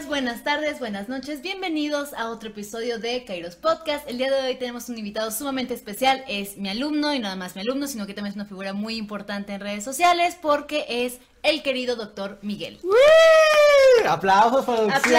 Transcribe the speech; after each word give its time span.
buenas 0.00 0.42
tardes, 0.42 0.78
buenas 0.78 1.10
noches, 1.10 1.42
bienvenidos 1.42 2.14
a 2.14 2.30
otro 2.30 2.48
episodio 2.48 2.98
de 2.98 3.26
Kairos 3.26 3.56
Podcast. 3.56 4.08
El 4.08 4.16
día 4.16 4.32
de 4.32 4.48
hoy 4.48 4.54
tenemos 4.54 4.88
un 4.88 4.96
invitado 4.96 5.30
sumamente 5.30 5.74
especial, 5.74 6.24
es 6.28 6.56
mi 6.56 6.70
alumno 6.70 7.12
y 7.12 7.18
nada 7.18 7.36
más 7.36 7.54
mi 7.54 7.60
alumno, 7.60 7.86
sino 7.86 8.06
que 8.06 8.14
también 8.14 8.30
es 8.30 8.36
una 8.36 8.46
figura 8.46 8.72
muy 8.72 8.96
importante 8.96 9.52
en 9.52 9.60
redes 9.60 9.84
sociales 9.84 10.38
porque 10.40 10.86
es 10.88 11.18
el 11.42 11.62
querido 11.62 11.94
doctor 11.94 12.38
Miguel. 12.40 12.80
¡Aplausos, 14.08 14.64
producción! 14.64 15.02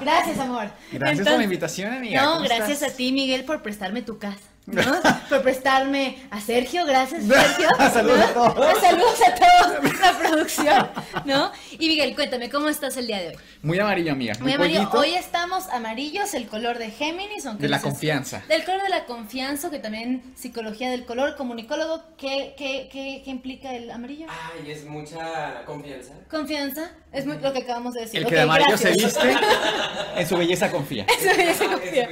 Gracias, 0.00 0.38
amor. 0.38 0.70
Gracias 0.90 1.28
por 1.28 1.38
la 1.38 1.44
invitación, 1.44 1.92
amiga. 1.92 2.22
No, 2.22 2.34
¿Cómo 2.34 2.44
gracias 2.44 2.70
estás? 2.70 2.92
a 2.92 2.96
ti, 2.96 3.12
Miguel, 3.12 3.44
por 3.44 3.62
prestarme 3.62 4.02
tu 4.02 4.18
casa. 4.18 4.49
¿No? 4.66 4.82
por 5.28 5.42
prestarme 5.42 6.16
a 6.30 6.40
Sergio, 6.40 6.84
gracias 6.84 7.24
Sergio. 7.26 7.68
Saludos 7.92 8.18
¿no? 8.18 8.24
a 8.24 8.54
todos. 8.54 8.80
Saludos 8.80 9.20
a 9.26 9.34
todos, 9.34 9.94
la 10.00 10.18
producción, 10.18 10.90
¿no? 11.24 11.52
Y 11.72 11.88
Miguel, 11.88 12.14
cuéntame, 12.14 12.50
¿cómo 12.50 12.68
estás 12.68 12.96
el 12.96 13.06
día 13.06 13.18
de 13.20 13.28
hoy? 13.28 13.36
Muy 13.62 13.78
amarillo, 13.78 14.12
amiga. 14.12 14.34
Muy 14.40 14.52
amarillo. 14.52 14.90
pollito. 14.90 14.98
Hoy 14.98 15.14
estamos 15.14 15.68
amarillos, 15.68 16.34
el 16.34 16.46
color 16.46 16.78
de 16.78 16.90
Géminis. 16.90 17.46
aunque 17.46 17.62
De 17.62 17.68
la 17.68 17.78
no 17.78 17.84
confianza. 17.84 18.42
Del 18.48 18.64
color 18.64 18.82
de 18.82 18.88
la 18.88 19.04
confianza, 19.06 19.70
que 19.70 19.78
también 19.78 20.22
psicología 20.36 20.90
del 20.90 21.04
color, 21.04 21.36
comunicólogo, 21.36 22.02
¿qué, 22.16 22.54
qué, 22.56 22.88
qué, 22.92 23.22
qué 23.24 23.30
implica 23.30 23.74
el 23.74 23.90
amarillo? 23.90 24.26
Ay, 24.28 24.70
es 24.70 24.84
mucha 24.84 25.64
confianza. 25.64 26.14
Confianza, 26.30 26.90
es 27.12 27.26
muy, 27.26 27.38
lo 27.38 27.52
que 27.52 27.60
acabamos 27.60 27.94
de 27.94 28.02
decir. 28.02 28.20
El 28.20 28.26
que 28.26 28.34
de 28.34 28.40
amarillo 28.42 28.76
se 28.76 28.90
viste, 28.92 29.34
en 30.16 30.28
su 30.28 30.36
belleza 30.36 30.70
confía. 30.70 31.06
Ya 31.22 31.54
se 31.54 31.66
confía. 31.66 32.08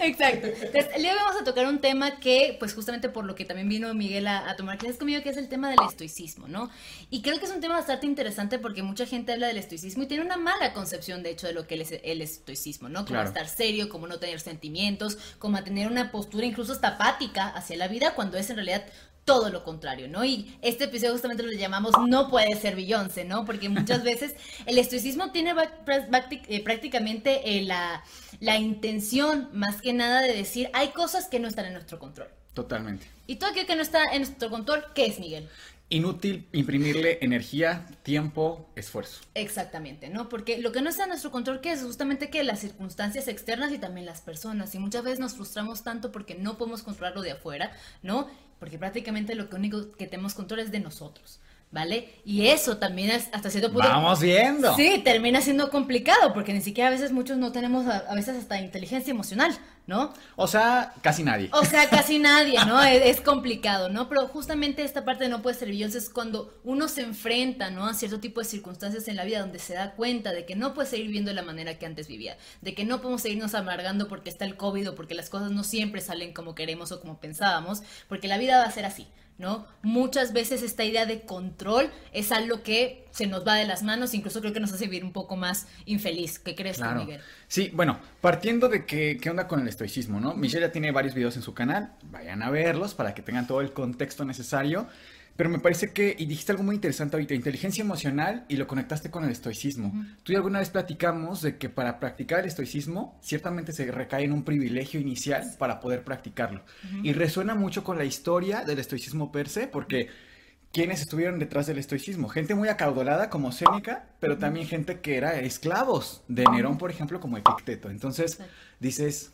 Exacto. 0.00 0.46
Entonces, 0.46 0.86
el 0.94 1.02
día 1.02 1.12
de 1.12 1.18
hoy 1.18 1.24
vamos 1.24 1.40
a 1.40 1.44
tocar 1.44 1.66
un 1.66 1.80
tema 1.80 1.91
que, 2.20 2.56
pues 2.58 2.74
justamente 2.74 3.08
por 3.08 3.24
lo 3.24 3.34
que 3.34 3.44
también 3.44 3.68
vino 3.68 3.92
Miguel 3.94 4.26
a, 4.26 4.48
a 4.50 4.56
tomar 4.56 4.78
clases 4.78 4.98
conmigo, 4.98 5.22
que 5.22 5.28
es 5.30 5.36
el 5.36 5.48
tema 5.48 5.70
del 5.70 5.80
estoicismo, 5.88 6.48
¿no? 6.48 6.70
Y 7.10 7.22
creo 7.22 7.38
que 7.38 7.44
es 7.46 7.50
un 7.50 7.60
tema 7.60 7.74
bastante 7.74 8.06
interesante 8.06 8.58
porque 8.58 8.82
mucha 8.82 9.06
gente 9.06 9.32
habla 9.32 9.46
del 9.46 9.58
estoicismo 9.58 10.02
y 10.02 10.06
tiene 10.06 10.24
una 10.24 10.36
mala 10.36 10.72
concepción, 10.72 11.22
de 11.22 11.30
hecho, 11.30 11.46
de 11.46 11.52
lo 11.52 11.66
que 11.66 11.80
es 11.80 11.92
el 12.02 12.20
estoicismo, 12.22 12.88
¿no? 12.88 13.00
Como 13.00 13.12
Claro. 13.14 13.28
estar 13.28 13.48
serio, 13.48 13.88
como 13.88 14.06
no 14.06 14.18
tener 14.18 14.40
sentimientos, 14.40 15.18
como 15.38 15.62
tener 15.62 15.86
una 15.88 16.10
postura 16.10 16.46
incluso 16.46 16.72
hasta 16.72 16.88
apática 16.88 17.48
hacia 17.48 17.76
la 17.76 17.88
vida, 17.88 18.14
cuando 18.14 18.36
es 18.38 18.48
en 18.50 18.56
realidad 18.56 18.84
todo 19.24 19.50
lo 19.50 19.62
contrario, 19.62 20.08
¿no? 20.08 20.24
Y 20.24 20.56
este 20.62 20.84
episodio 20.84 21.12
justamente 21.12 21.42
lo 21.42 21.52
llamamos 21.52 21.94
No 22.08 22.28
puede 22.28 22.56
ser 22.56 22.74
Beyoncé, 22.74 23.24
¿no? 23.24 23.44
Porque 23.44 23.68
muchas 23.68 24.02
veces 24.04 24.34
el 24.66 24.78
estoicismo 24.78 25.30
tiene 25.30 25.52
eh, 25.52 26.64
prácticamente 26.64 27.56
eh, 27.56 27.62
la, 27.62 28.02
la 28.40 28.56
intención, 28.58 29.48
más 29.52 29.80
que 29.80 29.92
nada, 29.92 30.22
de 30.22 30.34
decir, 30.34 30.70
hay 30.72 30.88
cosas 30.88 31.28
que 31.28 31.38
no 31.38 31.48
están 31.48 31.66
en 31.66 31.74
nuestro 31.74 31.98
control. 31.98 32.28
Totalmente. 32.54 33.06
Y 33.26 33.36
todo 33.36 33.50
aquello 33.50 33.66
que 33.66 33.76
no 33.76 33.82
está 33.82 34.12
en 34.12 34.22
nuestro 34.22 34.50
control, 34.50 34.84
¿qué 34.94 35.06
es, 35.06 35.18
Miguel? 35.18 35.48
Inútil 35.88 36.48
imprimirle 36.52 37.18
energía, 37.20 37.86
tiempo, 38.02 38.70
esfuerzo. 38.76 39.20
Exactamente, 39.34 40.08
¿no? 40.08 40.28
Porque 40.30 40.58
lo 40.58 40.72
que 40.72 40.80
no 40.80 40.88
está 40.88 41.02
en 41.02 41.10
nuestro 41.10 41.30
control, 41.30 41.60
¿qué 41.60 41.72
es? 41.72 41.82
Justamente 41.82 42.30
que 42.30 42.42
las 42.44 42.60
circunstancias 42.60 43.28
externas 43.28 43.72
y 43.72 43.78
también 43.78 44.06
las 44.06 44.22
personas. 44.22 44.74
Y 44.74 44.78
muchas 44.78 45.04
veces 45.04 45.20
nos 45.20 45.34
frustramos 45.34 45.82
tanto 45.82 46.10
porque 46.10 46.34
no 46.34 46.56
podemos 46.56 46.82
controlarlo 46.82 47.20
de 47.20 47.32
afuera, 47.32 47.72
¿no? 48.02 48.30
Porque 48.58 48.78
prácticamente 48.78 49.34
lo 49.34 49.50
que 49.50 49.56
único 49.56 49.92
que 49.92 50.06
tenemos 50.06 50.34
control 50.34 50.60
es 50.60 50.70
de 50.70 50.80
nosotros, 50.80 51.40
¿vale? 51.72 52.20
Y 52.24 52.46
eso 52.48 52.76
también 52.76 53.10
es 53.10 53.28
hasta 53.32 53.50
cierto 53.50 53.72
punto... 53.72 53.88
Vamos 53.88 54.20
viendo. 54.20 54.76
Sí, 54.76 55.00
termina 55.02 55.40
siendo 55.40 55.70
complicado 55.70 56.32
porque 56.34 56.52
ni 56.52 56.60
siquiera 56.60 56.88
a 56.88 56.92
veces 56.92 57.12
muchos 57.12 57.38
no 57.38 57.50
tenemos 57.50 57.86
a, 57.86 57.98
a 57.98 58.14
veces 58.14 58.36
hasta 58.36 58.60
inteligencia 58.60 59.10
emocional, 59.10 59.58
¿no? 59.86 60.12
O 60.36 60.46
sea, 60.46 60.92
casi 61.00 61.24
nadie. 61.24 61.48
O 61.52 61.64
sea, 61.64 61.88
casi 61.88 62.18
nadie, 62.18 62.58
¿no? 62.66 62.80
Es, 62.92 63.16
es 63.16 63.20
complicado, 63.22 63.88
¿no? 63.88 64.08
Pero 64.08 64.28
justamente 64.28 64.84
esta 64.84 65.04
parte 65.04 65.24
de 65.24 65.30
no 65.30 65.40
puede 65.40 65.56
ser 65.56 65.68
Beyoncé 65.68 65.98
es 65.98 66.10
cuando 66.10 66.60
uno 66.62 66.88
se 66.88 67.02
enfrenta, 67.02 67.70
¿no? 67.70 67.86
A 67.86 67.94
cierto 67.94 68.20
tipo 68.20 68.40
de 68.40 68.46
circunstancias 68.46 69.08
en 69.08 69.16
la 69.16 69.24
vida 69.24 69.40
donde 69.40 69.58
se 69.58 69.72
da 69.72 69.92
cuenta 69.92 70.32
de 70.32 70.44
que 70.44 70.54
no 70.54 70.74
puede 70.74 70.88
seguir 70.88 71.06
viviendo 71.06 71.30
de 71.30 71.36
la 71.36 71.42
manera 71.42 71.78
que 71.78 71.86
antes 71.86 72.06
vivía, 72.06 72.36
de 72.60 72.74
que 72.74 72.84
no 72.84 73.00
podemos 73.00 73.22
seguirnos 73.22 73.54
amargando 73.54 74.08
porque 74.08 74.28
está 74.28 74.44
el 74.44 74.56
COVID 74.56 74.90
o 74.90 74.94
porque 74.94 75.14
las 75.14 75.30
cosas 75.30 75.50
no 75.50 75.64
siempre 75.64 76.02
salen 76.02 76.34
como 76.34 76.54
queremos 76.54 76.92
o 76.92 77.00
como 77.00 77.18
pensábamos, 77.18 77.82
porque 78.08 78.28
la 78.28 78.36
vida 78.36 78.58
va 78.58 78.64
a 78.64 78.70
ser 78.70 78.84
así. 78.84 79.08
¿No? 79.38 79.66
Muchas 79.82 80.32
veces 80.32 80.62
esta 80.62 80.84
idea 80.84 81.04
de 81.04 81.22
control 81.22 81.90
es 82.12 82.30
algo 82.30 82.62
que 82.62 83.06
se 83.10 83.26
nos 83.26 83.46
va 83.46 83.56
de 83.56 83.66
las 83.66 83.82
manos, 83.82 84.14
incluso 84.14 84.40
creo 84.40 84.52
que 84.52 84.60
nos 84.60 84.72
hace 84.72 84.84
vivir 84.84 85.04
un 85.04 85.12
poco 85.12 85.36
más 85.36 85.66
infeliz. 85.84 86.38
¿Qué 86.38 86.54
crees 86.54 86.78
tú. 86.78 86.84
Miguel? 86.84 87.20
Sí, 87.48 87.70
bueno, 87.74 87.98
partiendo 88.20 88.68
de 88.68 88.86
que, 88.86 89.18
qué 89.20 89.30
onda 89.30 89.48
con 89.48 89.60
el 89.60 89.68
estoicismo, 89.68 90.20
¿no? 90.20 90.34
Michelle 90.34 90.66
ya 90.66 90.72
tiene 90.72 90.92
varios 90.92 91.14
videos 91.14 91.36
en 91.36 91.42
su 91.42 91.54
canal, 91.54 91.92
vayan 92.04 92.42
a 92.42 92.50
verlos 92.50 92.94
para 92.94 93.14
que 93.14 93.22
tengan 93.22 93.46
todo 93.46 93.60
el 93.60 93.72
contexto 93.72 94.24
necesario. 94.24 94.86
Pero 95.36 95.48
me 95.48 95.58
parece 95.58 95.92
que, 95.92 96.14
y 96.18 96.26
dijiste 96.26 96.52
algo 96.52 96.64
muy 96.64 96.74
interesante 96.74 97.16
ahorita, 97.16 97.34
inteligencia 97.34 97.82
emocional 97.82 98.44
y 98.48 98.56
lo 98.56 98.66
conectaste 98.66 99.10
con 99.10 99.24
el 99.24 99.30
estoicismo. 99.30 99.92
Tú 100.22 100.32
y 100.32 100.36
alguna 100.36 100.58
vez 100.58 100.70
platicamos 100.70 101.40
de 101.40 101.56
que 101.56 101.68
para 101.68 101.98
practicar 101.98 102.40
el 102.40 102.46
estoicismo, 102.46 103.18
ciertamente 103.22 103.72
se 103.72 103.90
recae 103.90 104.24
en 104.24 104.32
un 104.32 104.44
privilegio 104.44 105.00
inicial 105.00 105.44
para 105.58 105.80
poder 105.80 106.04
practicarlo. 106.04 106.62
Y 107.02 107.12
resuena 107.12 107.54
mucho 107.54 107.82
con 107.82 107.98
la 107.98 108.04
historia 108.04 108.64
del 108.64 108.78
estoicismo 108.78 109.32
per 109.32 109.48
se, 109.48 109.66
porque 109.66 110.08
¿quiénes 110.72 111.00
estuvieron 111.00 111.38
detrás 111.38 111.66
del 111.66 111.78
estoicismo? 111.78 112.28
Gente 112.28 112.54
muy 112.54 112.68
acaudalada 112.68 113.30
como 113.30 113.52
Séneca, 113.52 114.10
pero 114.20 114.38
también 114.38 114.66
gente 114.66 115.00
que 115.00 115.16
era 115.16 115.38
esclavos 115.40 116.22
de 116.28 116.44
Nerón, 116.44 116.78
por 116.78 116.90
ejemplo, 116.90 117.20
como 117.20 117.38
Epicteto. 117.38 117.90
Entonces, 117.90 118.38
dices, 118.80 119.32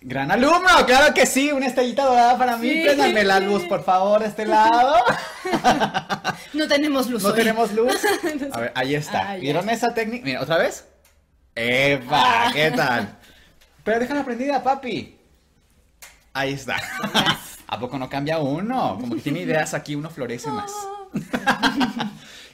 gran 0.00 0.30
alumno, 0.30 0.68
claro 0.86 1.12
que 1.12 1.26
sí, 1.26 1.50
una 1.52 1.66
estrellita 1.66 2.04
dorada 2.04 2.38
para 2.38 2.56
mí, 2.56 2.70
Sí. 2.70 2.82
préndame 2.84 3.24
la 3.24 3.40
luz, 3.40 3.64
por 3.64 3.82
favor, 3.84 4.20
de 4.20 4.26
este 4.28 4.46
lado. 4.46 4.94
No 6.54 6.66
tenemos 6.66 7.08
luz 7.10 7.22
No 7.22 7.30
hoy. 7.30 7.34
tenemos 7.34 7.72
luz. 7.72 7.94
A 8.52 8.60
ver, 8.60 8.72
ahí 8.74 8.94
está. 8.94 9.30
Ah, 9.30 9.34
ya. 9.36 9.40
¿Vieron 9.40 9.68
esa 9.70 9.92
técnica? 9.92 10.24
Mira, 10.24 10.40
¿otra 10.42 10.56
vez? 10.56 10.84
¡Epa! 11.54 12.50
¿Qué 12.52 12.70
tal? 12.70 13.16
Pero 13.84 14.00
déjala 14.00 14.24
prendida, 14.24 14.62
papi. 14.62 15.18
Ahí 16.32 16.52
está. 16.54 16.76
¿A 17.66 17.78
poco 17.78 17.98
no 17.98 18.08
cambia 18.08 18.38
uno? 18.38 18.96
Como 19.00 19.14
que 19.16 19.20
tiene 19.20 19.40
ideas 19.40 19.74
aquí, 19.74 19.94
uno 19.94 20.10
florece 20.10 20.48
más. 20.50 20.72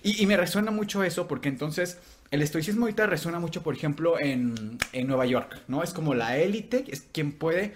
Y, 0.03 0.23
y 0.23 0.27
me 0.27 0.37
resuena 0.37 0.71
mucho 0.71 1.03
eso 1.05 1.29
porque 1.29 1.49
entonces 1.49 1.99
el 2.31 2.43
estoicismo 2.43 2.87
ahorita 2.87 3.07
resuena 3.07 3.39
mucho, 3.39 3.63
por 3.63 3.75
ejemplo, 3.75 4.19
en, 4.19 4.79
en 4.93 5.07
Nueva 5.07 5.27
York, 5.27 5.63
¿no? 5.69 5.83
Es 5.83 5.93
como 5.93 6.15
la 6.15 6.37
élite, 6.37 6.85
es 6.89 7.03
quien 7.13 7.33
puede 7.33 7.75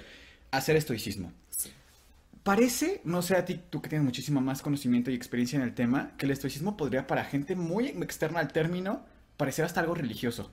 hacer 0.50 0.76
estoicismo. 0.76 1.32
Parece, 2.42 3.02
no 3.04 3.20
sé 3.20 3.36
a 3.36 3.44
ti, 3.44 3.60
tú 3.68 3.82
que 3.82 3.90
tienes 3.90 4.06
muchísimo 4.06 4.40
más 4.40 4.62
conocimiento 4.62 5.10
y 5.10 5.14
experiencia 5.14 5.58
en 5.58 5.62
el 5.62 5.74
tema, 5.74 6.12
que 6.16 6.24
el 6.24 6.32
estoicismo 6.32 6.76
podría 6.78 7.06
para 7.06 7.24
gente 7.24 7.54
muy 7.56 7.88
externa 7.88 8.40
al 8.40 8.52
término 8.52 9.04
parecer 9.36 9.64
hasta 9.64 9.80
algo 9.80 9.94
religioso. 9.94 10.50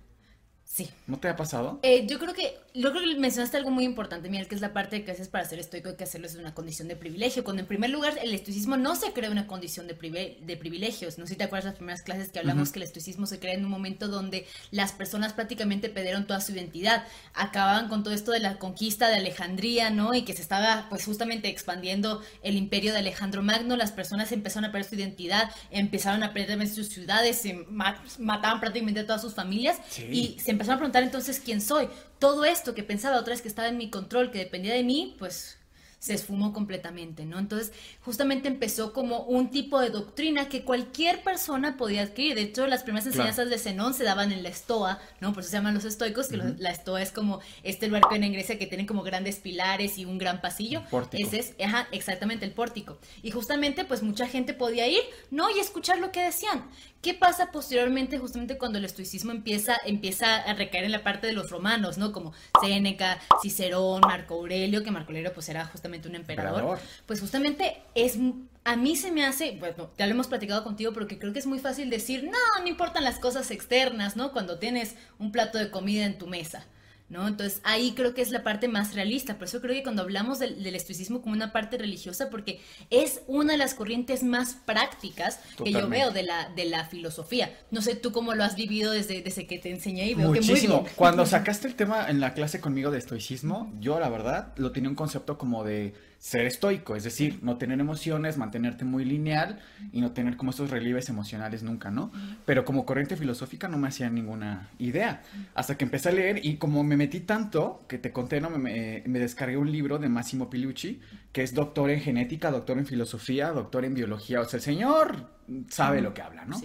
Sí. 0.66 0.90
¿No 1.08 1.20
te 1.20 1.30
ha 1.30 1.36
pasado? 1.36 1.80
Eh, 1.84 2.06
yo 2.08 2.20
creo 2.20 2.34
que, 2.34 2.58
yo 2.76 2.92
creo 2.92 3.04
que 3.04 3.20
mencionaste 3.20 3.58
algo 3.58 3.72
muy 3.72 3.84
importante, 3.86 4.30
Miguel, 4.30 4.48
que 4.48 4.56
es 4.56 4.62
la 4.62 4.74
parte 4.74 4.98
de 4.98 5.04
que 5.06 5.12
a 5.12 5.14
veces 5.14 5.28
para 5.30 5.46
ser 5.46 5.60
estoico 5.60 5.90
hay 5.90 5.96
que 5.96 6.04
hacerlo 6.04 6.28
es 6.28 6.36
una 6.36 6.54
condición 6.54 6.88
de 6.88 6.96
privilegio. 6.96 7.44
Cuando 7.44 7.62
en 7.62 7.68
primer 7.68 7.90
lugar 7.90 8.18
el 8.22 8.34
estoicismo 8.34 8.78
no 8.78 8.96
se 8.96 9.14
crea 9.14 9.30
una 9.32 9.48
condición 9.48 9.88
de, 9.88 9.98
prive- 9.98 10.38
de 10.42 10.58
privilegios. 10.58 11.18
No 11.18 11.26
sé 11.26 11.34
si 11.34 11.38
te 11.38 11.46
acuerdas 11.46 11.66
las 11.66 11.76
primeras 11.76 12.02
clases 12.02 12.30
que 12.30 12.40
hablamos 12.40 12.72
que 12.72 12.80
el 12.80 12.84
estoicismo 12.84 13.26
se 13.28 13.40
crea 13.40 13.54
en 13.54 13.64
un 13.66 13.72
momento 13.72 14.08
donde 14.08 14.46
las 14.72 14.92
personas 14.92 15.34
prácticamente 15.34 15.90
perdieron 15.90 16.28
toda 16.28 16.42
su 16.42 16.52
identidad. 16.52 17.06
Acababan 17.34 17.88
con 17.88 18.04
todo 18.04 18.14
esto 18.14 18.32
de 18.32 18.40
la 18.40 18.58
conquista 18.60 19.08
de 19.10 19.16
Alejandría, 19.16 19.90
¿no? 19.90 20.14
Y 20.14 20.24
que 20.24 20.34
se 20.34 20.42
estaba 20.42 20.88
pues 20.90 21.06
justamente 21.06 21.48
expandiendo 21.50 22.22
el 22.44 22.56
imperio 22.58 22.92
de 22.94 23.00
Alejandro 23.00 23.42
Magno. 23.42 23.76
Las 23.78 23.92
personas 23.92 24.32
empezaron 24.32 24.66
a 24.70 24.72
perder 24.72 24.90
su 24.90 24.96
identidad, 24.96 25.50
empezaron 25.72 26.24
a 26.24 26.34
perder 26.34 26.50
también 26.50 26.74
sus 26.74 26.90
ciudades, 26.90 27.38
se 27.38 27.54
ma- 27.70 28.04
mataban 28.20 28.60
prácticamente 28.60 29.00
a 29.02 29.06
todas 29.06 29.22
sus 29.22 29.34
familias 29.34 29.78
Sí. 29.90 30.04
y 30.12 30.40
se 30.40 30.52
empezaron 30.52 30.76
a 30.76 30.80
preguntar 30.80 31.04
entonces 31.04 31.40
quién 31.44 31.62
soy. 31.62 31.88
Todo 32.20 32.46
esto 32.46 32.74
que 32.74 32.84
pensaba 32.84 33.20
otra 33.20 33.32
vez 33.34 33.42
que 33.42 33.48
estaba 33.48 33.68
en 33.68 33.78
mi 33.78 33.90
control, 33.90 34.32
que 34.32 34.40
dependía 34.40 34.74
de 34.74 34.84
mí, 34.84 35.16
pues 35.20 35.58
se 35.98 36.14
esfumó 36.14 36.54
completamente, 36.54 37.26
¿no? 37.26 37.40
Entonces, 37.40 37.74
justamente 38.02 38.48
empezó 38.48 38.94
como 38.94 39.22
un 39.24 39.50
tipo 39.50 39.80
de 39.80 39.90
doctrina 39.90 40.48
que 40.50 40.64
cualquier 40.64 41.24
persona 41.24 41.78
podía 41.78 42.04
adquirir. 42.04 42.36
De 42.36 42.44
hecho, 42.44 42.68
las 42.68 42.84
primeras 42.84 43.06
Claro. 43.06 43.18
enseñanzas 43.30 43.50
de 43.50 43.58
Zenón 43.58 43.96
se 43.96 44.04
daban 44.04 44.32
en 44.32 44.44
la 44.44 44.50
estoa, 44.50 45.00
¿no? 45.20 45.34
Por 45.34 45.42
eso 45.42 45.50
se 45.50 45.58
llaman 45.58 45.74
los 45.74 45.84
estoicos, 45.84 46.28
que 46.28 46.38
los- 46.38 46.60
la 46.60 46.70
estoa 46.70 47.02
es 47.02 47.12
como 47.12 47.40
este 47.64 47.88
lugar 47.88 48.04
que 48.08 48.18
en 48.18 48.32
Grecia 48.34 48.60
que 48.60 48.68
tienen 48.68 48.86
como 48.86 49.02
grandes 49.02 49.38
pilares 49.38 49.98
y 49.98 50.06
un 50.06 50.20
gran 50.20 50.42
pasillo. 50.42 50.84
Pórtico. 50.92 51.28
Ese 51.28 51.40
es, 51.40 51.56
ajá, 51.60 51.88
exactamente 51.92 52.46
el 52.46 52.52
pórtico. 52.52 53.00
Y 53.24 53.32
justamente, 53.32 53.84
pues 53.84 54.04
mucha 54.04 54.28
gente 54.28 54.54
podía 54.54 54.88
ir, 54.88 55.02
¿no? 55.32 55.50
Y 55.50 55.60
escuchar 55.60 55.98
lo 55.98 56.12
que 56.12 56.22
decían. 56.22 56.70
¿Qué 57.06 57.14
pasa 57.14 57.52
posteriormente, 57.52 58.18
justamente 58.18 58.58
cuando 58.58 58.80
el 58.80 58.86
estoicismo 58.86 59.32
empieza, 59.32 59.78
empieza 59.86 60.38
a 60.38 60.56
recaer 60.56 60.86
en 60.86 60.92
la 60.92 61.04
parte 61.04 61.28
de 61.28 61.34
los 61.34 61.52
romanos, 61.52 62.00
¿no? 62.00 62.12
Como 62.12 62.34
Séneca, 62.60 63.20
Cicerón, 63.44 64.02
Marco 64.02 64.34
Aurelio, 64.34 64.84
que 64.84 64.90
Marco 64.90 65.12
Aurelio 65.12 65.32
pues 65.32 65.48
era 65.50 65.68
justamente 65.68 66.08
un 66.08 66.16
emperador. 66.16 66.62
Emperador. 66.62 66.80
Pues 67.06 67.20
justamente 67.20 67.78
es, 67.94 68.18
a 68.64 68.76
mí 68.76 68.96
se 68.96 69.12
me 69.12 69.24
hace, 69.24 69.56
bueno, 69.60 69.92
ya 70.00 70.08
lo 70.08 70.14
hemos 70.14 70.26
platicado 70.26 70.64
contigo, 70.64 70.94
pero 70.94 71.06
que 71.06 71.20
creo 71.20 71.32
que 71.32 71.38
es 71.38 71.46
muy 71.46 71.60
fácil 71.60 71.92
decir, 71.92 72.24
no, 72.24 72.60
no 72.60 72.68
importan 72.68 73.04
las 73.04 73.20
cosas 73.20 73.52
externas, 73.52 74.16
¿no? 74.16 74.32
Cuando 74.32 74.58
tienes 74.58 74.96
un 75.20 75.32
plato 75.32 75.60
de 75.60 75.70
comida 75.70 76.06
en 76.06 76.18
tu 76.18 76.26
mesa. 76.26 76.66
¿No? 77.10 77.28
Entonces 77.28 77.62
ahí 77.64 77.94
creo 77.96 78.14
que 78.14 78.22
es 78.22 78.32
la 78.32 78.44
parte 78.44 78.68
más 78.68 78.96
realista, 78.96 79.36
por 79.38 79.48
eso 79.48 79.62
creo 79.62 79.74
que 79.74 79.84
cuando 79.84 80.02
hablamos 80.02 80.40
del, 80.40 80.66
estoicismo 80.76 81.22
como 81.22 81.34
una 81.34 81.52
parte 81.52 81.78
religiosa, 81.78 82.30
porque 82.30 82.60
es 82.90 83.22
una 83.28 83.54
de 83.54 83.58
las 83.58 83.74
corrientes 83.76 84.24
más 84.24 84.56
prácticas 84.66 85.40
que 85.64 85.72
yo 85.72 85.88
veo 85.88 86.12
de 86.12 86.24
la, 86.24 86.50
de 86.50 86.66
la 86.66 86.86
filosofía. 86.86 87.56
No 87.72 87.82
sé 87.82 87.96
tú 87.96 88.12
cómo 88.12 88.34
lo 88.34 88.44
has 88.44 88.56
vivido 88.56 88.92
desde, 88.92 89.22
desde 89.22 89.48
que 89.48 89.60
te 89.60 89.70
enseñé 89.70 90.08
y 90.08 90.14
veo 90.16 90.30
Muchísimo. 90.30 90.84
que 90.84 90.90
muy 90.90 90.96
Cuando 90.96 91.26
sacaste 91.26 91.68
el 91.68 91.76
tema 91.76 92.10
en 92.10 92.20
la 92.20 92.34
clase 92.34 92.60
conmigo 92.60 92.92
de 92.92 92.98
estoicismo, 92.98 93.72
yo 93.80 94.00
la 94.00 94.10
verdad 94.10 94.54
lo 94.58 94.72
tenía 94.72 94.90
un 94.90 94.96
concepto 94.96 95.38
como 95.38 95.64
de 95.64 95.94
ser 96.26 96.48
estoico, 96.48 96.96
es 96.96 97.04
decir, 97.04 97.38
no 97.44 97.58
tener 97.58 97.80
emociones, 97.80 98.36
mantenerte 98.36 98.84
muy 98.84 99.06
lineal 99.06 99.60
y 99.92 100.02
no 100.02 100.12
tener 100.14 100.38
como 100.38 100.50
estos 100.50 100.72
relieves 100.72 101.08
emocionales 101.08 101.62
nunca, 101.62 101.92
¿no? 101.92 102.12
Pero 102.46 102.66
como 102.66 102.84
corriente 102.84 103.16
filosófica 103.16 103.68
no 103.68 103.78
me 103.78 103.90
hacía 103.90 104.10
ninguna 104.10 104.72
idea. 104.80 105.22
Hasta 105.54 105.78
que 105.78 105.86
empecé 105.86 106.10
a 106.10 106.14
leer 106.14 106.44
y 106.44 106.56
como 106.58 106.84
me 106.84 106.98
metí 106.98 107.20
tanto, 107.20 107.86
que 107.88 108.00
te 108.00 108.12
conté, 108.12 108.42
¿no? 108.42 108.50
Me, 108.50 109.04
descargué 109.06 109.56
un 109.56 109.72
libro 109.72 110.00
de 110.00 110.10
Massimo 110.10 110.50
Pilucci, 110.50 111.00
que 111.32 111.44
es 111.44 111.54
doctor 111.54 111.92
en 111.92 112.02
genética, 112.02 112.50
doctor 112.50 112.80
en 112.80 112.88
filosofía, 112.88 113.52
doctor 113.52 113.86
en 113.86 113.94
biología. 113.94 114.42
O 114.42 114.46
sea, 114.46 114.58
el 114.58 114.64
señor 114.64 115.30
sabe 115.70 116.02
lo 116.02 116.16
que 116.16 116.24
habla, 116.24 116.44
¿no? 116.46 116.60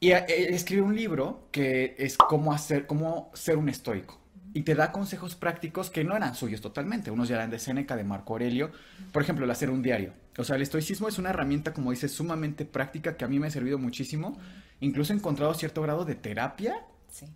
Y 0.00 0.10
eh, 0.10 0.24
escribe 0.26 0.82
un 0.82 0.96
libro 0.96 1.46
que 1.52 1.94
es 1.98 2.16
cómo 2.16 2.52
hacer, 2.52 2.88
cómo 2.88 3.30
ser 3.32 3.58
un 3.58 3.68
estoico 3.68 4.21
y 4.54 4.62
te 4.62 4.74
da 4.74 4.92
consejos 4.92 5.34
prácticos 5.34 5.90
que 5.90 6.04
no 6.04 6.16
eran 6.16 6.34
suyos 6.34 6.60
totalmente. 6.60 7.10
Unos 7.10 7.28
ya 7.28 7.36
eran 7.36 7.50
de 7.50 7.58
Séneca, 7.58 7.96
de 7.96 8.04
Marco 8.04 8.34
Aurelio. 8.34 8.70
Por 9.12 9.22
ejemplo, 9.22 9.44
el 9.44 9.50
hacer 9.50 9.70
un 9.70 9.82
diario. 9.82 10.12
O 10.36 10.44
sea, 10.44 10.56
el 10.56 10.62
estoicismo 10.62 11.08
es 11.08 11.18
una 11.18 11.30
herramienta, 11.30 11.72
como 11.72 11.90
dices, 11.90 12.12
sumamente 12.12 12.64
práctica 12.64 13.16
que 13.16 13.24
a 13.24 13.28
mí 13.28 13.38
me 13.38 13.46
ha 13.46 13.50
servido 13.50 13.78
muchísimo. 13.78 14.38
Incluso 14.80 15.12
he 15.12 15.16
encontrado 15.16 15.54
cierto 15.54 15.82
grado 15.82 16.04
de 16.04 16.14
terapia. 16.14 16.74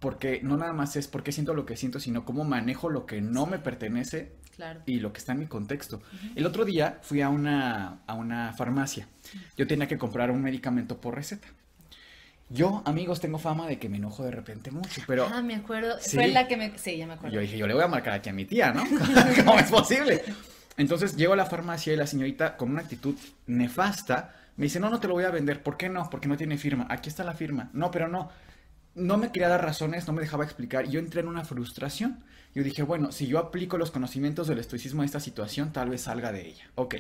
Porque 0.01 0.41
no 0.43 0.57
nada 0.57 0.73
más 0.73 0.97
es 0.97 1.07
porque 1.07 1.33
siento 1.33 1.53
lo 1.53 1.67
que 1.67 1.77
siento, 1.77 2.01
sino 2.01 2.25
cómo 2.25 2.45
manejo 2.45 2.89
lo 2.89 3.05
que 3.05 3.21
no 3.21 3.45
me 3.45 3.59
pertenece 3.59 4.33
y 4.87 5.01
lo 5.01 5.13
que 5.13 5.19
está 5.19 5.33
en 5.33 5.41
mi 5.41 5.47
contexto. 5.47 6.01
El 6.35 6.47
otro 6.47 6.65
día 6.65 6.99
fui 7.03 7.21
a 7.21 7.29
una, 7.29 8.01
a 8.07 8.15
una 8.15 8.55
farmacia. 8.55 9.07
Yo 9.57 9.67
tenía 9.67 9.87
que 9.87 9.99
comprar 9.99 10.31
un 10.31 10.41
medicamento 10.41 10.99
por 10.99 11.15
receta. 11.15 11.49
Yo, 12.49 12.83
amigos, 12.85 13.21
tengo 13.21 13.39
fama 13.39 13.67
de 13.67 13.79
que 13.79 13.89
me 13.89 13.97
enojo 13.97 14.25
de 14.25 14.31
repente 14.31 14.71
mucho, 14.71 15.03
pero... 15.07 15.29
Ah, 15.33 15.43
me 15.43 15.57
acuerdo. 15.57 15.99
Fue 15.99 16.29
la 16.29 16.47
que 16.47 16.57
me... 16.57 16.79
Sí, 16.79 16.97
ya 16.97 17.07
me 17.07 17.15
acuerdo. 17.15 17.35
Yo 17.35 17.41
dije, 17.41 17.59
yo 17.59 17.67
le 17.67 17.75
voy 17.75 17.83
a 17.83 17.89
marcar 17.89 18.13
aquí 18.15 18.29
a 18.29 18.33
mi 18.33 18.45
tía, 18.45 18.73
¿no? 18.73 18.85
¿Cómo 19.45 19.59
es 19.59 19.69
posible? 19.69 20.23
Entonces 20.77 21.17
llego 21.17 21.33
a 21.33 21.37
la 21.37 21.47
farmacia 21.47 21.93
y 21.93 21.97
la 21.97 22.07
señorita, 22.07 22.57
con 22.57 22.71
una 22.71 22.83
actitud 22.83 23.17
nefasta, 23.47 24.35
me 24.57 24.65
dice, 24.65 24.79
no, 24.79 24.91
no 24.91 25.01
te 25.01 25.09
lo 25.09 25.15
voy 25.15 25.25
a 25.25 25.31
vender. 25.31 25.63
¿Por 25.63 25.77
qué 25.77 25.89
no? 25.89 26.09
Porque 26.09 26.29
no 26.29 26.37
tiene 26.37 26.57
firma. 26.57 26.87
Aquí 26.89 27.09
está 27.09 27.25
la 27.25 27.35
firma. 27.35 27.71
No, 27.73 27.91
pero 27.91 28.07
no. 28.09 28.31
No 28.95 29.19
me 29.19 29.31
quería 29.31 29.49
dar 29.49 29.63
razones, 29.63 30.07
no 30.07 30.13
me 30.13 30.23
dejaba 30.23 30.45
explicar. 30.45 30.87
Yo 30.89 31.01
entré 31.01 31.21
en 31.21 31.29
una 31.29 31.45
frustración. 31.45 32.25
Yo 32.55 32.63
dije, 32.63 32.83
bueno, 32.83 33.13
si 33.13 33.27
yo 33.27 33.39
aplico 33.39 33.77
los 33.77 33.91
conocimientos 33.91 34.47
del 34.47 34.59
estoicismo 34.59 35.03
a 35.03 35.05
esta 35.05 35.21
situación, 35.21 35.73
tal 35.73 35.91
vez 35.91 36.03
salga 36.03 36.33
de 36.33 36.47
ella. 36.47 36.71
Ok. 36.77 36.95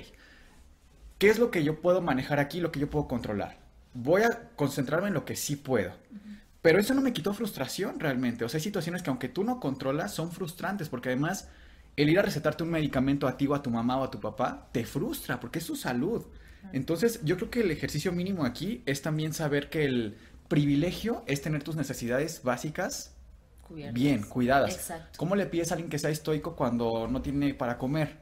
¿Qué 1.18 1.30
es 1.30 1.38
lo 1.38 1.50
que 1.50 1.64
yo 1.64 1.80
puedo 1.80 2.02
manejar 2.02 2.40
aquí, 2.40 2.60
lo 2.60 2.70
que 2.70 2.80
yo 2.80 2.90
puedo 2.90 3.08
controlar? 3.08 3.65
Voy 3.96 4.22
a 4.22 4.50
concentrarme 4.56 5.08
en 5.08 5.14
lo 5.14 5.24
que 5.24 5.36
sí 5.36 5.56
puedo. 5.56 5.92
Pero 6.62 6.80
eso 6.80 6.94
no 6.94 7.00
me 7.00 7.12
quitó 7.12 7.32
frustración 7.32 8.00
realmente. 8.00 8.44
O 8.44 8.48
sea, 8.48 8.58
hay 8.58 8.64
situaciones 8.64 9.02
que 9.02 9.10
aunque 9.10 9.28
tú 9.28 9.44
no 9.44 9.60
controlas, 9.60 10.12
son 10.12 10.32
frustrantes, 10.32 10.88
porque 10.88 11.10
además 11.10 11.48
el 11.96 12.10
ir 12.10 12.18
a 12.18 12.22
recetarte 12.22 12.62
un 12.62 12.70
medicamento 12.70 13.26
a 13.26 13.36
ti 13.36 13.46
o 13.46 13.54
a 13.54 13.62
tu 13.62 13.70
mamá 13.70 13.98
o 13.98 14.04
a 14.04 14.10
tu 14.10 14.20
papá 14.20 14.68
te 14.72 14.84
frustra, 14.84 15.40
porque 15.40 15.60
es 15.60 15.64
su 15.64 15.76
salud. 15.76 16.24
Entonces, 16.72 17.20
yo 17.22 17.36
creo 17.36 17.50
que 17.50 17.60
el 17.60 17.70
ejercicio 17.70 18.10
mínimo 18.10 18.44
aquí 18.44 18.82
es 18.86 19.00
también 19.00 19.32
saber 19.32 19.70
que 19.70 19.84
el 19.84 20.16
privilegio 20.48 21.22
es 21.26 21.40
tener 21.40 21.62
tus 21.62 21.76
necesidades 21.76 22.42
básicas 22.42 23.14
bien, 23.92 24.22
cuidadas. 24.22 24.74
Exacto. 24.74 25.18
¿Cómo 25.18 25.36
le 25.36 25.46
pides 25.46 25.70
a 25.70 25.74
alguien 25.74 25.90
que 25.90 25.98
sea 25.98 26.10
estoico 26.10 26.56
cuando 26.56 27.08
no 27.08 27.22
tiene 27.22 27.54
para 27.54 27.78
comer? 27.78 28.18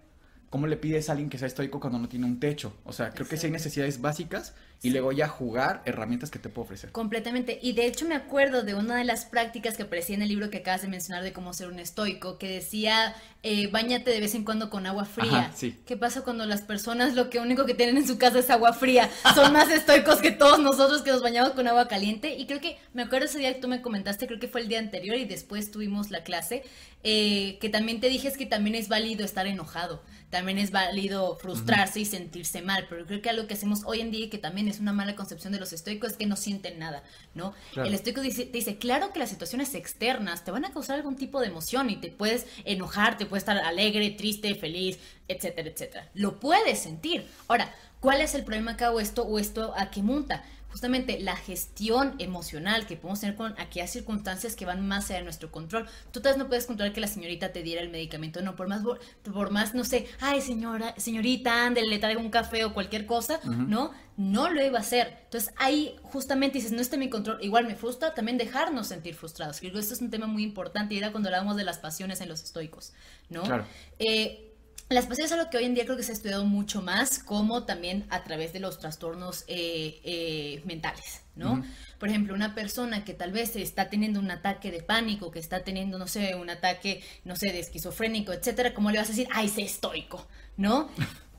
¿Cómo 0.50 0.66
le 0.66 0.76
pides 0.76 1.08
a 1.08 1.12
alguien 1.12 1.30
que 1.30 1.38
sea 1.38 1.48
estoico 1.48 1.80
cuando 1.80 1.98
no 1.98 2.08
tiene 2.08 2.26
un 2.26 2.38
techo? 2.38 2.76
O 2.84 2.92
sea, 2.92 3.10
creo 3.10 3.26
que 3.26 3.36
sí 3.36 3.46
hay 3.46 3.52
necesidades 3.52 4.00
básicas 4.00 4.54
y 4.82 4.90
luego 4.90 5.12
ya 5.12 5.28
jugar 5.28 5.82
herramientas 5.86 6.30
que 6.30 6.38
te 6.38 6.48
puedo 6.48 6.64
ofrecer. 6.64 6.92
Completamente. 6.92 7.58
Y 7.62 7.72
de 7.72 7.86
hecho 7.86 8.06
me 8.06 8.14
acuerdo 8.14 8.62
de 8.62 8.74
una 8.74 8.96
de 8.96 9.04
las 9.04 9.24
prácticas 9.24 9.76
que 9.76 9.84
aparecía 9.84 10.14
en 10.14 10.22
el 10.22 10.28
libro 10.28 10.50
que 10.50 10.58
acabas 10.58 10.82
de 10.82 10.88
mencionar 10.88 11.22
de 11.22 11.32
cómo 11.32 11.52
ser 11.54 11.68
un 11.68 11.78
estoico, 11.78 12.38
que 12.38 12.48
decía, 12.48 13.14
eh, 13.42 13.68
bañate 13.68 14.10
de 14.10 14.20
vez 14.20 14.34
en 14.34 14.44
cuando 14.44 14.68
con 14.70 14.86
agua 14.86 15.04
fría. 15.04 15.52
sí. 15.54 15.78
¿Qué 15.86 15.96
pasa 15.96 16.22
cuando 16.22 16.44
las 16.44 16.62
personas 16.62 17.14
lo 17.14 17.30
que 17.30 17.40
único 17.40 17.64
que 17.64 17.74
tienen 17.74 17.96
en 17.96 18.06
su 18.06 18.18
casa 18.18 18.38
es 18.38 18.50
agua 18.50 18.72
fría? 18.72 19.10
Son 19.34 19.52
más 19.52 19.70
estoicos 19.70 20.20
que 20.20 20.30
todos 20.30 20.58
nosotros 20.58 21.02
que 21.02 21.10
nos 21.10 21.22
bañamos 21.22 21.52
con 21.52 21.66
agua 21.66 21.88
caliente. 21.88 22.36
Y 22.36 22.46
creo 22.46 22.60
que, 22.60 22.78
me 22.92 23.02
acuerdo 23.02 23.26
ese 23.26 23.38
día 23.38 23.54
que 23.54 23.60
tú 23.60 23.68
me 23.68 23.80
comentaste, 23.80 24.26
creo 24.26 24.38
que 24.38 24.48
fue 24.48 24.60
el 24.60 24.68
día 24.68 24.78
anterior 24.78 25.16
y 25.16 25.24
después 25.24 25.70
tuvimos 25.70 26.10
la 26.10 26.22
clase, 26.22 26.62
eh, 27.02 27.58
que 27.60 27.68
también 27.68 28.00
te 28.00 28.08
dije 28.08 28.28
es 28.28 28.36
que 28.36 28.46
también 28.46 28.74
es 28.74 28.88
válido 28.88 29.24
estar 29.24 29.46
enojado, 29.46 30.02
también 30.30 30.56
es 30.58 30.70
válido 30.70 31.36
frustrarse 31.36 32.00
y 32.00 32.06
sentirse 32.06 32.62
mal, 32.62 32.86
pero 32.88 33.04
creo 33.04 33.20
que 33.20 33.28
algo 33.28 33.46
que 33.46 33.54
hacemos 33.54 33.82
hoy 33.84 34.00
en 34.00 34.10
día 34.10 34.24
y 34.24 34.28
que 34.30 34.38
también 34.38 34.63
es 34.68 34.74
es 34.74 34.80
una 34.80 34.92
mala 34.92 35.16
concepción 35.16 35.52
de 35.52 35.60
los 35.60 35.72
estoicos, 35.72 36.12
es 36.12 36.16
que 36.16 36.26
no 36.26 36.36
sienten 36.36 36.78
nada, 36.78 37.02
¿no? 37.34 37.54
El 37.76 37.94
estoico 37.94 38.20
dice, 38.20 38.44
te 38.44 38.58
dice, 38.58 38.76
claro 38.76 39.12
que 39.12 39.18
las 39.18 39.30
situaciones 39.30 39.74
externas 39.74 40.44
te 40.44 40.50
van 40.50 40.64
a 40.64 40.72
causar 40.72 40.96
algún 40.96 41.16
tipo 41.16 41.40
de 41.40 41.46
emoción 41.46 41.90
y 41.90 41.96
te 41.96 42.10
puedes 42.10 42.46
enojar, 42.64 43.16
te 43.16 43.26
puedes 43.26 43.42
estar 43.42 43.56
alegre, 43.58 44.10
triste, 44.10 44.54
feliz, 44.54 44.98
etcétera, 45.28 45.68
etcétera. 45.70 46.08
Lo 46.14 46.40
puedes 46.40 46.80
sentir. 46.80 47.26
Ahora, 47.48 47.72
¿cuál 48.00 48.20
es 48.20 48.34
el 48.34 48.44
problema 48.44 48.72
acá 48.72 48.90
o 48.90 49.00
esto 49.00 49.22
o 49.22 49.38
esto 49.38 49.74
a 49.76 49.90
qué 49.90 50.02
monta? 50.02 50.44
Justamente 50.74 51.20
la 51.20 51.36
gestión 51.36 52.16
emocional 52.18 52.84
que 52.84 52.96
podemos 52.96 53.20
tener 53.20 53.36
con 53.36 53.54
aquellas 53.60 53.92
circunstancias 53.92 54.56
que 54.56 54.66
van 54.66 54.84
más 54.84 55.08
allá 55.08 55.20
de 55.20 55.24
nuestro 55.24 55.52
control. 55.52 55.86
Tú 56.10 56.20
tal 56.20 56.32
vez 56.32 56.36
no 56.36 56.48
puedes 56.48 56.66
controlar 56.66 56.92
que 56.92 57.00
la 57.00 57.06
señorita 57.06 57.52
te 57.52 57.62
diera 57.62 57.80
el 57.80 57.90
medicamento, 57.90 58.42
no, 58.42 58.56
por 58.56 58.66
más, 58.66 58.82
por, 59.22 59.52
más, 59.52 59.72
no 59.76 59.84
sé, 59.84 60.08
ay 60.18 60.40
señora, 60.40 60.92
señorita, 60.96 61.64
ándale, 61.64 61.86
le 61.86 62.00
traigo 62.00 62.20
un 62.20 62.28
café 62.28 62.64
o 62.64 62.74
cualquier 62.74 63.06
cosa, 63.06 63.38
¿no? 63.44 63.92
No 64.16 64.50
lo 64.50 64.64
iba 64.64 64.78
a 64.78 64.80
hacer. 64.80 65.16
Entonces 65.26 65.54
ahí 65.58 65.94
justamente 66.02 66.58
dices, 66.58 66.72
no 66.72 66.80
está 66.80 66.96
en 66.96 67.00
mi 67.00 67.08
control, 67.08 67.38
igual 67.40 67.68
me 67.68 67.76
frustra, 67.76 68.12
también 68.12 68.36
dejarnos 68.36 68.88
sentir 68.88 69.14
frustrados. 69.14 69.60
Creo 69.60 69.74
que 69.74 69.78
esto 69.78 69.94
es 69.94 70.00
un 70.00 70.10
tema 70.10 70.26
muy 70.26 70.42
importante 70.42 70.96
y 70.96 70.98
era 70.98 71.12
cuando 71.12 71.28
hablábamos 71.28 71.54
de 71.56 71.62
las 71.62 71.78
pasiones 71.78 72.20
en 72.20 72.28
los 72.28 72.42
estoicos, 72.42 72.94
¿no? 73.30 73.44
Claro. 73.44 73.64
Eh, 74.00 74.53
las 74.94 75.06
pasiones 75.06 75.32
es 75.32 75.38
algo 75.38 75.50
que 75.50 75.56
hoy 75.56 75.64
en 75.64 75.74
día 75.74 75.84
creo 75.84 75.96
que 75.96 76.04
se 76.04 76.12
ha 76.12 76.14
estudiado 76.14 76.44
mucho 76.44 76.80
más, 76.80 77.18
como 77.18 77.64
también 77.64 78.06
a 78.10 78.22
través 78.22 78.52
de 78.52 78.60
los 78.60 78.78
trastornos 78.78 79.44
eh, 79.48 80.00
eh, 80.04 80.62
mentales, 80.64 81.22
¿no? 81.34 81.64
Por 81.98 82.08
ejemplo, 82.08 82.32
una 82.32 82.54
persona 82.54 83.04
que 83.04 83.12
tal 83.12 83.32
vez 83.32 83.56
está 83.56 83.90
teniendo 83.90 84.20
un 84.20 84.30
ataque 84.30 84.70
de 84.70 84.82
pánico, 84.82 85.32
que 85.32 85.40
está 85.40 85.64
teniendo, 85.64 85.98
no 85.98 86.06
sé, 86.06 86.36
un 86.36 86.48
ataque, 86.48 87.02
no 87.24 87.34
sé, 87.34 87.52
de 87.52 87.58
esquizofrénico, 87.58 88.32
etcétera, 88.32 88.72
¿cómo 88.72 88.90
le 88.90 88.98
vas 88.98 89.08
a 89.08 89.10
decir, 89.12 89.28
ay, 89.32 89.48
sé 89.48 89.62
estoico, 89.62 90.26
¿no? 90.56 90.88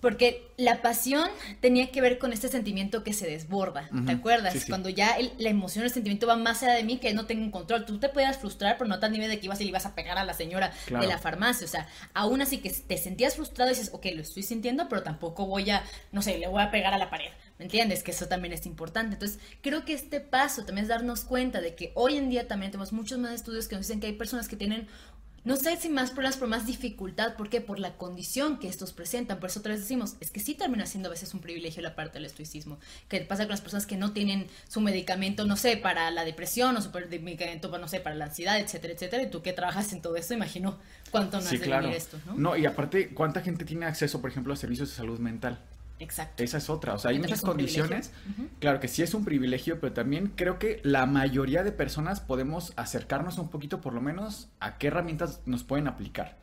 Porque 0.05 0.51
la 0.57 0.83
pasión 0.83 1.27
tenía 1.61 1.89
que 1.89 1.99
ver 1.99 2.19
con 2.19 2.31
este 2.31 2.47
sentimiento 2.47 3.03
que 3.03 3.11
se 3.11 3.25
desborda, 3.25 3.89
¿te 4.05 4.11
acuerdas? 4.11 4.67
Cuando 4.69 4.87
ya 4.87 5.17
la 5.39 5.49
emoción, 5.49 5.83
el 5.83 5.89
sentimiento 5.89 6.27
va 6.27 6.35
más 6.35 6.61
allá 6.61 6.73
de 6.73 6.83
mí, 6.83 6.99
que 6.99 7.11
no 7.15 7.25
tengo 7.25 7.43
un 7.43 7.49
control. 7.49 7.85
Tú 7.87 7.97
te 7.97 8.09
puedes 8.09 8.37
frustrar, 8.37 8.77
pero 8.77 8.87
no 8.87 8.99
tan 8.99 9.13
nivel 9.13 9.31
de 9.31 9.39
que 9.39 9.47
ibas 9.47 9.59
y 9.61 9.63
le 9.63 9.69
ibas 9.69 9.87
a 9.87 9.95
pegar 9.95 10.19
a 10.19 10.23
la 10.23 10.35
señora 10.35 10.71
de 10.87 11.07
la 11.07 11.17
farmacia. 11.17 11.65
O 11.65 11.67
sea, 11.67 11.87
aún 12.13 12.39
así 12.43 12.59
que 12.59 12.69
te 12.69 12.99
sentías 12.99 13.35
frustrado 13.35 13.71
y 13.71 13.73
dices, 13.73 13.89
ok, 13.95 14.05
lo 14.13 14.21
estoy 14.21 14.43
sintiendo, 14.43 14.87
pero 14.89 15.01
tampoco 15.01 15.47
voy 15.47 15.71
a, 15.71 15.83
no 16.11 16.21
sé, 16.21 16.37
le 16.37 16.47
voy 16.49 16.61
a 16.61 16.69
pegar 16.69 16.93
a 16.93 16.99
la 16.99 17.09
pared. 17.09 17.31
¿Me 17.57 17.65
entiendes? 17.65 18.03
Que 18.03 18.11
eso 18.11 18.27
también 18.27 18.53
es 18.53 18.67
importante. 18.67 19.15
Entonces, 19.15 19.39
creo 19.61 19.85
que 19.85 19.93
este 19.93 20.19
paso 20.19 20.65
también 20.65 20.83
es 20.83 20.89
darnos 20.89 21.21
cuenta 21.21 21.61
de 21.61 21.73
que 21.73 21.93
hoy 21.95 22.17
en 22.17 22.29
día 22.29 22.47
también 22.47 22.71
tenemos 22.71 22.93
muchos 22.93 23.17
más 23.17 23.33
estudios 23.33 23.67
que 23.67 23.75
nos 23.75 23.87
dicen 23.87 24.01
que 24.01 24.05
hay 24.05 24.13
personas 24.13 24.47
que 24.47 24.55
tienen 24.55 24.87
no 25.45 25.55
sé 25.55 25.77
si 25.77 25.89
más 25.89 26.09
problemas, 26.09 26.37
por 26.37 26.47
más 26.47 26.65
dificultad. 26.65 27.35
¿Por 27.35 27.49
qué? 27.49 27.61
Por 27.61 27.79
la 27.79 27.93
condición 27.97 28.57
que 28.57 28.67
estos 28.67 28.93
presentan. 28.93 29.39
Por 29.39 29.51
eso 29.51 29.59
otra 29.59 29.73
vez 29.73 29.81
decimos, 29.81 30.15
es 30.19 30.31
que 30.31 30.39
sí 30.39 30.55
termina 30.55 30.87
siendo 30.87 31.09
a 31.09 31.11
veces 31.11 31.33
un 31.35 31.39
privilegio 31.39 31.83
la 31.83 31.95
parte 31.95 32.15
del 32.15 32.25
estoicismo. 32.25 32.79
¿Qué 33.07 33.21
pasa 33.21 33.43
con 33.43 33.51
las 33.51 33.61
personas 33.61 33.85
que 33.85 33.95
no 33.95 34.11
tienen 34.11 34.47
su 34.67 34.81
medicamento, 34.81 35.45
no 35.45 35.55
sé, 35.55 35.77
para 35.77 36.09
la 36.09 36.25
depresión 36.25 36.75
o 36.75 36.81
su 36.81 36.89
medicamento, 37.21 37.75
no 37.77 37.87
sé, 37.87 37.99
para 37.99 38.15
la 38.15 38.25
ansiedad, 38.25 38.59
etcétera, 38.59 38.93
etcétera? 38.95 39.21
Y 39.21 39.29
tú 39.29 39.43
que 39.43 39.53
trabajas 39.53 39.93
en 39.93 40.01
todo 40.01 40.15
esto, 40.15 40.33
imagino 40.33 40.79
cuánto 41.11 41.39
no 41.39 41.47
sí, 41.47 41.59
claro. 41.59 41.89
esto, 41.89 42.19
¿no? 42.25 42.33
No, 42.33 42.57
y 42.57 42.65
aparte, 42.65 43.09
¿cuánta 43.13 43.41
gente 43.41 43.65
tiene 43.65 43.85
acceso, 43.85 44.21
por 44.21 44.31
ejemplo, 44.31 44.51
a 44.51 44.57
servicios 44.57 44.89
de 44.89 44.95
salud 44.95 45.19
mental? 45.19 45.59
Exacto. 45.99 46.43
Esa 46.43 46.57
es 46.57 46.69
otra. 46.69 46.93
O 46.93 46.99
sea, 46.99 47.11
en 47.11 47.23
esas 47.23 47.41
condiciones, 47.41 48.11
claro 48.59 48.79
que 48.79 48.87
sí 48.87 49.01
es 49.01 49.13
un 49.13 49.23
privilegio, 49.23 49.79
pero 49.79 49.93
también 49.93 50.33
creo 50.35 50.59
que 50.59 50.81
la 50.83 51.05
mayoría 51.05 51.63
de 51.63 51.71
personas 51.71 52.19
podemos 52.19 52.73
acercarnos 52.75 53.37
un 53.37 53.49
poquito, 53.49 53.81
por 53.81 53.93
lo 53.93 54.01
menos, 54.01 54.49
a 54.59 54.77
qué 54.77 54.87
herramientas 54.87 55.41
nos 55.45 55.63
pueden 55.63 55.87
aplicar. 55.87 56.37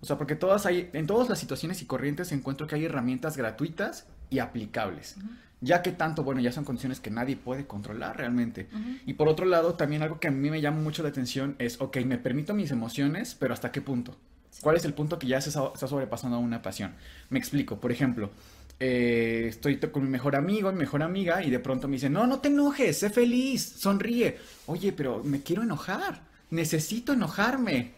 O 0.00 0.06
sea, 0.06 0.16
porque 0.16 0.34
todas 0.34 0.66
hay, 0.66 0.90
en 0.92 1.06
todas 1.06 1.28
las 1.28 1.38
situaciones 1.38 1.82
y 1.82 1.86
corrientes 1.86 2.32
encuentro 2.32 2.66
que 2.66 2.76
hay 2.76 2.84
herramientas 2.84 3.36
gratuitas 3.36 4.06
y 4.30 4.38
aplicables. 4.38 5.16
Ya 5.60 5.82
que 5.82 5.90
tanto, 5.90 6.22
bueno, 6.22 6.40
ya 6.40 6.52
son 6.52 6.64
condiciones 6.64 7.00
que 7.00 7.10
nadie 7.10 7.36
puede 7.36 7.66
controlar 7.66 8.16
realmente. 8.16 8.68
Y 9.06 9.14
por 9.14 9.28
otro 9.28 9.46
lado, 9.46 9.74
también 9.74 10.02
algo 10.02 10.20
que 10.20 10.28
a 10.28 10.30
mí 10.30 10.50
me 10.50 10.60
llama 10.60 10.80
mucho 10.80 11.02
la 11.02 11.08
atención 11.08 11.56
es, 11.58 11.80
ok, 11.80 11.98
me 12.04 12.18
permito 12.18 12.54
mis 12.54 12.70
emociones, 12.70 13.34
pero 13.34 13.54
¿hasta 13.54 13.72
qué 13.72 13.80
punto? 13.80 14.16
¿Cuál 14.60 14.76
es 14.76 14.84
el 14.84 14.94
punto 14.94 15.18
que 15.18 15.26
ya 15.26 15.40
se 15.40 15.50
está 15.50 15.86
sobrepasando 15.86 16.36
a 16.36 16.40
una 16.40 16.62
pasión? 16.62 16.94
Me 17.28 17.38
explico, 17.38 17.80
por 17.80 17.92
ejemplo, 17.92 18.30
eh, 18.80 19.46
estoy 19.48 19.78
con 19.78 20.04
mi 20.04 20.08
mejor 20.08 20.36
amigo, 20.36 20.70
mi 20.72 20.78
mejor 20.78 21.02
amiga, 21.02 21.42
y 21.42 21.50
de 21.50 21.58
pronto 21.58 21.88
me 21.88 21.94
dice, 21.94 22.08
no, 22.08 22.26
no 22.26 22.40
te 22.40 22.48
enojes, 22.48 22.98
sé 22.98 23.10
feliz, 23.10 23.74
sonríe. 23.78 24.38
Oye, 24.66 24.92
pero 24.92 25.22
me 25.24 25.42
quiero 25.42 25.62
enojar, 25.62 26.20
necesito 26.50 27.12
enojarme. 27.12 27.92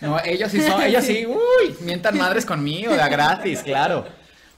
No, 0.00 0.18
ellos 0.24 0.50
sí 0.50 0.60
son, 0.60 0.82
ellos 0.82 1.04
sí, 1.04 1.26
uy, 1.26 1.74
mientan 1.84 2.16
madres 2.16 2.44
conmigo, 2.46 2.92
de 2.92 3.02
a 3.02 3.08
gratis, 3.08 3.60
claro. 3.64 4.06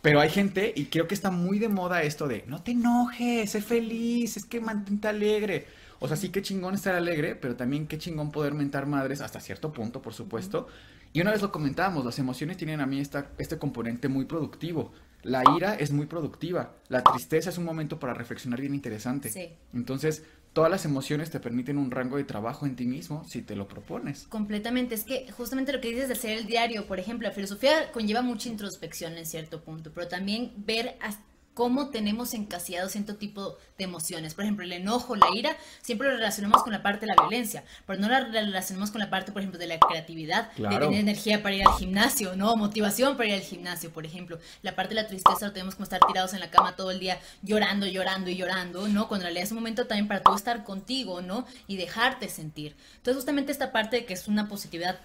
Pero 0.03 0.21
hay 0.21 0.29
gente, 0.29 0.71
y 0.77 0.87
creo 0.87 1.09
que 1.09 1.15
está 1.15 1.31
muy 1.31 1.59
de 1.59 1.71
moda 1.71 2.03
esto 2.03 2.29
de, 2.29 2.45
no 2.47 2.63
te 2.63 2.73
enojes, 2.73 3.51
sé 3.51 3.63
feliz, 3.63 4.37
es 4.37 4.45
que 4.45 4.61
mantente 4.61 5.09
alegre. 5.09 5.67
O 5.99 6.09
sea, 6.09 6.19
sí 6.19 6.29
que 6.29 6.43
chingón 6.43 6.75
estar 6.75 6.95
alegre, 6.95 7.35
pero 7.35 7.57
también 7.57 7.87
qué 7.87 7.97
chingón 7.97 8.31
poder 8.31 8.53
mentar 8.53 8.85
madres 8.85 9.23
hasta 9.23 9.41
cierto 9.41 9.73
punto, 9.73 10.03
por 10.03 10.13
supuesto. 10.13 10.69
Y 11.15 11.23
una 11.23 11.31
vez 11.31 11.41
lo 11.41 11.51
comentábamos, 11.51 12.05
las 12.05 12.19
emociones 12.19 12.59
tienen 12.59 12.83
a 12.83 12.87
mí 12.87 13.01
esta, 13.01 13.31
este 13.39 13.57
componente 13.57 14.09
muy 14.09 14.27
productivo. 14.27 14.93
La 15.25 15.43
ira 15.57 15.75
es 15.75 15.91
muy 15.91 16.07
productiva, 16.07 16.77
la 16.89 17.03
tristeza 17.03 17.51
es 17.51 17.59
un 17.59 17.65
momento 17.65 17.99
para 17.99 18.15
reflexionar 18.15 18.61
bien 18.61 18.75
interesante. 18.75 19.31
Sí. 19.31 19.49
Entonces, 19.73 20.23
todas 20.53 20.71
las 20.71 20.85
emociones 20.85 21.31
te 21.31 21.41
permiten 21.41 21.79
un 21.79 21.91
rango 21.91 22.17
de 22.17 22.25
trabajo 22.25 22.65
en 22.65 22.77
ti 22.77 22.87
mismo 22.87 23.25
si 23.25 23.43
te 23.43 23.57
lo 23.57 23.67
propones. 23.67 24.27
Completamente, 24.29 24.95
es 24.95 25.05
que 25.05 25.31
justamente 25.33 25.73
lo 25.73 25.81
que 25.81 25.89
dices 25.89 26.09
de 26.09 26.15
hacer 26.15 26.39
el 26.39 26.47
diario, 26.47 26.87
por 26.87 26.99
ejemplo, 27.01 27.29
la 27.29 27.35
filosofía 27.35 27.91
conlleva 27.93 28.23
mucha 28.23 28.49
introspección 28.49 29.19
en 29.19 29.27
cierto 29.27 29.63
punto, 29.63 29.91
pero 29.93 30.09
también 30.09 30.53
ver 30.59 30.97
hasta 31.01 31.34
cómo 31.55 31.89
tenemos 31.89 32.35
encasillado 32.35 32.89
cierto 32.89 33.17
tipo 33.17 33.57
de 33.79 33.85
emociones. 33.85 34.35
Por 34.35 34.45
ejemplo, 34.45 34.65
el 34.65 34.73
enojo, 34.73 35.17
la 35.17 35.29
ira, 35.35 35.57
siempre 35.83 36.09
lo 36.09 36.15
relacionamos 36.15 36.63
con 36.63 36.73
la 36.73 36.83
parte 36.83 37.07
de 37.07 37.15
la 37.15 37.23
violencia, 37.23 37.65
pero 37.87 37.99
no 38.01 38.09
la 38.09 38.21
relacionamos 38.21 38.91
con 38.91 39.01
la 39.01 39.09
parte, 39.09 39.33
por 39.33 39.41
ejemplo, 39.41 39.59
de 39.59 39.69
la 39.69 39.79
creatividad, 39.79 40.53
de 40.53 40.69
tener 40.69 40.93
energía 40.93 41.43
para 41.43 41.55
ir 41.55 41.67
al 41.67 41.75
gimnasio, 41.75 42.37
¿no? 42.37 42.57
Motivación 42.57 43.17
para 43.17 43.29
ir 43.29 43.35
al 43.35 43.41
gimnasio, 43.41 43.91
por 43.93 44.05
ejemplo. 44.05 44.39
La 44.63 44.75
parte 44.75 44.95
de 44.95 45.03
la 45.03 45.07
tristeza 45.07 45.47
lo 45.47 45.53
tenemos 45.53 45.77
como 45.77 45.85
estar 45.85 46.01
tirados 46.07 46.35
en 46.35 46.41
la 46.41 46.51
cama 46.51 46.77
todo 46.77 46.91
el 46.91 46.99
día 46.99 47.19
llorando, 47.43 47.87
llorando 47.87 48.31
y 48.31 48.37
llorando, 48.37 48.89
¿no? 48.89 49.09
Cuando 49.09 49.23
en 49.23 49.29
realidad 49.29 49.45
es 49.45 49.53
un 49.53 49.59
momento 49.59 49.87
también 49.87 50.09
para 50.09 50.23
tú 50.23 50.35
estar 50.35 50.65
contigo, 50.65 51.23
¿no? 51.23 51.47
Y 51.69 51.77
dejarte 51.77 52.29
sentir. 52.29 52.75
Entonces, 52.97 53.17
justamente 53.17 53.53
esta 53.53 53.73
parte 53.73 53.97
de 53.97 54.05
que 54.05 54.15
es 54.15 54.27
una 54.29 54.49
positividad 54.49 54.99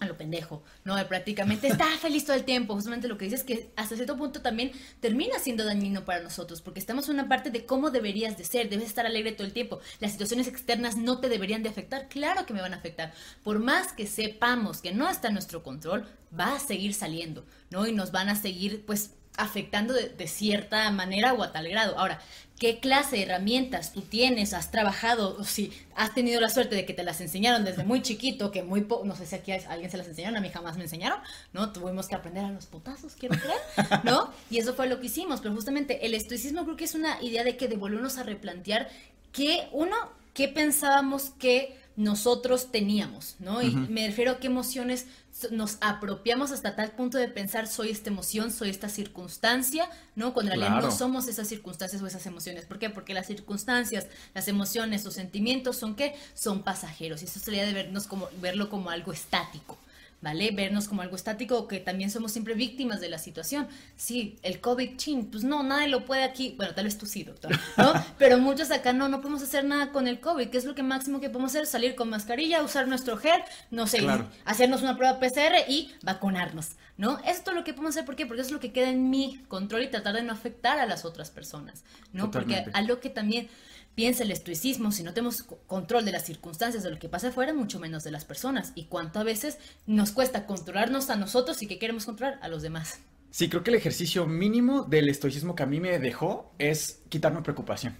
a 0.00 0.06
lo 0.06 0.16
pendejo, 0.16 0.62
¿no? 0.84 0.96
prácticamente 1.08 1.68
está 1.68 1.86
feliz 2.00 2.24
todo 2.24 2.36
el 2.36 2.44
tiempo. 2.44 2.74
Justamente 2.74 3.08
lo 3.08 3.16
que 3.16 3.26
dices 3.26 3.40
es 3.40 3.46
que 3.46 3.70
hasta 3.76 3.94
cierto 3.94 4.16
punto 4.16 4.42
también 4.42 4.72
termina 5.00 5.38
siendo 5.38 5.64
dañino 5.64 6.04
para 6.04 6.22
nosotros, 6.22 6.60
porque 6.60 6.80
estamos 6.80 7.08
en 7.08 7.14
una 7.14 7.28
parte 7.28 7.50
de 7.50 7.64
cómo 7.64 7.90
deberías 7.90 8.36
de 8.36 8.44
ser, 8.44 8.68
debes 8.68 8.86
estar 8.86 9.06
alegre 9.06 9.32
todo 9.32 9.46
el 9.46 9.52
tiempo. 9.52 9.80
Las 10.00 10.12
situaciones 10.12 10.48
externas 10.48 10.96
no 10.96 11.18
te 11.18 11.28
deberían 11.28 11.62
de 11.62 11.68
afectar, 11.68 12.08
claro 12.08 12.46
que 12.46 12.54
me 12.54 12.60
van 12.60 12.74
a 12.74 12.78
afectar. 12.78 13.12
Por 13.42 13.58
más 13.58 13.92
que 13.92 14.06
sepamos 14.06 14.80
que 14.80 14.92
no 14.92 15.08
está 15.08 15.28
en 15.28 15.34
nuestro 15.34 15.62
control, 15.62 16.06
va 16.38 16.56
a 16.56 16.60
seguir 16.60 16.94
saliendo, 16.94 17.44
¿no? 17.70 17.86
Y 17.86 17.92
nos 17.92 18.10
van 18.12 18.28
a 18.28 18.36
seguir, 18.36 18.84
pues, 18.84 19.10
afectando 19.36 19.94
de, 19.94 20.28
cierta 20.28 20.90
manera 20.90 21.32
o 21.32 21.42
a 21.42 21.52
tal 21.52 21.68
grado. 21.68 21.98
Ahora, 21.98 22.20
¿qué 22.58 22.78
clase 22.78 23.16
de 23.16 23.22
herramientas 23.22 23.92
tú 23.92 24.00
tienes, 24.02 24.54
has 24.54 24.70
trabajado, 24.70 25.36
o 25.38 25.44
si 25.44 25.72
has 25.96 26.14
tenido 26.14 26.40
la 26.40 26.48
suerte 26.48 26.76
de 26.76 26.86
que 26.86 26.94
te 26.94 27.02
las 27.02 27.20
enseñaron 27.20 27.64
desde 27.64 27.84
muy 27.84 28.02
chiquito, 28.02 28.50
que 28.50 28.62
muy 28.62 28.82
poco, 28.82 29.04
no 29.04 29.16
sé 29.16 29.26
si 29.26 29.34
aquí 29.34 29.52
a 29.52 29.60
alguien 29.68 29.90
se 29.90 29.96
las 29.96 30.06
enseñaron, 30.06 30.36
a 30.36 30.40
mí 30.40 30.50
jamás 30.50 30.76
me 30.76 30.84
enseñaron, 30.84 31.18
¿no? 31.52 31.72
Tuvimos 31.72 32.06
que 32.06 32.14
aprender 32.14 32.44
a 32.44 32.50
los 32.50 32.66
putazos, 32.66 33.14
quiero 33.14 33.36
creer, 33.36 34.04
¿no? 34.04 34.32
Y 34.50 34.58
eso 34.58 34.74
fue 34.74 34.88
lo 34.88 35.00
que 35.00 35.06
hicimos, 35.06 35.40
pero 35.40 35.54
justamente 35.54 36.06
el 36.06 36.14
estoicismo 36.14 36.64
creo 36.64 36.76
que 36.76 36.84
es 36.84 36.94
una 36.94 37.20
idea 37.22 37.44
de 37.44 37.56
que 37.56 37.68
devolvernos 37.68 38.18
a 38.18 38.22
replantear 38.22 38.88
que 39.32 39.68
uno, 39.72 39.96
¿qué 40.32 40.48
pensábamos 40.48 41.30
que 41.30 41.76
nosotros 41.96 42.72
teníamos, 42.72 43.36
¿no? 43.38 43.62
Y 43.62 43.70
me 43.70 44.06
refiero 44.06 44.32
a 44.32 44.38
qué 44.38 44.48
emociones 44.48 45.06
nos 45.50 45.78
apropiamos 45.80 46.50
hasta 46.50 46.76
tal 46.76 46.92
punto 46.92 47.18
de 47.18 47.28
pensar 47.28 47.66
soy 47.66 47.90
esta 47.90 48.10
emoción, 48.10 48.50
soy 48.50 48.70
esta 48.70 48.88
circunstancia, 48.88 49.88
¿no? 50.14 50.32
Cuando 50.32 50.52
en 50.52 50.60
realidad 50.60 50.82
no 50.82 50.90
somos 50.90 51.28
esas 51.28 51.48
circunstancias 51.48 52.02
o 52.02 52.06
esas 52.06 52.26
emociones. 52.26 52.66
¿Por 52.66 52.78
qué? 52.78 52.90
Porque 52.90 53.14
las 53.14 53.26
circunstancias, 53.26 54.06
las 54.34 54.48
emociones, 54.48 55.04
los 55.04 55.14
sentimientos 55.14 55.76
son 55.76 55.94
qué? 55.94 56.14
Son 56.34 56.62
pasajeros. 56.62 57.22
Y 57.22 57.26
eso 57.26 57.38
sería 57.40 57.64
de 57.64 57.72
vernos 57.72 58.06
como, 58.06 58.28
verlo 58.40 58.70
como 58.70 58.90
algo 58.90 59.12
estático. 59.12 59.78
¿Vale? 60.24 60.50
Vernos 60.52 60.88
como 60.88 61.02
algo 61.02 61.16
estático, 61.16 61.68
que 61.68 61.80
también 61.80 62.10
somos 62.10 62.32
siempre 62.32 62.54
víctimas 62.54 63.02
de 63.02 63.10
la 63.10 63.18
situación. 63.18 63.68
Sí, 63.94 64.38
el 64.42 64.58
COVID, 64.58 64.96
chin, 64.96 65.26
pues 65.26 65.44
no, 65.44 65.62
nadie 65.62 65.88
lo 65.88 66.06
puede 66.06 66.24
aquí, 66.24 66.54
bueno, 66.56 66.74
tal 66.74 66.86
vez 66.86 66.96
tú 66.96 67.04
sí, 67.04 67.24
doctor, 67.24 67.52
¿no? 67.76 67.92
Pero 68.18 68.38
muchos 68.38 68.70
acá 68.70 68.94
no, 68.94 69.10
no 69.10 69.20
podemos 69.20 69.42
hacer 69.42 69.66
nada 69.66 69.92
con 69.92 70.08
el 70.08 70.20
COVID, 70.20 70.48
¿qué 70.48 70.56
es 70.56 70.64
lo 70.64 70.74
que 70.74 70.82
máximo 70.82 71.20
que 71.20 71.28
podemos 71.28 71.52
hacer? 71.52 71.66
Salir 71.66 71.94
con 71.94 72.08
mascarilla, 72.08 72.62
usar 72.62 72.88
nuestro 72.88 73.18
gel, 73.18 73.42
no 73.70 73.86
sé, 73.86 74.02
hacernos 74.46 74.80
una 74.80 74.96
prueba 74.96 75.20
PCR 75.20 75.68
y 75.68 75.92
vacunarnos, 76.02 76.70
¿no? 76.96 77.18
Esto 77.26 77.50
es 77.50 77.56
lo 77.58 77.62
que 77.62 77.74
podemos 77.74 77.90
hacer, 77.94 78.06
¿por 78.06 78.16
qué? 78.16 78.24
Porque 78.24 78.40
eso 78.40 78.48
es 78.48 78.54
lo 78.54 78.60
que 78.60 78.72
queda 78.72 78.88
en 78.88 79.10
mi 79.10 79.44
control 79.48 79.82
y 79.82 79.88
tratar 79.88 80.14
de 80.14 80.22
no 80.22 80.32
afectar 80.32 80.78
a 80.78 80.86
las 80.86 81.04
otras 81.04 81.30
personas, 81.30 81.84
¿no? 82.14 82.30
Porque 82.30 82.64
algo 82.72 82.98
que 82.98 83.10
también 83.10 83.50
Piensa 83.94 84.24
el 84.24 84.32
estoicismo, 84.32 84.90
si 84.90 85.04
no 85.04 85.14
tenemos 85.14 85.42
control 85.42 86.04
de 86.04 86.10
las 86.10 86.24
circunstancias 86.24 86.82
de 86.82 86.90
lo 86.90 86.98
que 86.98 87.08
pasa 87.08 87.28
afuera, 87.28 87.52
mucho 87.52 87.78
menos 87.78 88.02
de 88.02 88.10
las 88.10 88.24
personas. 88.24 88.72
Y 88.74 88.86
cuánto 88.86 89.20
a 89.20 89.24
veces 89.24 89.58
nos 89.86 90.10
cuesta 90.10 90.46
controlarnos 90.46 91.10
a 91.10 91.16
nosotros 91.16 91.62
y 91.62 91.68
que 91.68 91.78
queremos 91.78 92.04
controlar 92.04 92.38
a 92.42 92.48
los 92.48 92.62
demás. 92.62 92.98
Sí, 93.30 93.48
creo 93.48 93.62
que 93.62 93.70
el 93.70 93.76
ejercicio 93.76 94.26
mínimo 94.26 94.82
del 94.82 95.08
estoicismo 95.08 95.54
que 95.54 95.62
a 95.62 95.66
mí 95.66 95.80
me 95.80 95.98
dejó 95.98 96.52
es 96.58 97.02
quitarme 97.08 97.42
preocupación. 97.42 97.96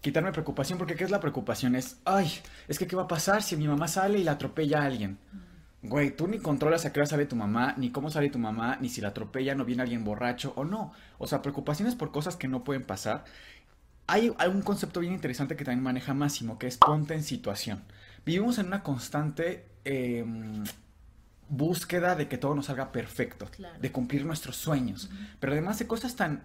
Quitarme 0.00 0.32
preocupación, 0.32 0.78
porque 0.78 0.94
¿qué 0.94 1.04
es 1.04 1.10
la 1.10 1.20
preocupación? 1.20 1.74
Es, 1.74 1.96
ay, 2.04 2.30
es 2.68 2.78
que 2.78 2.86
¿qué 2.86 2.96
va 2.96 3.04
a 3.04 3.08
pasar 3.08 3.42
si 3.42 3.56
mi 3.56 3.66
mamá 3.66 3.88
sale 3.88 4.18
y 4.18 4.24
la 4.24 4.32
atropella 4.32 4.82
a 4.82 4.84
alguien? 4.84 5.18
Güey, 5.86 6.16
tú 6.16 6.26
ni 6.26 6.38
controlas 6.38 6.86
a 6.86 6.92
qué 6.92 7.00
hora 7.00 7.06
sale 7.06 7.26
tu 7.26 7.36
mamá, 7.36 7.74
ni 7.76 7.90
cómo 7.90 8.10
sale 8.10 8.30
tu 8.30 8.38
mamá, 8.38 8.78
ni 8.80 8.88
si 8.88 9.02
la 9.02 9.08
atropella 9.08 9.54
no 9.54 9.66
viene 9.66 9.82
alguien 9.82 10.02
borracho 10.02 10.54
o 10.56 10.64
no. 10.64 10.92
O 11.18 11.26
sea, 11.26 11.42
preocupaciones 11.42 11.94
por 11.94 12.10
cosas 12.10 12.36
que 12.36 12.48
no 12.48 12.64
pueden 12.64 12.84
pasar 12.84 13.24
hay, 14.06 14.28
un 14.28 14.62
concepto 14.62 15.00
bien 15.00 15.12
interesante 15.12 15.56
que 15.56 15.64
también 15.64 15.82
maneja 15.82 16.14
Máximo, 16.14 16.58
que 16.58 16.66
es 16.66 16.76
ponte 16.76 17.14
en 17.14 17.22
situación. 17.22 17.82
Vivimos 18.24 18.58
en 18.58 18.66
una 18.66 18.82
constante 18.82 19.66
em, 19.84 20.64
búsqueda 21.48 22.14
de 22.14 22.28
que 22.28 22.38
todo 22.38 22.54
nos 22.54 22.66
salga 22.66 22.92
perfecto, 22.92 23.48
de 23.80 23.92
cumplir 23.92 24.24
nuestros 24.24 24.56
sueños, 24.56 25.10
pero 25.40 25.52
además 25.52 25.78
de 25.78 25.86
cosas 25.86 26.16
tan 26.16 26.44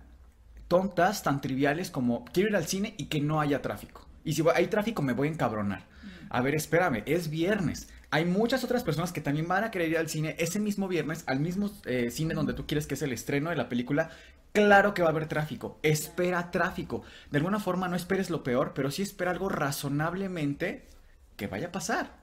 tontas, 0.67 1.23
tan 1.23 1.41
triviales 1.41 1.89
como 1.91 2.25
quiero 2.25 2.49
ir 2.49 2.55
al 2.55 2.67
cine 2.67 2.95
y 2.97 3.05
que 3.05 3.21
no 3.21 3.41
haya 3.41 3.61
tráfico. 3.61 4.07
Y 4.23 4.33
si 4.33 4.43
hay 4.53 4.67
tráfico 4.67 5.01
me 5.01 5.13
voy 5.13 5.27
a 5.27 5.31
encabronar. 5.31 5.83
A 6.29 6.41
ver, 6.41 6.53
espérame, 6.53 7.03
es 7.05 7.29
viernes. 7.29 7.89
Hay 8.11 8.25
muchas 8.25 8.63
otras 8.63 8.83
personas 8.83 9.11
que 9.11 9.21
también 9.21 9.47
van 9.47 9.63
a 9.63 9.71
querer 9.71 9.89
ir 9.89 9.97
al 9.97 10.09
cine 10.09 10.35
ese 10.39 10.59
mismo 10.59 10.87
viernes, 10.87 11.23
al 11.27 11.39
mismo 11.39 11.71
eh, 11.85 12.09
cine 12.11 12.33
donde 12.33 12.53
tú 12.53 12.65
quieres 12.65 12.87
que 12.87 12.95
es 12.95 13.01
el 13.01 13.13
estreno 13.13 13.51
de 13.51 13.55
la 13.55 13.69
película, 13.69 14.09
Claro 14.51 14.93
que 14.93 15.01
va 15.01 15.09
a 15.09 15.11
haber 15.11 15.27
tráfico. 15.27 15.77
Espera 15.83 16.51
tráfico. 16.51 17.03
De 17.29 17.37
alguna 17.37 17.59
forma 17.59 17.87
no 17.87 17.95
esperes 17.95 18.29
lo 18.29 18.43
peor, 18.43 18.73
pero 18.73 18.89
sí 18.89 19.03
espera 19.03 19.31
algo 19.31 19.49
razonablemente 19.49 20.87
que 21.35 21.47
vaya 21.47 21.67
a 21.67 21.71
pasar. 21.71 22.17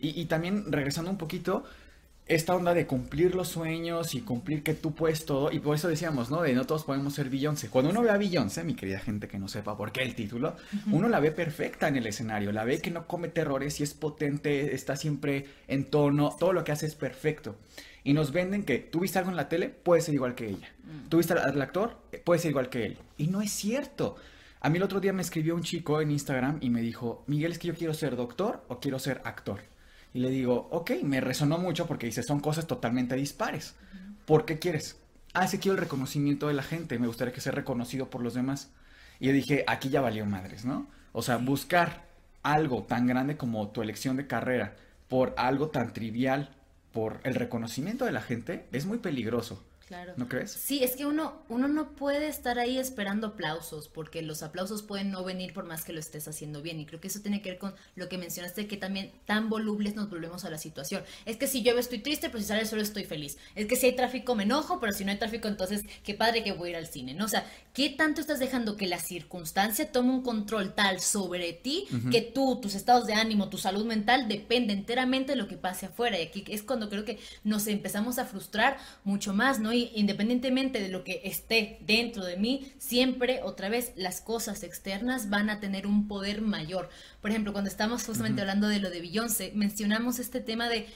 Y, 0.00 0.20
y, 0.20 0.26
también 0.26 0.72
regresando 0.72 1.10
un 1.10 1.18
poquito, 1.18 1.64
esta 2.28 2.54
onda 2.54 2.74
de 2.74 2.86
cumplir 2.86 3.34
los 3.34 3.48
sueños 3.48 4.14
y 4.14 4.20
cumplir 4.20 4.62
que 4.62 4.74
tú 4.74 4.94
puedes 4.94 5.24
todo, 5.24 5.50
y 5.50 5.58
por 5.60 5.74
eso 5.74 5.88
decíamos, 5.88 6.30
¿no? 6.30 6.42
De 6.42 6.52
no 6.52 6.66
todos 6.66 6.84
podemos 6.84 7.14
ser 7.14 7.30
Beyoncé. 7.30 7.68
Cuando 7.68 7.90
uno 7.90 8.02
ve 8.02 8.10
a 8.10 8.16
Beyoncé, 8.16 8.64
mi 8.64 8.74
querida 8.74 9.00
gente 9.00 9.28
que 9.28 9.38
no 9.38 9.48
sepa 9.48 9.76
por 9.76 9.92
qué 9.92 10.02
el 10.02 10.14
título, 10.14 10.56
uno 10.90 11.08
la 11.08 11.20
ve 11.20 11.30
perfecta 11.30 11.88
en 11.88 11.96
el 11.96 12.06
escenario, 12.06 12.52
la 12.52 12.64
ve 12.64 12.80
que 12.80 12.90
no 12.90 13.06
comete 13.06 13.40
errores 13.40 13.80
y 13.80 13.82
es 13.82 13.94
potente, 13.94 14.74
está 14.74 14.96
siempre 14.96 15.46
en 15.66 15.84
tono, 15.84 16.36
todo 16.38 16.52
lo 16.52 16.64
que 16.64 16.72
hace 16.72 16.86
es 16.86 16.94
perfecto 16.94 17.56
y 18.08 18.14
nos 18.14 18.32
venden 18.32 18.64
que 18.64 18.78
tú 18.78 19.00
viste 19.00 19.18
algo 19.18 19.30
en 19.30 19.36
la 19.36 19.50
tele, 19.50 19.68
puede 19.68 20.00
ser 20.00 20.14
igual 20.14 20.34
que 20.34 20.48
ella. 20.48 20.70
Mm. 20.84 21.08
Tú 21.10 21.18
viste 21.18 21.34
al, 21.34 21.60
actor, 21.60 21.98
puede 22.24 22.40
ser 22.40 22.52
igual 22.52 22.70
que 22.70 22.86
él. 22.86 22.96
Y 23.18 23.26
no 23.26 23.42
es 23.42 23.50
cierto. 23.50 24.16
A 24.60 24.70
mí 24.70 24.78
el 24.78 24.82
otro 24.82 25.00
día 25.00 25.12
me 25.12 25.20
escribió 25.20 25.54
un 25.54 25.62
chico 25.62 26.00
en 26.00 26.10
Instagram 26.10 26.56
y 26.62 26.70
me 26.70 26.80
dijo, 26.80 27.22
Miguel, 27.26 27.52
es 27.52 27.58
que 27.58 27.68
yo 27.68 27.74
quiero 27.74 27.92
ser 27.92 28.16
doctor 28.16 28.64
o 28.68 28.80
quiero 28.80 28.98
ser 28.98 29.20
actor. 29.24 29.60
Y 30.18 30.20
le 30.20 30.30
digo, 30.30 30.66
ok, 30.72 30.90
me 31.04 31.20
resonó 31.20 31.58
mucho 31.58 31.86
porque 31.86 32.06
dice, 32.06 32.24
son 32.24 32.40
cosas 32.40 32.66
totalmente 32.66 33.14
dispares. 33.14 33.76
¿Por 34.26 34.46
qué 34.46 34.58
quieres? 34.58 34.98
Ah, 35.32 35.44
ese 35.44 35.60
quiero 35.60 35.76
el 35.76 35.80
reconocimiento 35.80 36.48
de 36.48 36.54
la 36.54 36.64
gente, 36.64 36.98
me 36.98 37.06
gustaría 37.06 37.32
que 37.32 37.40
sea 37.40 37.52
reconocido 37.52 38.10
por 38.10 38.20
los 38.20 38.34
demás. 38.34 38.72
Y 39.20 39.28
yo 39.28 39.32
dije, 39.32 39.62
aquí 39.68 39.90
ya 39.90 40.00
valió 40.00 40.26
madres, 40.26 40.64
¿no? 40.64 40.88
O 41.12 41.22
sea, 41.22 41.36
buscar 41.36 42.02
algo 42.42 42.82
tan 42.82 43.06
grande 43.06 43.36
como 43.36 43.68
tu 43.68 43.80
elección 43.80 44.16
de 44.16 44.26
carrera 44.26 44.74
por 45.06 45.34
algo 45.36 45.68
tan 45.68 45.92
trivial 45.92 46.50
por 46.90 47.20
el 47.22 47.36
reconocimiento 47.36 48.04
de 48.04 48.10
la 48.10 48.20
gente 48.20 48.66
es 48.72 48.86
muy 48.86 48.98
peligroso. 48.98 49.62
Claro. 49.88 50.12
¿No 50.18 50.28
crees? 50.28 50.50
Sí, 50.50 50.84
es 50.84 50.96
que 50.96 51.06
uno, 51.06 51.40
uno 51.48 51.66
no 51.66 51.92
puede 51.92 52.28
estar 52.28 52.58
ahí 52.58 52.76
esperando 52.76 53.28
aplausos, 53.28 53.88
porque 53.88 54.20
los 54.20 54.42
aplausos 54.42 54.82
pueden 54.82 55.10
no 55.10 55.24
venir 55.24 55.54
por 55.54 55.64
más 55.64 55.82
que 55.82 55.94
lo 55.94 55.98
estés 55.98 56.28
haciendo 56.28 56.60
bien. 56.60 56.78
Y 56.78 56.84
creo 56.84 57.00
que 57.00 57.08
eso 57.08 57.20
tiene 57.20 57.40
que 57.40 57.52
ver 57.52 57.58
con 57.58 57.74
lo 57.96 58.06
que 58.10 58.18
mencionaste, 58.18 58.66
que 58.66 58.76
también 58.76 59.12
tan 59.24 59.48
volubles 59.48 59.94
nos 59.94 60.10
volvemos 60.10 60.44
a 60.44 60.50
la 60.50 60.58
situación. 60.58 61.04
Es 61.24 61.38
que 61.38 61.46
si 61.46 61.62
llueve 61.62 61.80
estoy 61.80 62.00
triste, 62.00 62.28
pero 62.28 62.42
si 62.42 62.48
sale 62.48 62.60
el 62.60 62.68
sol 62.68 62.80
estoy 62.80 63.04
feliz. 63.04 63.38
Es 63.54 63.64
que 63.64 63.76
si 63.76 63.86
hay 63.86 63.96
tráfico 63.96 64.34
me 64.34 64.42
enojo, 64.42 64.78
pero 64.78 64.92
si 64.92 65.06
no 65.06 65.10
hay 65.10 65.16
tráfico, 65.16 65.48
entonces 65.48 65.84
qué 66.04 66.12
padre 66.12 66.44
que 66.44 66.52
voy 66.52 66.68
a 66.68 66.70
ir 66.72 66.76
al 66.76 66.86
cine, 66.86 67.14
¿no? 67.14 67.24
O 67.24 67.28
sea, 67.28 67.46
¿qué 67.72 67.88
tanto 67.88 68.20
estás 68.20 68.40
dejando 68.40 68.76
que 68.76 68.88
la 68.88 68.98
circunstancia 68.98 69.90
tome 69.90 70.10
un 70.10 70.22
control 70.22 70.74
tal 70.74 71.00
sobre 71.00 71.54
ti 71.54 71.86
que 72.10 72.20
tú, 72.20 72.60
tus 72.60 72.74
estados 72.74 73.06
de 73.06 73.14
ánimo, 73.14 73.48
tu 73.48 73.56
salud 73.56 73.86
mental 73.86 74.28
depende 74.28 74.74
enteramente 74.74 75.32
de 75.32 75.36
lo 75.36 75.48
que 75.48 75.56
pase 75.56 75.86
afuera? 75.86 76.18
Y 76.18 76.24
aquí 76.24 76.44
es 76.48 76.62
cuando 76.62 76.90
creo 76.90 77.06
que 77.06 77.18
nos 77.42 77.66
empezamos 77.68 78.18
a 78.18 78.26
frustrar 78.26 78.76
mucho 79.02 79.32
más, 79.32 79.60
¿no? 79.60 79.72
Independientemente 79.94 80.80
de 80.80 80.88
lo 80.88 81.04
que 81.04 81.20
esté 81.24 81.78
dentro 81.80 82.24
de 82.24 82.36
mí, 82.36 82.72
siempre 82.78 83.40
otra 83.42 83.68
vez 83.68 83.92
las 83.96 84.20
cosas 84.20 84.62
externas 84.62 85.30
van 85.30 85.50
a 85.50 85.60
tener 85.60 85.86
un 85.86 86.08
poder 86.08 86.42
mayor. 86.42 86.88
Por 87.20 87.30
ejemplo, 87.30 87.52
cuando 87.52 87.70
estamos 87.70 88.04
justamente 88.04 88.40
hablando 88.40 88.68
de 88.68 88.80
lo 88.80 88.90
de 88.90 89.00
Beyoncé, 89.00 89.52
mencionamos 89.54 90.18
este 90.18 90.40
tema 90.40 90.68
de 90.68 90.86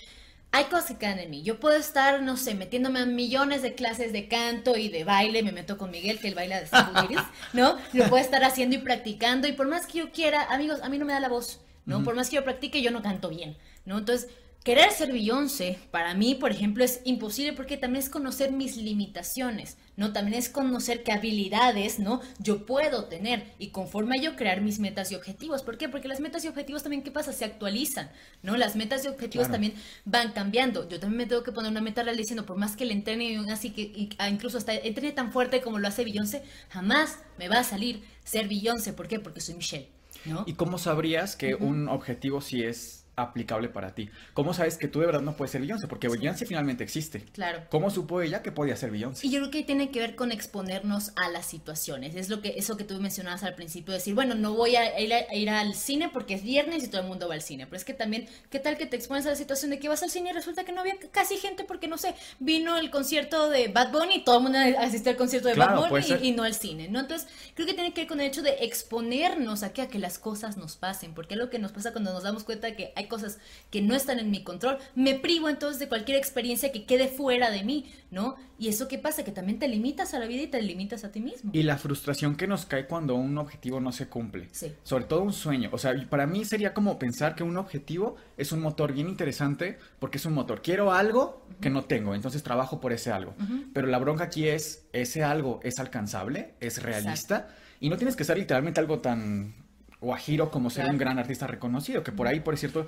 hay 0.54 0.64
cosas 0.64 0.88
que 0.88 0.96
quedan 0.98 1.18
en 1.18 1.30
mí. 1.30 1.42
Yo 1.42 1.58
puedo 1.58 1.76
estar, 1.76 2.22
no 2.22 2.36
sé, 2.36 2.54
metiéndome 2.54 3.00
a 3.00 3.06
millones 3.06 3.62
de 3.62 3.74
clases 3.74 4.12
de 4.12 4.28
canto 4.28 4.76
y 4.76 4.90
de 4.90 5.02
baile. 5.02 5.42
Me 5.42 5.50
meto 5.50 5.78
con 5.78 5.90
Miguel, 5.90 6.20
que 6.20 6.28
él 6.28 6.34
baila 6.34 6.60
de 6.60 6.68
Iris, 7.04 7.20
¿no? 7.54 7.78
Lo 7.94 8.08
puedo 8.10 8.22
estar 8.22 8.44
haciendo 8.44 8.76
y 8.76 8.78
practicando. 8.78 9.48
Y 9.48 9.52
por 9.52 9.66
más 9.66 9.86
que 9.86 9.98
yo 9.98 10.12
quiera, 10.12 10.42
amigos, 10.52 10.80
a 10.82 10.90
mí 10.90 10.98
no 10.98 11.06
me 11.06 11.14
da 11.14 11.20
la 11.20 11.30
voz, 11.30 11.60
¿no? 11.86 12.04
Por 12.04 12.14
más 12.14 12.28
que 12.28 12.36
yo 12.36 12.44
practique, 12.44 12.82
yo 12.82 12.90
no 12.90 13.02
canto 13.02 13.30
bien, 13.30 13.56
¿no? 13.86 13.96
Entonces, 13.96 14.28
querer 14.64 14.90
ser 14.92 15.12
Beyoncé, 15.12 15.78
para 15.90 16.14
mí, 16.14 16.35
por 16.35 16.50
ejemplo, 16.50 16.85
es 16.85 17.00
imposible 17.04 17.52
porque 17.52 17.76
también 17.76 18.02
es 18.02 18.11
conocer 18.11 18.52
mis 18.52 18.76
limitaciones. 18.76 19.76
¿no? 19.97 20.12
También 20.12 20.38
es 20.38 20.49
conocer 20.49 21.02
qué 21.02 21.12
habilidades, 21.12 21.99
¿no? 21.99 22.21
Yo 22.38 22.64
puedo 22.64 23.04
tener 23.04 23.52
y 23.59 23.69
conforme 23.69 24.19
a 24.19 24.23
yo 24.23 24.37
crear 24.37 24.61
mis 24.61 24.78
metas 24.78 25.12
y 25.12 25.14
objetivos. 25.14 25.62
¿Por 25.62 25.76
qué? 25.76 25.88
Porque 25.88 26.09
las 26.09 26.21
metas 26.21 26.45
y 26.45 26.49
objetivos 26.49 26.83
también, 26.83 27.02
¿qué 27.02 27.11
pasa? 27.11 27.33
Se 27.33 27.45
actualizan, 27.45 28.11
¿no? 28.42 28.57
Las 28.57 28.75
metas 28.75 29.04
y 29.04 29.09
objetivos 29.09 29.50
también 29.50 29.75
van 30.04 30.33
cambiando. 30.33 30.88
Yo 30.88 30.99
también 30.99 31.19
me 31.19 31.26
tengo 31.26 31.42
que 31.42 31.52
poner 31.52 31.71
una 31.71 31.81
meta 31.81 32.02
real 32.02 32.16
diciendo, 32.16 32.47
por 32.47 32.57
más 32.57 32.76
que 32.76 32.85
le 32.85 32.95
entrene 32.95 33.38
así 33.50 33.71
que 33.71 34.09
ah, 34.19 34.28
incluso 34.28 34.59
hasta 34.59 34.75
entrene 34.75 35.12
tan 35.12 35.33
fuerte 35.33 35.61
como 35.61 35.78
lo 35.78 35.88
hace 35.88 36.04
Beyoncé, 36.04 36.42
jamás 36.71 37.19
me 37.38 37.49
va 37.49 37.59
a 37.59 37.64
salir 37.64 38.02
ser 38.25 38.49
Beyoncé. 38.49 38.92
¿Por 38.92 39.09
qué? 39.09 39.21
Porque 39.21 39.40
soy 39.40 39.57
Michelle, 39.57 39.88
¿no? 40.25 40.45
¿Y 40.47 40.54
cómo 40.54 40.78
sabrías 40.78 41.37
que 41.37 41.54
un 41.54 41.88
objetivo 41.88 42.40
sí 42.40 42.62
es 42.62 43.01
aplicable 43.22 43.68
para 43.68 43.94
ti. 43.94 44.10
¿Cómo 44.34 44.54
sabes 44.54 44.76
que 44.76 44.88
tú 44.88 45.00
de 45.00 45.06
verdad 45.06 45.20
no 45.20 45.36
puedes 45.36 45.52
ser 45.52 45.60
Beyoncé? 45.60 45.86
Porque 45.88 46.08
Beyoncé 46.08 46.46
finalmente 46.46 46.84
existe. 46.84 47.20
Claro. 47.32 47.62
¿Cómo 47.70 47.90
supo 47.90 48.20
ella 48.20 48.42
que 48.42 48.52
podía 48.52 48.76
ser 48.76 48.90
Beyoncé? 48.90 49.26
Y 49.26 49.30
yo 49.30 49.40
creo 49.40 49.50
que 49.50 49.62
tiene 49.62 49.90
que 49.90 50.00
ver 50.00 50.14
con 50.14 50.32
exponernos 50.32 51.12
a 51.16 51.28
las 51.28 51.46
situaciones. 51.46 52.14
Es 52.14 52.28
lo 52.28 52.40
que 52.40 52.54
eso 52.56 52.76
que 52.76 52.84
tú 52.84 53.00
mencionabas 53.00 53.42
al 53.42 53.54
principio, 53.54 53.94
decir, 53.94 54.14
bueno, 54.14 54.34
no 54.34 54.54
voy 54.54 54.76
a 54.76 55.00
ir, 55.00 55.50
al 55.50 55.74
cine 55.74 56.10
porque 56.12 56.34
es 56.34 56.42
viernes 56.42 56.84
y 56.84 56.88
todo 56.88 57.02
el 57.02 57.08
mundo 57.08 57.28
va 57.28 57.34
al 57.34 57.42
cine. 57.42 57.66
Pero 57.66 57.76
es 57.76 57.84
que 57.84 57.94
también, 57.94 58.28
¿qué 58.50 58.58
tal 58.58 58.76
que 58.76 58.86
te 58.86 58.96
expones 58.96 59.26
a 59.26 59.30
la 59.30 59.36
situación 59.36 59.70
de 59.70 59.78
que 59.78 59.88
vas 59.88 60.02
al 60.02 60.10
cine 60.10 60.30
y 60.30 60.32
resulta 60.32 60.64
que 60.64 60.72
no 60.72 60.80
había 60.80 60.96
casi 61.10 61.36
gente 61.36 61.64
porque, 61.64 61.88
no 61.88 61.98
sé, 61.98 62.14
vino 62.38 62.76
el 62.76 62.90
concierto 62.90 63.48
de 63.48 63.68
Bad 63.68 63.92
Bunny 63.92 64.16
y 64.16 64.24
todo 64.24 64.38
el 64.38 64.42
mundo 64.44 64.58
asistió 64.78 65.10
al 65.10 65.16
concierto 65.16 65.48
de 65.48 65.54
Bad 65.54 65.88
Bunny 65.88 66.06
y, 66.22 66.32
no 66.32 66.42
al 66.44 66.54
cine, 66.54 66.88
¿no? 66.88 67.00
Entonces, 67.00 67.28
creo 67.54 67.66
que 67.66 67.74
tiene 67.74 67.92
que 67.92 68.02
ver 68.02 68.08
con 68.08 68.20
el 68.20 68.26
hecho 68.26 68.42
de 68.42 68.56
exponernos 68.60 69.62
a 69.62 69.72
que, 69.72 69.82
a 69.82 69.88
que 69.88 69.98
las 69.98 70.18
cosas 70.18 70.56
nos 70.56 70.76
pasen. 70.76 71.14
Porque 71.14 71.34
es 71.34 71.40
lo 71.40 71.50
que 71.50 71.58
nos 71.58 71.72
pasa 71.72 71.92
cuando 71.92 72.12
nos 72.12 72.22
damos 72.22 72.44
cuenta 72.44 72.74
que 72.74 72.92
hay 72.96 73.06
cosas 73.12 73.38
que 73.71 73.83
no 73.83 73.95
están 73.95 74.19
en 74.19 74.31
mi 74.31 74.42
control, 74.42 74.78
me 74.95 75.14
privo 75.14 75.50
entonces 75.50 75.78
de 75.78 75.87
cualquier 75.87 76.16
experiencia 76.16 76.73
que 76.73 76.87
quede 76.87 77.09
fuera 77.09 77.50
de 77.50 77.62
mí, 77.62 77.92
¿no? 78.11 78.37
Y 78.59 78.69
eso 78.69 78.88
qué 78.88 78.97
pasa, 78.97 79.23
que 79.23 79.33
también 79.33 79.59
te 79.59 79.69
limitas 79.69 80.14
a 80.14 80.19
la 80.19 80.25
vida 80.25 80.42
y 80.45 80.47
te 80.47 80.62
limitas 80.62 81.04
a 81.04 81.12
ti 81.12 81.21
mismo. 81.21 81.50
Y 81.52 81.62
la 81.62 81.76
frustración 81.76 82.37
que 82.37 82.47
nos 82.47 82.64
cae 82.64 82.87
cuando 82.87 83.14
un 83.16 83.37
objetivo 83.37 83.81
no 83.81 83.92
se 83.92 84.09
cumple. 84.09 84.49
Sí. 84.52 84.73
Sobre 84.83 85.04
todo 85.04 85.21
un 85.21 85.35
sueño. 85.35 85.69
O 85.73 85.78
sea, 85.78 85.95
para 86.09 86.26
mí 86.26 86.47
sería 86.47 86.73
como 86.73 86.99
pensar 86.99 87.35
que 87.35 87.42
un 87.42 87.59
objetivo 87.59 88.16
es 88.38 88.52
un 88.52 88.62
motor 88.62 88.95
bien 88.95 89.09
interesante 89.09 89.78
porque 89.99 90.16
es 90.16 90.25
un 90.25 90.33
motor. 90.33 90.62
Quiero 90.62 90.92
algo 90.92 91.47
que 91.61 91.69
no 91.69 91.85
tengo, 91.85 92.14
entonces 92.14 92.42
trabajo 92.42 92.81
por 92.81 92.95
ese 92.95 93.12
algo. 93.12 93.35
Pero 93.75 93.88
la 93.88 93.99
bronca 93.99 94.25
aquí 94.25 94.49
es, 94.49 94.87
¿ese 94.95 95.23
algo 95.23 95.61
es 95.62 95.78
alcanzable? 95.78 96.54
¿Es 96.61 96.83
realista? 96.83 97.49
Y 97.81 97.88
no 97.88 97.97
tienes 97.97 98.14
que 98.14 98.25
ser 98.25 98.38
literalmente 98.38 98.78
algo 98.81 99.00
tan 99.00 99.62
guajiro 100.02 100.50
como 100.50 100.68
ser 100.68 100.90
un 100.90 100.99
gran 100.99 101.18
artista 101.18 101.47
reconocido, 101.47 102.02
que 102.02 102.12
por 102.12 102.26
ahí, 102.26 102.40
por 102.40 102.59
cierto, 102.59 102.87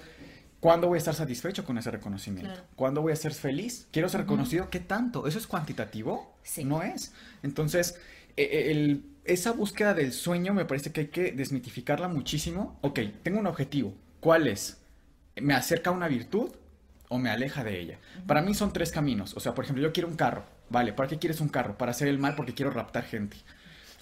¿Cuándo 0.65 0.89
voy 0.89 0.97
a 0.97 0.99
estar 1.01 1.15
satisfecho 1.15 1.63
con 1.63 1.77
ese 1.77 1.91
reconocimiento? 1.91 2.59
¿Cuándo 2.75 3.03
voy 3.03 3.13
a 3.13 3.17
ser 3.17 3.35
feliz? 3.35 3.87
¿Quiero 3.93 4.09
ser 4.09 4.23
reconocido? 4.23 4.71
¿Qué 4.71 4.81
tanto? 4.81 5.27
¿Eso 5.27 5.39
es 5.39 5.47
cuantitativo? 5.47 6.39
Sí. 6.43 6.65
No 6.65 6.83
es. 6.83 7.13
Entonces, 7.43 8.01
e, 8.35 8.45
e, 8.45 8.71
el, 8.71 9.05
esa 9.25 9.53
búsqueda 9.53 9.93
del 9.93 10.15
sueño 10.15 10.55
me 10.55 10.65
parece 10.65 10.91
que 10.91 11.03
hay 11.03 11.07
que 11.09 11.33
desmitificarla 11.33 12.09
muchísimo. 12.09 12.79
Ok, 12.81 13.01
tengo 13.23 13.41
un 13.41 13.47
objetivo. 13.47 13.93
¿Cuál 14.21 14.47
es? 14.47 14.79
¿Me 15.37 15.53
acerca 15.53 15.91
a 15.91 15.93
una 15.93 16.09
virtud 16.09 16.51
o 17.11 17.19
me 17.19 17.29
aleja 17.29 17.63
de 17.63 17.79
ella? 17.79 17.99
Para 18.27 18.41
mí 18.41 18.55
son 18.55 18.73
tres 18.73 18.91
caminos. 18.91 19.37
O 19.37 19.41
sea, 19.41 19.55
por 19.55 19.65
ejemplo, 19.65 19.85
yo 19.85 19.93
quiero 19.93 20.09
un 20.09 20.17
carro. 20.17 20.47
Vale, 20.71 20.95
¿para 20.95 21.11
qué 21.11 21.19
quieres 21.19 21.43
un 21.43 21.49
carro? 21.49 21.77
Para 21.77 21.91
hacer 21.91 22.09
el 22.09 22.19
mal 22.19 22.37
porque 22.37 22.55
quiero 22.55 22.71
raptar 22.71 23.05
gente. 23.05 23.37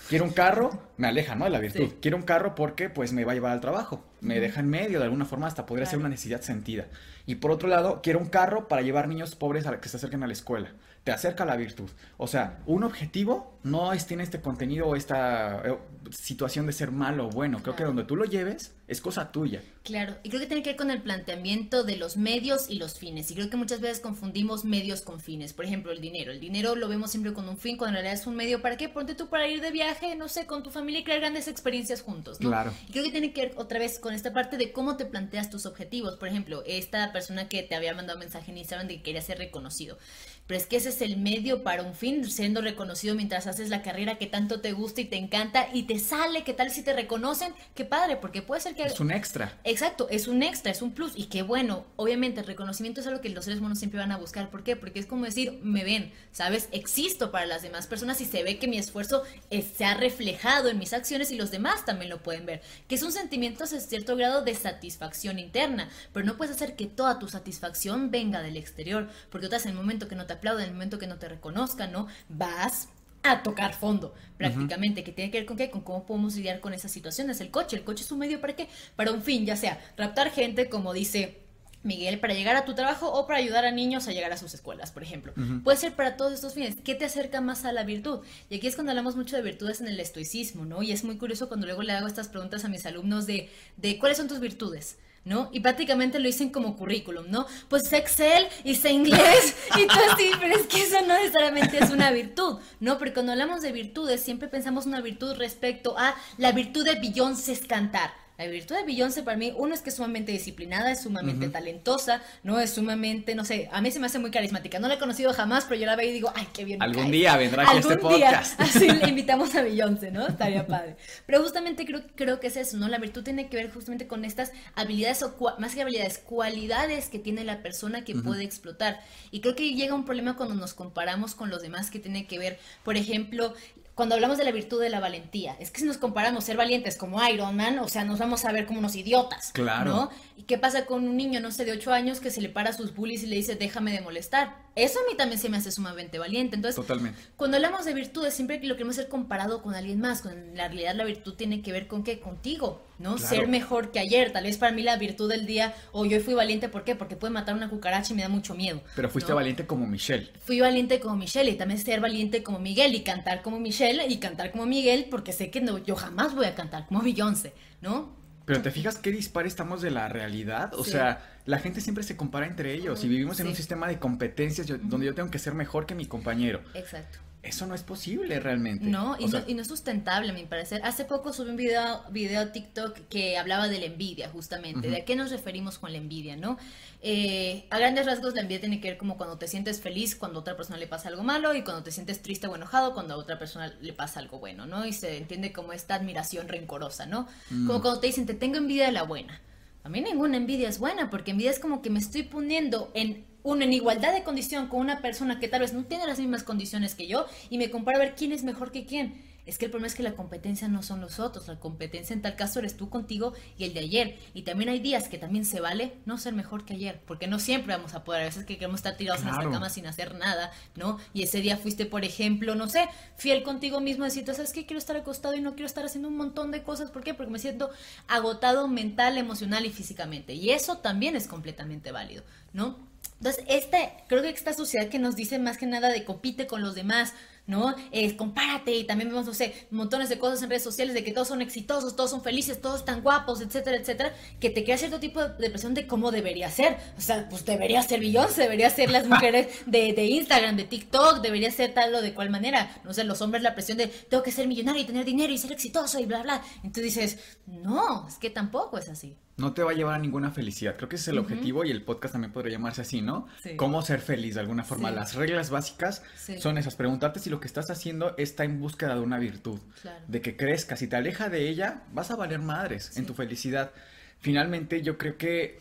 Quiero 0.09 0.25
un 0.25 0.33
carro, 0.33 0.71
me 0.97 1.09
aleja, 1.09 1.35
¿no? 1.35 1.45
De 1.45 1.51
la 1.51 1.59
virtud. 1.59 1.95
Quiero 2.01 2.17
un 2.17 2.23
carro 2.23 2.55
porque, 2.55 2.91
pues, 2.91 3.13
me 3.13 3.25
va 3.25 3.33
a 3.33 3.35
llevar 3.35 3.53
al 3.53 3.61
trabajo. 3.61 4.05
Me 4.21 4.41
deja 4.41 4.61
en 4.61 4.69
medio, 4.69 4.99
de 4.99 5.05
alguna 5.05 5.25
forma, 5.25 5.47
hasta 5.47 5.67
podría 5.67 5.87
ser 5.87 5.99
una 5.99 6.09
necesidad 6.09 6.43
sentida. 6.43 6.87
Y 7.27 7.37
por 7.37 7.51
otro 7.51 7.69
lado, 7.69 8.01
quiero 8.03 8.19
un 8.19 8.27
carro 8.27 8.69
para 8.69 8.83
llevar 8.83 9.09
niños 9.09 9.35
pobres 9.35 9.67
a 9.67 9.81
que 9.81 9.89
se 9.89 9.97
acerquen 9.97 10.23
a 10.23 10.27
la 10.27 10.33
escuela. 10.33 10.73
Te 11.05 11.11
acerca 11.11 11.43
a 11.43 11.47
la 11.47 11.57
virtud. 11.57 11.91
O 12.17 12.27
sea, 12.27 12.61
un 12.67 12.85
objetivo 12.85 13.59
no 13.65 13.93
es, 13.93 14.07
tiene 14.07 14.23
este 14.23 14.41
contenido 14.41 14.87
o 14.87 14.97
esta 14.97 15.63
eh, 15.65 15.79
situación 16.11 16.67
de 16.67 16.73
ser 16.73 16.91
malo 16.91 17.27
o 17.27 17.31
bueno. 17.31 17.63
Creo 17.63 17.77
que 17.77 17.85
donde 17.85 18.05
tú 18.05 18.17
lo 18.17 18.25
lleves 18.25 18.75
es 18.89 19.01
cosa 19.01 19.33
tuya. 19.33 19.63
Claro, 19.85 20.17
y 20.23 20.29
creo 20.29 20.41
que 20.41 20.47
tiene 20.47 20.63
que 20.63 20.71
ver 20.71 20.77
con 20.77 20.91
el 20.91 21.01
planteamiento 21.01 21.83
de 21.83 21.97
los 21.97 22.17
medios 22.17 22.69
y 22.69 22.75
los 22.75 22.99
fines. 22.99 23.31
Y 23.31 23.35
creo 23.35 23.51
que 23.51 23.57
muchas 23.57 23.81
veces 23.81 24.01
confundimos 24.01 24.65
medios 24.65 25.03
con 25.03 25.21
fines. 25.21 25.53
Por 25.53 25.65
ejemplo, 25.65 25.93
el 25.93 26.01
dinero. 26.01 26.31
El 26.31 26.41
dinero 26.41 26.77
lo 26.77 26.89
vemos 26.89 27.11
siempre 27.11 27.33
con 27.33 27.49
un 27.49 27.57
fin, 27.57 27.77
cuando 27.77 27.99
en 27.99 28.05
realidad 28.05 28.21
es 28.21 28.27
un 28.27 28.37
medio 28.37 28.63
para 28.63 28.77
qué. 28.77 28.89
Ponte 28.89 29.15
tú 29.15 29.29
para 29.29 29.49
ir 29.49 29.61
de 29.61 29.71
viaje, 29.71 30.15
no 30.17 30.29
sé, 30.29 30.47
con 30.47 30.63
tu 30.63 30.71
familia 30.71 31.01
y 31.01 31.05
crear 31.05 31.21
grandes 31.21 31.49
experiencias 31.49 32.03
juntos. 32.03 32.41
¿no? 32.41 32.49
Claro. 32.49 32.73
Y 32.89 32.93
creo 32.93 33.05
que 33.05 33.11
tiene 33.11 33.33
que 33.33 33.47
ver 33.47 33.55
otra 33.57 33.79
vez 33.79 33.99
con 33.99 34.15
esta 34.15 34.33
parte 34.33 34.57
de 34.57 34.73
cómo 34.73 34.97
te 34.97 35.05
planteas 35.05 35.51
tus 35.51 35.67
objetivos. 35.67 36.17
Por 36.17 36.29
ejemplo, 36.29 36.63
esta 36.67 37.13
persona 37.13 37.49
que 37.49 37.63
te 37.63 37.75
había 37.75 37.95
mandado 37.95 38.19
un 38.19 38.25
mensaje 38.25 38.51
en 38.51 38.59
Instagram 38.59 38.89
de 38.89 38.97
que 38.97 39.03
quería 39.03 39.23
ser 39.23 39.39
reconocido. 39.39 39.99
Pero 40.47 40.59
es 40.59 40.67
que 40.67 40.77
ese 40.77 40.91
es 40.91 41.01
el 41.01 41.17
medio 41.17 41.63
para 41.63 41.83
un 41.83 41.95
fin, 41.95 42.29
siendo 42.31 42.61
reconocido 42.61 43.15
mientras 43.15 43.47
haces 43.47 43.71
la 43.71 43.83
carrera 43.83 44.19
que 44.19 44.27
tanto 44.27 44.61
te 44.61 44.73
gusta 44.73 45.01
y 45.01 45.05
te 45.05 45.17
encanta 45.17 45.69
y 45.73 45.85
te 45.85 45.99
sale, 45.99 46.45
¿qué 46.45 46.53
tal 46.53 46.71
si 46.71 46.83
te 46.83 46.93
reconocen? 46.93 47.55
Qué 47.75 47.85
padre, 47.85 48.17
porque 48.17 48.43
puede 48.43 48.61
ser 48.61 48.75
que... 48.75 48.83
Es 48.83 49.01
un 49.01 49.11
extra. 49.11 49.59
Exacto, 49.65 50.09
es 50.11 50.29
un 50.29 50.43
extra, 50.43 50.73
es 50.73 50.83
un 50.83 50.93
plus. 50.93 51.13
Y 51.17 51.27
qué 51.27 51.43
bueno, 51.43 51.87
obviamente 51.97 52.41
el 52.41 52.47
reconocimiento 52.47 53.01
es 53.01 53.07
algo 53.07 53.21
que 53.21 53.31
los 53.31 53.45
seres 53.45 53.61
humanos 53.61 53.79
siempre 53.79 54.01
van 54.01 54.13
a 54.13 54.19
buscar. 54.19 54.51
¿Por 54.51 54.63
qué? 54.63 54.77
Porque 54.77 54.99
es 55.01 55.07
como 55.07 55.25
decir, 55.25 55.61
me 55.63 55.85
ven, 55.85 56.13
¿sabes? 56.33 56.69
Existo 56.73 57.31
para 57.31 57.47
las 57.47 57.63
demás 57.63 57.87
personas 57.87 58.21
y 58.21 58.25
se 58.25 58.43
ve 58.43 58.59
que 58.59 58.69
mi 58.69 58.79
esfuerzo 58.79 59.23
se 59.51 59.85
ha 59.85 59.95
reflejado 59.95 60.69
en 60.69 60.79
mis 60.79 60.93
acciones 60.93 61.31
y 61.31 61.37
los 61.37 61.51
demás 61.51 61.85
también 61.85 62.11
lo 62.11 62.23
pueden 62.23 62.47
ver. 62.47 62.63
Que 62.89 62.97
es 62.97 63.03
un 63.03 63.13
sentimiento 63.13 63.65
a 63.65 63.67
cierto 63.67 64.17
grado 64.17 64.43
de 64.43 64.55
satisfacción 64.55 65.39
interna, 65.39 65.89
pero 66.13 66.27
no 66.27 66.37
puedes 66.37 66.55
hacer 66.55 66.77
que 66.77 66.87
toda 66.87 67.19
tu 67.19 67.29
satisfacción 67.29 68.11
venga 68.11 68.43
del 68.43 68.57
exterior, 68.57 69.09
porque 69.31 69.47
estás 69.47 69.65
en 69.65 69.73
el 69.73 69.77
momento 69.77 70.09
que 70.09 70.15
no 70.15 70.27
te 70.27 70.32
aplauden, 70.33 70.65
en 70.65 70.69
el 70.71 70.75
momento 70.75 70.99
que 70.99 71.07
no 71.07 71.19
te 71.19 71.29
reconozcan, 71.29 71.93
¿no? 71.93 72.07
Vas 72.29 72.89
a 73.23 73.43
tocar 73.43 73.75
fondo, 73.75 74.15
prácticamente, 74.37 75.05
que 75.05 75.13
tiene 75.13 75.31
que 75.31 75.39
ver 75.39 75.47
con 75.47 75.57
qué, 75.57 75.71
con 75.71 75.83
cómo 75.83 76.05
podemos 76.05 76.35
lidiar 76.35 76.61
con 76.61 76.75
esas 76.75 76.91
situaciones. 76.91 77.41
El 77.41 77.51
coche, 77.51 77.77
el 77.77 77.85
coche 77.85 78.05
es 78.05 78.11
un 78.11 78.19
medio 78.19 78.41
para 78.41 78.57
qué, 78.57 78.69
para 78.97 79.13
un 79.13 79.23
fin, 79.23 79.47
ya 79.47 79.57
sea 79.57 79.81
raptar 79.97 80.31
gente, 80.31 80.69
como 80.69 80.93
dice 80.93 81.43
Miguel, 81.85 82.21
para 82.21 82.35
llegar 82.35 82.55
a 82.57 82.65
tu 82.65 82.75
trabajo 82.75 83.13
o 83.13 83.27
para 83.27 83.39
ayudar 83.39 83.65
a 83.65 83.73
niños 83.73 84.07
a 84.07 84.13
llegar 84.13 84.33
a 84.33 84.37
sus 84.37 84.55
escuelas, 84.55 84.93
por 84.93 85.03
ejemplo. 85.03 85.33
Puede 85.65 85.79
ser 85.79 85.95
para 85.95 86.17
todos 86.17 86.33
estos 86.33 86.55
fines. 86.55 86.77
¿Qué 86.85 86.95
te 86.95 87.05
acerca 87.05 87.41
más 87.41 87.65
a 87.65 87.73
la 87.73 87.85
virtud? 87.85 88.21
Y 88.51 88.57
aquí 88.57 88.67
es 88.67 88.75
cuando 88.75 88.91
hablamos 88.91 89.17
mucho 89.17 89.37
de 89.37 89.43
virtudes 89.43 89.81
en 89.81 89.89
el 89.89 89.99
estoicismo, 89.99 90.65
¿no? 90.65 90.83
Y 90.83 90.93
es 90.93 91.03
muy 91.03 91.17
curioso 91.17 91.49
cuando 91.49 91.67
luego 91.67 91.83
le 91.83 91.93
hago 91.93 92.07
estas 92.07 92.29
preguntas 92.29 92.65
a 92.65 92.69
mis 92.69 92.87
alumnos 92.87 93.27
de, 93.27 93.51
de 93.77 93.99
cuáles 93.99 94.19
son 94.19 94.29
tus 94.29 94.39
virtudes. 94.39 94.99
¿No? 95.25 95.49
Y 95.53 95.61
prácticamente 95.61 96.19
lo 96.19 96.27
dicen 96.27 96.51
como 96.51 96.77
currículum, 96.77 97.27
¿no? 97.31 97.47
Pues 97.69 97.85
sé 97.89 97.99
Excel 97.99 98.47
y 98.65 98.75
sé 98.75 98.91
inglés 98.91 99.55
y 99.79 99.87
todo 99.87 100.13
así, 100.13 100.31
pero 100.41 100.55
es 100.57 100.67
que 100.67 100.83
eso 100.83 101.01
no 101.07 101.15
necesariamente 101.15 101.79
es 101.79 101.91
una 101.91 102.11
virtud, 102.11 102.59
¿no? 102.81 102.99
Porque 102.99 103.15
cuando 103.15 103.33
hablamos 103.33 103.63
de 103.63 103.73
virtudes 103.73 104.23
siempre 104.23 104.49
pensamos 104.49 104.87
una 104.87 105.01
virtud 105.01 105.35
respecto 105.37 105.97
a 105.99 106.15
la 106.39 106.53
virtud 106.53 106.85
de 106.85 106.97
Beyoncé 106.97 107.53
es 107.53 107.67
cantar. 107.67 108.22
La 108.39 108.47
virtud 108.47 108.75
de 108.75 108.85
Beyoncé 108.85 109.23
para 109.23 109.37
mí, 109.37 109.53
uno 109.57 109.75
es 109.75 109.83
que 109.83 109.91
es 109.91 109.97
sumamente 109.97 110.33
disciplinada, 110.33 110.91
es 110.91 111.03
sumamente 111.03 111.49
talentosa, 111.49 112.23
¿no? 112.43 112.59
Es 112.59 112.71
sumamente, 112.71 113.35
no 113.35 113.45
sé, 113.45 113.69
a 113.71 113.81
mí 113.81 113.91
se 113.91 114.01
me 114.01 114.07
hace 114.07 114.19
muy 114.19 114.31
carismática. 114.31 114.79
No 114.79 114.89
la 114.89 114.95
he 114.95 114.99
conocido 114.99 115.33
jamás, 115.33 115.65
pero 115.69 115.81
yo 115.81 115.87
la 115.87 115.97
veo 115.97 116.09
y 116.09 116.13
digo, 116.13 116.33
ay, 116.35 116.49
qué 116.53 116.65
bien. 116.65 116.83
Algún 116.83 117.11
día 117.11 117.37
vendrá 117.37 117.69
a 117.69 117.79
este 117.79 117.97
podcast. 117.99 118.61
Así 118.61 118.89
le 118.89 119.09
invitamos 119.09 119.55
a 119.55 119.63
Beyoncé, 119.63 120.11
¿no? 120.11 120.27
Estaría 120.27 120.67
padre. 120.67 120.97
Pero 121.27 121.43
justamente 121.43 121.85
creo, 121.85 122.03
creo 122.17 122.41
que 122.41 122.47
es 122.47 122.57
eso, 122.57 122.79
¿no? 122.79 122.89
La 122.89 122.99
virtud 122.99 123.23
tiene 123.23 123.49
que 123.49 123.57
ver 123.57 123.71
justamente 123.71 124.07
con 124.07 124.25
estas 124.25 124.53
habilidades, 124.75 125.23
o 125.23 125.37
más 125.59 125.75
que 125.75 125.83
habilidades, 125.83 126.19
cualidades 126.19 127.11
que 127.11 127.19
tiene 127.19 127.45
la 127.45 127.63
persona 127.63 128.05
que 128.05 128.15
puede 128.15 128.45
explotar. 128.45 129.01
Y 129.31 129.41
creo 129.41 129.55
que 129.55 129.75
llega 129.75 129.95
un 129.95 130.05
problema 130.05 130.37
cuando 130.37 130.55
nos 130.55 130.75
comparamos 130.75 131.35
con 131.35 131.51
los 131.51 131.63
demás 131.63 131.91
que 131.91 131.99
tiene 131.99 132.27
que 132.27 132.39
ver, 132.39 132.59
por 132.83 132.97
ejemplo, 132.97 133.55
cuando 134.03 134.17
hablamos 134.17 134.37
de 134.37 134.43
la 134.43 134.51
virtud 134.51 134.81
de 134.81 134.89
la 134.89 134.99
valentía. 134.99 135.55
Es 135.61 135.71
que 135.71 135.79
si 135.79 135.87
nos 135.87 135.97
comparamos 135.97 136.43
ser 136.43 136.57
valientes 136.57 136.97
como 136.97 137.25
Iron 137.29 137.55
Man, 137.55 137.79
o 137.79 137.87
sea, 137.87 138.03
nos 138.03 138.19
vamos 138.19 138.45
a 138.45 138.51
ver 138.51 138.67
como 138.67 138.81
unos 138.81 138.97
idiotas. 138.97 139.53
Claro. 139.53 139.93
¿no? 139.93 140.11
¿Y 140.37 140.43
qué 140.43 140.59
pasa 140.59 140.87
con 140.87 141.07
un 141.07 141.17
niño, 141.17 141.39
no 141.39 141.53
sé, 141.53 141.65
de 141.65 141.71
8 141.71 141.93
años 141.93 142.19
que 142.19 142.33
se 142.33 142.41
le 142.41 142.49
para 142.49 142.71
a 142.71 142.73
sus 142.73 142.97
bullies 142.97 143.23
y 143.23 143.29
le 143.29 143.37
dice, 143.37 143.55
déjame 143.55 143.93
de 143.93 144.01
molestar? 144.01 144.57
Eso 144.75 144.99
a 145.01 145.11
mí 145.11 145.17
también 145.17 145.39
se 145.39 145.49
me 145.51 145.59
hace 145.59 145.71
sumamente 145.71 146.19
valiente. 146.19 146.57
Entonces, 146.57 146.77
Totalmente. 146.77 147.21
cuando 147.37 147.57
hablamos 147.57 147.85
de 147.85 147.93
virtudes, 147.93 148.33
siempre 148.33 148.59
lo 148.63 148.75
queremos 148.75 148.97
ser 148.97 149.09
comparado 149.09 149.63
con 149.63 149.75
alguien 149.75 150.01
más. 150.01 150.25
En 150.25 150.57
la 150.57 150.69
realidad, 150.69 150.95
la 150.95 151.05
virtud 151.05 151.35
tiene 151.35 151.61
que 151.61 151.73
ver 151.73 151.87
con 151.87 152.03
qué? 152.05 152.21
Contigo, 152.21 152.83
¿no? 152.99 153.19
Ser 153.19 153.49
mejor 153.49 153.91
que 153.91 153.99
ayer. 153.99 154.33
Tal 154.33 154.45
vez 154.45 154.57
para 154.57 154.73
mí 154.73 154.83
la 154.83 154.97
virtud 154.97 155.29
del 155.29 155.47
día, 155.47 155.75
o 155.93 156.07
yo 156.07 156.21
fui 156.21 156.35
valiente, 156.35 156.69
¿por 156.69 156.85
qué? 156.85 156.97
Porque 156.97 157.17
puede 157.17 157.33
matar 157.33 157.55
una 157.55 157.69
cucaracha 157.69 158.13
y 158.15 158.17
me 158.17 158.23
da 158.23 158.29
mucho 158.29 158.55
miedo. 158.55 158.81
Pero 158.97 159.11
fuiste 159.11 159.33
valiente 159.33 159.67
como 159.67 159.87
Michelle. 159.87 160.31
Fui 160.41 160.61
valiente 160.61 161.01
como 161.01 161.17
Michelle 161.17 161.51
y 161.51 161.57
también 161.57 161.79
ser 161.79 162.01
valiente 162.01 162.43
como 162.43 162.59
Miguel 162.59 162.95
y 162.95 163.03
cantar 163.03 163.43
como 163.43 163.61
Michelle 163.61 164.07
y 164.09 164.17
cantar 164.19 164.53
como 164.53 164.65
Miguel 164.65 165.07
porque 165.11 165.33
sé 165.33 165.51
que 165.51 165.61
no, 165.61 165.79
yo 165.79 165.97
jamás 165.97 166.35
voy 166.35 166.47
a 166.47 166.55
cantar 166.55 166.87
como 166.87 167.03
Beyoncé, 167.03 167.53
¿no? 167.81 168.22
Pero 168.45 168.61
te 168.63 168.71
fijas 168.71 168.99
qué 168.99 169.11
dispar 169.13 169.47
estamos 169.47 169.83
de 169.83 169.91
la 169.91 170.09
realidad. 170.09 170.73
O 170.75 170.85
Sí. 170.85 170.93
sea, 170.93 171.21
la 171.47 171.59
gente 171.59 171.81
siempre 171.81 172.05
se 172.05 172.17
compara 172.17 172.47
entre 172.47 172.75
ellos 172.75 173.03
y 173.05 173.09
vivimos 173.09 173.39
en 173.41 173.47
un 173.49 173.55
sistema 173.55 173.87
de 173.89 173.99
competencias 173.99 174.67
yo- 174.67 174.79
donde 174.79 175.07
yo 175.07 175.15
tengo 175.15 175.31
que 175.31 175.39
ser 175.39 175.55
mejor 175.55 175.87
que 175.87 175.95
mi 175.95 176.07
compañero. 176.07 176.61
Exacto. 176.75 177.19
Eso 177.43 177.67
no 177.67 177.75
es 177.75 177.83
posible 177.83 178.39
realmente. 178.39 178.87
No, 178.87 179.17
y, 179.19 179.29
sea, 179.29 179.41
no, 179.41 179.49
y 179.49 179.55
no 179.55 179.63
es 179.63 179.69
sustentable, 179.69 180.31
a 180.31 180.33
mi 180.33 180.45
parecer. 180.45 180.81
Hace 180.85 181.05
poco 181.05 181.33
subí 181.33 181.51
un 181.51 181.57
video, 181.57 182.05
video 182.11 182.49
TikTok 182.53 182.97
que 183.09 183.37
hablaba 183.37 183.69
de 183.69 183.81
la 183.81 183.87
envidia, 183.87 184.29
justamente. 184.29 184.89
¿De 184.89 184.99
a 184.99 185.05
qué 185.05 185.17
nos 185.17 185.33
referimos 185.33 185.79
con 185.79 185.91
la 185.91 185.99
envidia, 185.99 186.37
no? 186.37 186.57
Eh, 187.01 187.67
a 187.71 187.79
grandes 187.79 188.07
rasgos, 188.07 188.35
la 188.35 188.43
envidia 188.43 188.61
tiene 188.61 188.81
que 188.81 188.91
ver 188.91 188.97
como 188.97 189.17
cuando 189.17 189.39
te 189.39 189.49
sientes 189.49 189.81
feliz 189.81 190.15
cuando 190.15 190.39
a 190.39 190.43
otra 190.43 190.57
persona 190.57 190.79
le 190.79 190.87
pasa 190.87 191.09
algo 191.09 191.25
malo 191.25 191.53
y 191.57 191.63
cuando 191.63 191.83
te 191.83 191.91
sientes 191.91 192.23
triste 192.23 192.47
o 192.47 192.55
enojado 192.55 192.95
cuando 192.95 193.15
a 193.15 193.17
otra 193.17 193.41
persona 193.41 193.75
le 193.81 193.93
pasa 193.93 194.21
algo 194.21 194.39
bueno, 194.39 194.67
¿no? 194.67 194.87
Y 194.87 194.93
se 194.93 195.17
entiende 195.17 195.53
como 195.53 195.73
esta 195.73 195.97
admiración 195.97 196.47
rencorosa, 196.47 197.07
¿no? 197.07 197.27
Mm. 197.51 197.67
Como 197.67 197.83
cuando 197.83 197.99
te 197.99 198.07
dicen, 198.07 198.25
te 198.25 198.35
tengo 198.35 198.57
envidia 198.57 198.87
de 198.87 198.93
la 198.93 199.03
buena. 199.03 199.41
A 199.83 199.89
mí 199.89 200.01
ninguna 200.01 200.37
envidia 200.37 200.69
es 200.69 200.79
buena, 200.79 201.11
porque 201.11 201.33
envidia 201.33 201.51
es 201.51 201.59
como 201.59 201.83
que 201.83 201.91
me 201.91 201.99
estoy 201.99 202.23
poniendo 202.23 202.93
en 202.95 203.25
uno 203.43 203.65
en 203.65 203.73
igualdad 203.73 204.13
de 204.13 204.23
condición 204.23 204.69
con 204.69 204.81
una 204.81 205.01
persona 205.01 205.41
que 205.41 205.49
tal 205.49 205.61
vez 205.61 205.73
no 205.73 205.85
tiene 205.85 206.07
las 206.07 206.19
mismas 206.19 206.45
condiciones 206.45 206.95
que 206.95 207.07
yo 207.07 207.27
y 207.51 207.59
me 207.59 207.71
comparo 207.71 207.99
a 207.99 208.01
ver 208.01 208.15
quién 208.15 208.33
es 208.33 208.45
mejor 208.45 208.73
que 208.73 208.87
quién. 208.87 209.33
Es 209.45 209.59
que 209.59 209.65
el 209.65 209.73
problema 209.73 209.89
es 209.89 209.97
que 209.97 210.05
la 210.05 210.15
competencia 210.15 210.69
no 210.69 210.85
son 210.85 211.01
los 211.01 211.19
otros, 211.19 211.49
la 211.49 211.59
competencia 211.59 212.15
en 212.15 212.23
tal 212.23 212.37
caso 212.37 212.61
eres 212.61 212.77
tú 212.77 212.89
contigo 212.89 213.33
y 213.59 213.65
el 213.65 213.75
de 213.75 213.81
ayer. 213.81 214.19
Y 214.35 214.43
también 214.43 214.71
hay 214.71 214.79
días 214.79 215.09
que 215.09 215.19
también 215.19 215.45
se 215.45 215.61
vale 215.61 215.95
no 216.07 216.17
ser 216.17 216.33
mejor 216.33 216.65
que 216.65 216.75
ayer, 216.75 217.01
porque 217.07 217.27
no 217.27 217.41
siempre 217.41 217.75
vamos 217.75 217.95
a 217.95 218.05
poder, 218.05 218.23
a 218.23 218.27
veces 218.27 218.45
que 218.45 218.57
queremos 218.57 218.79
estar 218.79 218.97
tirados 218.97 219.23
en 219.23 219.29
nuestra 219.29 219.51
cama 219.51 219.69
sin 219.69 219.87
hacer 219.87 220.15
nada, 220.15 220.53
¿no? 220.77 220.99
Y 221.13 221.25
ese 221.25 221.41
día 221.41 221.57
fuiste, 221.57 221.87
por 221.87 222.05
ejemplo, 222.05 222.55
no 222.55 222.69
sé, 222.69 222.87
fiel 223.17 223.43
contigo 223.43 223.81
mismo, 223.81 224.05
decir, 224.05 224.25
¿sabes 224.27 224.53
qué? 224.53 224.65
Quiero 224.65 224.79
estar 224.79 224.97
acostado 224.97 225.35
y 225.35 225.41
no 225.41 225.55
quiero 225.55 225.67
estar 225.67 225.85
haciendo 225.85 226.09
un 226.09 226.17
montón 226.17 226.53
de 226.53 226.63
cosas, 226.63 226.93
¿por 226.93 227.03
qué? 227.03 227.13
Porque 227.13 227.33
me 227.33 227.41
siento 227.41 227.71
agotado 228.07 228.69
mental, 228.69 229.19
emocional 229.19 229.67
y 229.67 229.71
físicamente. 229.71 230.35
Y 230.35 230.51
eso 230.51 230.79
también 230.79 231.17
es 231.17 231.27
completamente 231.27 231.91
válido, 231.91 232.23
¿no? 232.53 232.92
Entonces, 233.19 233.45
este, 233.49 233.93
creo 234.09 234.21
que 234.23 234.31
esta 234.31 234.53
sociedad 234.53 234.89
que 234.89 234.99
nos 234.99 235.15
dice 235.15 235.39
más 235.39 235.57
que 235.57 235.67
nada 235.67 235.91
de 235.91 236.05
compite 236.05 236.49
con 236.49 236.61
los 236.61 236.75
demás, 236.75 237.15
¿no? 237.47 237.75
Es 237.91 238.15
compárate 238.15 238.73
y 238.75 238.85
también 238.85 239.11
vemos, 239.11 239.27
no 239.27 239.35
sé, 239.35 239.67
montones 239.71 240.09
de 240.09 240.19
cosas 240.19 240.43
en 240.43 240.51
redes 240.51 240.63
sociales 240.63 240.95
de 240.95 241.03
que 241.03 241.13
todos 241.13 241.29
son 241.29 241.43
exitosos, 241.43 241.97
todos 241.97 242.11
son 242.11 242.23
felices, 242.23 242.61
todos 242.61 242.81
están 242.81 243.03
guapos, 243.03 243.41
etcétera, 243.41 243.77
etcétera, 243.77 244.15
que 244.41 244.51
te 244.51 244.65
crea 244.65 244.79
cierto 244.79 245.01
tipo 245.01 245.23
de 245.23 245.35
depresión 245.39 245.75
de 245.75 245.87
cómo 245.87 246.11
debería 246.11 246.51
ser. 246.51 246.77
O 246.97 247.01
sea, 247.01 247.29
pues 247.29 247.45
debería 247.45 247.83
ser 247.83 248.01
Beyoncé, 248.01 248.43
debería 248.43 248.71
ser 248.71 248.91
las 248.91 249.07
mujeres 249.07 249.49
de, 249.67 249.93
de 249.93 250.05
Instagram, 250.05 250.57
de 250.57 250.65
TikTok, 250.65 251.21
debería 251.21 251.51
ser 251.51 251.75
tal 251.75 251.95
o 251.95 252.03
de 252.03 252.15
cual 252.15 252.31
manera. 252.31 252.81
No 252.85 252.93
sé, 252.93 253.05
los 253.05 253.21
hombres 253.23 253.43
la 253.43 253.55
presión 253.55 253.79
de 253.79 253.89
tengo 253.89 254.23
que 254.23 254.33
ser 254.33 254.47
millonario 254.47 254.83
y 254.83 254.85
tener 254.87 255.05
dinero 255.05 255.33
y 255.33 255.39
ser 255.39 255.53
exitoso 255.53 255.99
y 255.99 256.07
bla, 256.07 256.23
bla. 256.23 256.43
Entonces 256.65 256.95
dices, 256.95 257.19
no, 257.47 258.07
es 258.09 258.17
que 258.17 258.31
tampoco 258.31 258.79
es 258.79 258.89
así. 258.89 259.17
No 259.39 259.55
te 259.55 259.63
va 259.63 259.71
a 259.71 259.75
llevar 259.75 259.95
a 259.95 259.99
ninguna 259.99 260.31
felicidad. 260.31 260.77
Creo 260.77 260.89
que 260.91 260.97
ese 260.97 261.05
es 261.05 261.09
el 261.09 261.19
objetivo 261.19 261.65
y 261.65 261.71
el 261.71 261.83
podcast 261.83 262.13
también 262.13 262.33
podría 262.33 262.53
llamarse 262.53 262.83
así, 262.83 263.01
¿no? 263.01 263.27
Sí. 263.43 263.57
Cómo 263.57 263.81
ser 263.83 264.01
feliz 264.01 264.35
de 264.35 264.41
alguna 264.41 264.63
forma. 264.63 264.91
Sí. 264.91 264.95
Las 264.95 265.15
reglas 265.15 265.49
básicas 265.51 266.03
Sí. 266.17 266.39
son 266.39 266.59
esas. 266.59 266.77
Preguntarte 266.77 267.19
si 267.19 267.31
lo 267.31 267.41
que 267.41 267.47
estás 267.47 267.71
haciendo 267.71 268.15
está 268.19 268.45
en 268.45 268.61
búsqueda 268.61 268.95
de 268.95 269.01
una 269.01 269.19
virtud. 269.19 269.59
Claro. 269.81 270.05
De 270.07 270.21
que 270.21 270.37
crezcas. 270.37 270.79
Si 270.81 270.87
te 270.87 270.97
aleja 270.97 271.31
de 271.31 271.49
ella, 271.49 271.83
vas 271.93 272.11
a 272.11 272.17
valer 272.17 272.41
madres 272.41 272.97
en 272.99 273.07
tu 273.07 273.15
felicidad. 273.15 273.73
Finalmente, 274.21 274.83
yo 274.83 274.99
creo 274.99 275.17
que 275.17 275.59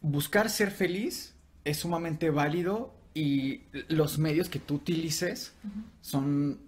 buscar 0.00 0.48
ser 0.50 0.70
feliz 0.70 1.34
es 1.64 1.78
sumamente 1.78 2.30
válido 2.30 2.94
y 3.14 3.62
los 3.88 4.18
medios 4.18 4.48
que 4.48 4.58
tú 4.58 4.74
utilices 4.76 5.52
son 6.00 6.58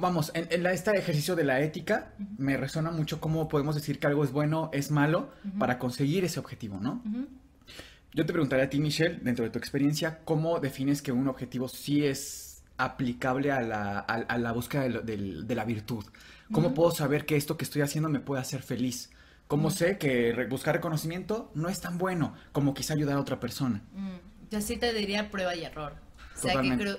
vamos, 0.00 0.30
en, 0.34 0.46
en 0.50 0.62
la- 0.62 0.72
este 0.72 0.90
ejercicio 0.96 1.36
de 1.36 1.44
la 1.44 1.60
ética 1.60 2.12
me 2.38 2.56
resuena 2.56 2.90
mucho 2.90 3.20
cómo 3.20 3.48
podemos 3.48 3.74
decir 3.74 3.98
que 3.98 4.06
algo 4.06 4.24
es 4.24 4.32
bueno, 4.32 4.70
es 4.72 4.90
malo, 4.90 5.30
para 5.58 5.78
conseguir 5.78 6.24
ese 6.24 6.38
objetivo, 6.40 6.78
¿no? 6.80 7.02
Yo 8.12 8.26
te 8.26 8.32
preguntaría 8.32 8.64
a 8.64 8.70
ti, 8.70 8.80
Michelle, 8.80 9.20
dentro 9.22 9.44
de 9.44 9.50
tu 9.50 9.58
experiencia, 9.58 10.18
¿cómo 10.24 10.58
defines 10.58 11.00
que 11.00 11.12
un 11.12 11.28
objetivo 11.28 11.68
sí 11.68 12.04
es 12.04 12.62
aplicable 12.76 13.52
a 13.52 13.60
la, 13.60 13.98
a- 14.00 14.14
a 14.26 14.38
la 14.38 14.52
búsqueda 14.52 14.82
de, 14.82 14.88
lo- 14.90 15.02
del- 15.02 15.46
de 15.46 15.54
la 15.54 15.64
virtud? 15.64 16.04
¿Cómo 16.52 16.74
puedo 16.74 16.90
saber 16.90 17.24
que 17.26 17.36
esto 17.36 17.56
que 17.56 17.64
estoy 17.64 17.82
haciendo 17.82 18.08
me 18.08 18.18
puede 18.18 18.40
hacer 18.42 18.62
feliz? 18.62 19.10
¿Cómo 19.46 19.70
sé 19.70 19.98
que 19.98 20.32
re- 20.32 20.46
buscar 20.48 20.74
reconocimiento 20.74 21.50
no 21.54 21.68
es 21.68 21.80
tan 21.80 21.98
bueno 21.98 22.34
como 22.52 22.74
quizá 22.74 22.94
ayudar 22.94 23.16
a 23.16 23.20
otra 23.20 23.38
persona? 23.38 23.82
Mm, 23.94 24.16
Yo 24.50 24.60
sí 24.60 24.76
te 24.76 24.92
diría 24.92 25.30
prueba 25.30 25.54
y 25.54 25.62
error. 25.64 25.94
O 26.40 26.52
sea, 26.52 26.60
que 26.60 26.76
creo. 26.76 26.98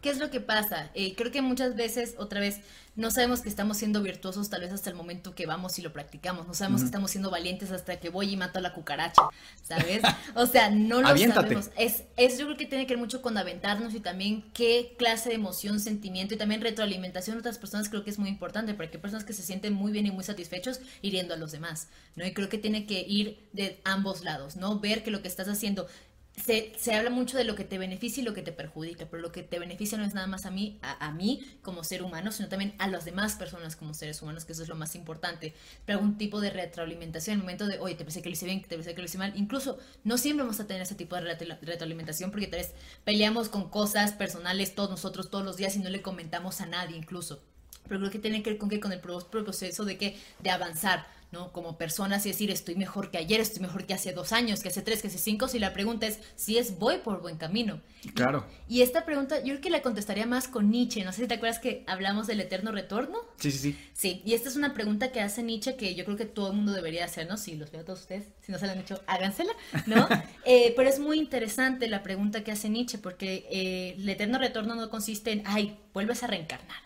¿qué 0.00 0.10
es 0.10 0.18
lo 0.18 0.30
que 0.30 0.40
pasa? 0.40 0.90
Eh, 0.94 1.14
creo 1.16 1.32
que 1.32 1.42
muchas 1.42 1.76
veces, 1.76 2.14
otra 2.18 2.40
vez, 2.40 2.60
no 2.96 3.10
sabemos 3.10 3.40
que 3.40 3.48
estamos 3.48 3.76
siendo 3.76 4.02
virtuosos 4.02 4.50
tal 4.50 4.60
vez 4.60 4.72
hasta 4.72 4.88
el 4.88 4.94
momento 4.94 5.34
que 5.34 5.46
vamos 5.46 5.78
y 5.78 5.82
lo 5.82 5.92
practicamos. 5.92 6.46
No 6.46 6.54
sabemos 6.54 6.82
que 6.82 6.86
estamos 6.86 7.10
siendo 7.10 7.28
valientes 7.30 7.72
hasta 7.72 7.98
que 7.98 8.08
voy 8.08 8.30
y 8.30 8.36
mato 8.36 8.60
a 8.60 8.62
la 8.62 8.72
cucaracha, 8.72 9.22
¿sabes? 9.62 10.02
O 10.36 10.46
sea, 10.46 10.70
no 10.70 11.00
lo 11.00 11.08
sabemos. 11.08 11.70
Es, 11.76 12.04
es, 12.16 12.38
yo 12.38 12.44
creo 12.46 12.56
que 12.56 12.66
tiene 12.66 12.86
que 12.86 12.94
ver 12.94 13.00
mucho 13.00 13.20
con 13.20 13.36
aventarnos 13.36 13.94
y 13.94 14.00
también 14.00 14.44
qué 14.52 14.94
clase 14.96 15.30
de 15.30 15.34
emoción, 15.34 15.80
sentimiento 15.80 16.34
y 16.34 16.36
también 16.36 16.60
retroalimentación 16.60 17.36
de 17.36 17.40
otras 17.40 17.58
personas 17.58 17.88
creo 17.88 18.04
que 18.04 18.10
es 18.10 18.18
muy 18.18 18.28
importante 18.28 18.74
porque 18.74 18.96
hay 18.96 19.02
personas 19.02 19.24
que 19.24 19.32
se 19.32 19.42
sienten 19.42 19.72
muy 19.72 19.90
bien 19.90 20.06
y 20.06 20.12
muy 20.12 20.22
satisfechos 20.22 20.80
hiriendo 21.02 21.34
a 21.34 21.36
los 21.36 21.50
demás, 21.50 21.88
¿no? 22.14 22.24
Y 22.24 22.32
creo 22.32 22.48
que 22.48 22.58
tiene 22.58 22.86
que 22.86 23.00
ir 23.00 23.48
de 23.52 23.80
ambos 23.84 24.22
lados, 24.22 24.56
¿no? 24.56 24.78
Ver 24.78 25.02
que 25.02 25.10
lo 25.10 25.20
que 25.20 25.28
estás 25.28 25.48
haciendo 25.48 25.88
se, 26.36 26.72
se 26.76 26.92
habla 26.94 27.10
mucho 27.10 27.38
de 27.38 27.44
lo 27.44 27.54
que 27.54 27.64
te 27.64 27.78
beneficia 27.78 28.20
y 28.20 28.24
lo 28.24 28.34
que 28.34 28.42
te 28.42 28.50
perjudica, 28.52 29.06
pero 29.06 29.22
lo 29.22 29.30
que 29.32 29.42
te 29.42 29.58
beneficia 29.58 29.96
no 29.96 30.04
es 30.04 30.14
nada 30.14 30.26
más 30.26 30.46
a 30.46 30.50
mí, 30.50 30.78
a, 30.82 31.12
mí 31.12 31.40
como 31.62 31.84
ser 31.84 32.02
humano, 32.02 32.32
sino 32.32 32.48
también 32.48 32.74
a 32.78 32.88
las 32.88 33.04
demás 33.04 33.36
personas 33.36 33.76
como 33.76 33.94
seres 33.94 34.20
humanos, 34.20 34.44
que 34.44 34.52
eso 34.52 34.62
es 34.62 34.68
lo 34.68 34.74
más 34.74 34.96
importante. 34.96 35.54
Pero 35.86 35.98
algún 36.00 36.18
tipo 36.18 36.40
de 36.40 36.50
retroalimentación, 36.50 37.34
en 37.34 37.38
el 37.40 37.44
momento 37.44 37.66
de, 37.66 37.78
oye, 37.78 37.94
te 37.94 38.04
pensé 38.04 38.20
que 38.20 38.28
lo 38.28 38.32
hice 38.34 38.46
bien, 38.46 38.62
te 38.62 38.68
pensé 38.74 38.94
que 38.94 39.00
lo 39.00 39.06
hice 39.06 39.18
mal, 39.18 39.32
incluso 39.36 39.78
no 40.02 40.18
siempre 40.18 40.42
vamos 40.44 40.58
a 40.60 40.66
tener 40.66 40.82
ese 40.82 40.96
tipo 40.96 41.14
de 41.16 41.22
retro- 41.22 41.56
retroalimentación 41.62 42.30
porque 42.30 42.48
tal 42.48 42.60
vez 42.60 42.72
peleamos 43.04 43.48
con 43.48 43.70
cosas 43.70 44.12
personales 44.12 44.74
todos 44.74 44.90
nosotros 44.90 45.30
todos 45.30 45.44
los 45.44 45.56
días 45.56 45.76
y 45.76 45.78
no 45.78 45.88
le 45.90 46.02
comentamos 46.02 46.60
a 46.60 46.66
nadie 46.66 46.96
incluso. 46.96 47.42
Pero 47.88 48.00
creo 48.00 48.10
que 48.10 48.18
tiene 48.18 48.42
que 48.42 48.50
ver 48.50 48.58
con 48.58 48.68
que 48.70 48.80
con 48.80 48.92
el 48.92 49.00
pro- 49.00 49.28
proceso 49.30 49.84
de 49.84 49.98
que 49.98 50.18
de 50.40 50.50
avanzar, 50.50 51.06
¿no? 51.34 51.52
Como 51.52 51.76
personas 51.76 52.24
y 52.24 52.30
decir, 52.30 52.50
estoy 52.50 52.76
mejor 52.76 53.10
que 53.10 53.18
ayer, 53.18 53.40
estoy 53.40 53.60
mejor 53.60 53.84
que 53.84 53.92
hace 53.92 54.12
dos 54.12 54.32
años, 54.32 54.60
que 54.60 54.68
hace 54.68 54.80
tres, 54.80 55.02
que 55.02 55.08
hace 55.08 55.18
cinco. 55.18 55.48
Si 55.48 55.58
la 55.58 55.74
pregunta 55.74 56.06
es 56.06 56.20
si 56.36 56.56
es 56.56 56.78
voy 56.78 56.98
por 56.98 57.20
buen 57.20 57.36
camino. 57.36 57.82
Claro. 58.14 58.46
Y 58.68 58.82
esta 58.82 59.04
pregunta 59.04 59.38
yo 59.40 59.54
creo 59.54 59.60
que 59.60 59.70
la 59.70 59.82
contestaría 59.82 60.26
más 60.26 60.48
con 60.48 60.70
Nietzsche. 60.70 61.04
No 61.04 61.12
sé 61.12 61.22
si 61.22 61.28
te 61.28 61.34
acuerdas 61.34 61.58
que 61.58 61.84
hablamos 61.86 62.26
del 62.26 62.40
eterno 62.40 62.72
retorno. 62.72 63.18
Sí, 63.38 63.50
sí, 63.50 63.58
sí. 63.58 63.78
Sí, 63.92 64.22
y 64.24 64.34
esta 64.34 64.48
es 64.48 64.56
una 64.56 64.72
pregunta 64.74 65.10
que 65.12 65.20
hace 65.20 65.42
Nietzsche 65.42 65.76
que 65.76 65.94
yo 65.94 66.04
creo 66.04 66.16
que 66.16 66.24
todo 66.24 66.50
el 66.50 66.56
mundo 66.56 66.72
debería 66.72 67.04
hacernos. 67.04 67.40
Si 67.40 67.56
los 67.56 67.70
veo 67.70 67.82
a 67.82 67.84
todos 67.84 68.00
ustedes, 68.00 68.26
si 68.40 68.52
no 68.52 68.58
se 68.58 68.66
la 68.66 68.72
han 68.72 68.78
hecho, 68.78 69.02
hágansela, 69.06 69.52
¿no? 69.86 70.08
Eh, 70.46 70.74
pero 70.76 70.90
es 70.90 70.98
muy 70.98 71.18
interesante 71.18 71.88
la 71.88 72.02
pregunta 72.02 72.44
que 72.44 72.52
hace 72.52 72.68
Nietzsche 72.68 72.98
porque 72.98 73.46
eh, 73.50 73.94
el 73.96 74.08
eterno 74.08 74.38
retorno 74.38 74.74
no 74.74 74.90
consiste 74.90 75.32
en, 75.32 75.42
ay, 75.46 75.78
vuelves 75.94 76.22
a 76.22 76.26
reencarnar, 76.26 76.76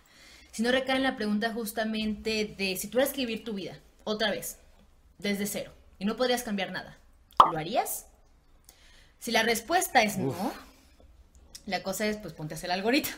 sino 0.52 0.70
recae 0.70 0.96
en 0.96 1.02
la 1.02 1.16
pregunta 1.16 1.52
justamente 1.52 2.54
de 2.56 2.76
si 2.76 2.86
tuvieras 2.86 3.12
que 3.12 3.22
vivir 3.22 3.42
tu 3.42 3.54
vida 3.54 3.76
otra 4.08 4.30
vez, 4.30 4.58
desde 5.18 5.46
cero, 5.46 5.72
y 5.98 6.04
no 6.04 6.16
podrías 6.16 6.42
cambiar 6.42 6.72
nada, 6.72 6.98
¿lo 7.50 7.58
harías? 7.58 8.06
Si 9.18 9.30
la 9.30 9.42
respuesta 9.42 10.02
es 10.02 10.16
no, 10.16 10.52
la 11.66 11.82
cosa 11.82 12.06
es, 12.06 12.16
pues 12.16 12.32
ponte 12.32 12.54
a 12.54 12.56
hacer 12.56 12.70
algo 12.70 12.88
ahorita, 12.88 13.10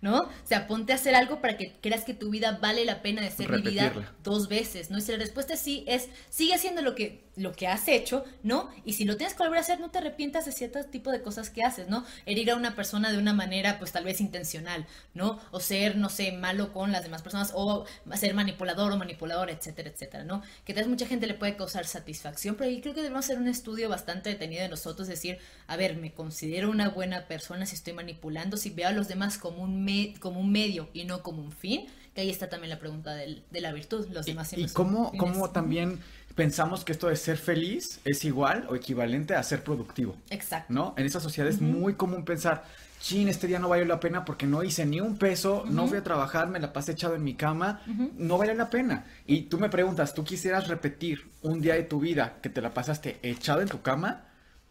¿no? 0.00 0.20
O 0.20 0.30
sea, 0.44 0.66
ponte 0.66 0.92
a 0.92 0.96
hacer 0.96 1.14
algo 1.14 1.40
para 1.40 1.56
que 1.56 1.74
creas 1.80 2.04
que 2.04 2.14
tu 2.14 2.30
vida 2.30 2.58
vale 2.60 2.84
la 2.84 3.02
pena 3.02 3.20
de 3.20 3.30
ser 3.30 3.50
vivida 3.50 4.14
dos 4.22 4.48
veces, 4.48 4.90
¿no? 4.90 4.98
Y 4.98 5.02
si 5.02 5.12
la 5.12 5.18
respuesta 5.18 5.54
es 5.54 5.60
sí, 5.60 5.84
es 5.86 6.08
sigue 6.30 6.54
haciendo 6.54 6.80
lo 6.80 6.94
que, 6.94 7.27
lo 7.38 7.52
que 7.52 7.66
has 7.66 7.88
hecho, 7.88 8.24
¿no? 8.42 8.68
Y 8.84 8.94
si 8.94 9.04
lo 9.04 9.16
tienes 9.16 9.34
que 9.34 9.42
volver 9.42 9.58
a 9.58 9.60
hacer, 9.62 9.80
no 9.80 9.90
te 9.90 9.98
arrepientas 9.98 10.44
de 10.46 10.52
cierto 10.52 10.82
tipo 10.84 11.10
de 11.10 11.22
cosas 11.22 11.50
que 11.50 11.62
haces, 11.62 11.88
¿no? 11.88 12.04
Herir 12.26 12.50
a 12.50 12.56
una 12.56 12.74
persona 12.74 13.10
de 13.12 13.18
una 13.18 13.32
manera, 13.32 13.78
pues 13.78 13.92
tal 13.92 14.04
vez 14.04 14.20
intencional, 14.20 14.86
¿no? 15.14 15.40
O 15.50 15.60
ser, 15.60 15.96
no 15.96 16.08
sé, 16.08 16.32
malo 16.32 16.72
con 16.72 16.92
las 16.92 17.02
demás 17.02 17.22
personas, 17.22 17.52
o 17.54 17.84
ser 18.16 18.34
manipulador 18.34 18.92
o 18.92 18.96
manipuladora, 18.96 19.52
etcétera, 19.52 19.90
etcétera, 19.90 20.24
¿no? 20.24 20.42
Que 20.64 20.74
tal 20.74 20.82
vez 20.84 20.90
mucha 20.90 21.06
gente 21.06 21.26
le 21.26 21.34
puede 21.34 21.56
causar 21.56 21.86
satisfacción, 21.86 22.56
pero 22.56 22.70
yo 22.70 22.80
creo 22.80 22.94
que 22.94 23.02
debemos 23.02 23.24
hacer 23.24 23.38
un 23.38 23.48
estudio 23.48 23.88
bastante 23.88 24.30
detenido 24.30 24.62
de 24.62 24.68
nosotros, 24.68 25.08
decir, 25.08 25.38
a 25.66 25.76
ver, 25.76 25.96
me 25.96 26.12
considero 26.12 26.70
una 26.70 26.88
buena 26.88 27.26
persona 27.26 27.66
si 27.66 27.74
estoy 27.76 27.92
manipulando, 27.92 28.56
si 28.56 28.70
veo 28.70 28.88
a 28.88 28.92
los 28.92 29.08
demás 29.08 29.38
como 29.38 29.62
un, 29.62 29.84
me- 29.84 30.14
como 30.20 30.40
un 30.40 30.50
medio 30.52 30.88
y 30.92 31.04
no 31.04 31.22
como 31.22 31.40
un 31.42 31.52
fin, 31.52 31.86
que 32.14 32.22
ahí 32.22 32.30
está 32.30 32.48
también 32.48 32.70
la 32.70 32.78
pregunta 32.80 33.14
del- 33.14 33.44
de 33.50 33.60
la 33.60 33.72
virtud, 33.72 34.08
los 34.10 34.26
demás 34.26 34.48
¿Y 34.52 34.56
siempre 34.56 34.72
son 34.72 34.84
cómo, 34.86 35.12
cómo 35.16 35.50
también 35.50 36.00
pensamos 36.38 36.84
que 36.84 36.92
esto 36.92 37.08
de 37.08 37.16
ser 37.16 37.36
feliz 37.36 37.98
es 38.04 38.24
igual 38.24 38.64
o 38.70 38.76
equivalente 38.76 39.34
a 39.34 39.42
ser 39.42 39.64
productivo? 39.64 40.16
Exacto. 40.30 40.72
¿No? 40.72 40.94
En 40.96 41.04
esta 41.04 41.18
sociedad 41.18 41.50
es 41.50 41.60
muy 41.60 41.94
común 41.94 42.24
pensar, 42.24 42.62
chin, 43.00 43.26
este 43.26 43.48
día 43.48 43.58
no 43.58 43.68
valió 43.68 43.84
la 43.86 43.98
pena 43.98 44.24
porque 44.24 44.46
no 44.46 44.62
hice 44.62 44.86
ni 44.86 45.00
un 45.00 45.18
peso, 45.18 45.64
no 45.68 45.88
fui 45.88 45.98
a 45.98 46.04
trabajar, 46.04 46.46
me 46.46 46.60
la 46.60 46.72
pasé 46.72 46.92
echado 46.92 47.16
en 47.16 47.24
mi 47.24 47.34
cama, 47.34 47.82
no 48.16 48.38
vale 48.38 48.54
la 48.54 48.70
pena. 48.70 49.04
Y 49.26 49.42
tú 49.42 49.58
me 49.58 49.68
preguntas, 49.68 50.14
¿tú 50.14 50.22
quisieras 50.22 50.68
repetir 50.68 51.28
un 51.42 51.60
día 51.60 51.74
de 51.74 51.82
tu 51.82 51.98
vida 51.98 52.36
que 52.40 52.50
te 52.50 52.60
la 52.60 52.72
pasaste 52.72 53.18
echado 53.22 53.60
en 53.60 53.68
tu 53.68 53.82
cama? 53.82 54.26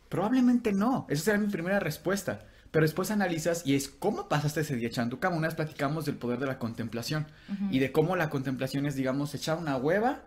Probablemente 0.08 0.72
no. 0.72 1.06
Esa 1.10 1.26
sería 1.26 1.42
mi 1.42 1.52
primera 1.52 1.82
respuesta. 1.82 2.46
Pero 2.72 2.86
después 2.86 3.12
analizas 3.12 3.64
y 3.66 3.76
es 3.76 3.90
cómo 3.90 4.30
pasaste 4.30 4.62
ese 4.62 4.78
día 4.78 4.88
echado 4.88 5.04
en 5.04 5.10
tu 5.10 5.20
cama. 5.20 5.36
Una 5.36 5.50
vez 5.50 5.56
platicamos 5.56 6.06
del 6.06 6.16
poder 6.16 6.40
de 6.40 6.46
la 6.46 6.60
contemplación 6.60 7.28
y 7.72 7.80
de 7.80 7.92
cómo 7.92 8.16
la 8.16 8.30
contemplación 8.30 8.86
es, 8.86 8.96
digamos, 8.96 9.36
echar 9.36 9.58
una 9.58 9.76
hueva 9.76 10.22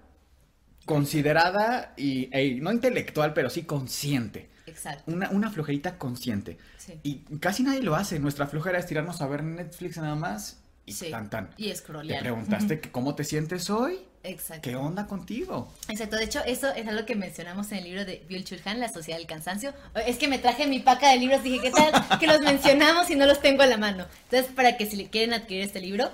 considerada 0.86 1.92
y 1.96 2.28
no 2.60 2.72
intelectual, 2.72 3.32
pero 3.34 3.50
sí 3.50 3.62
consciente. 3.62 4.48
Exacto. 4.66 5.10
Una, 5.10 5.30
una 5.30 5.50
flojerita 5.50 5.98
consciente. 5.98 6.56
Sí. 6.78 7.00
Y 7.02 7.14
casi 7.38 7.62
nadie 7.62 7.82
lo 7.82 7.96
hace. 7.96 8.18
Nuestra 8.20 8.46
flojera 8.46 8.78
es 8.78 8.86
tirarnos 8.86 9.20
a 9.20 9.26
ver 9.26 9.42
Netflix 9.42 9.96
nada 9.96 10.14
más 10.14 10.58
y 10.86 10.92
Sí. 10.92 11.10
tan 11.10 11.28
tan. 11.30 11.50
Y 11.56 11.72
Te 11.72 12.18
preguntaste 12.20 12.80
que 12.80 12.90
cómo 12.90 13.14
te 13.14 13.24
sientes 13.24 13.68
hoy, 13.70 13.98
Exacto. 14.22 14.62
qué 14.62 14.76
onda 14.76 15.06
contigo. 15.06 15.72
Exacto, 15.88 16.16
de 16.16 16.24
hecho, 16.24 16.40
eso 16.44 16.72
es 16.74 16.86
algo 16.86 17.04
que 17.06 17.16
mencionamos 17.16 17.72
en 17.72 17.78
el 17.78 17.84
libro 17.84 18.04
de 18.04 18.24
Bill 18.28 18.44
Chulhan, 18.44 18.78
La 18.80 18.88
Sociedad 18.88 19.18
del 19.18 19.26
Cansancio. 19.26 19.72
Es 20.06 20.18
que 20.18 20.28
me 20.28 20.38
traje 20.38 20.66
mi 20.66 20.78
paca 20.80 21.10
de 21.10 21.18
libros, 21.18 21.42
dije, 21.42 21.60
¿qué 21.60 21.70
tal? 21.70 22.18
Que 22.20 22.26
los 22.26 22.40
mencionamos 22.40 23.10
y 23.10 23.16
no 23.16 23.26
los 23.26 23.40
tengo 23.40 23.62
a 23.62 23.66
la 23.66 23.76
mano. 23.76 24.06
Entonces, 24.24 24.52
para 24.54 24.76
que 24.76 24.86
si 24.86 24.96
le 24.96 25.08
quieren 25.08 25.32
adquirir 25.34 25.64
este 25.64 25.80
libro, 25.80 26.10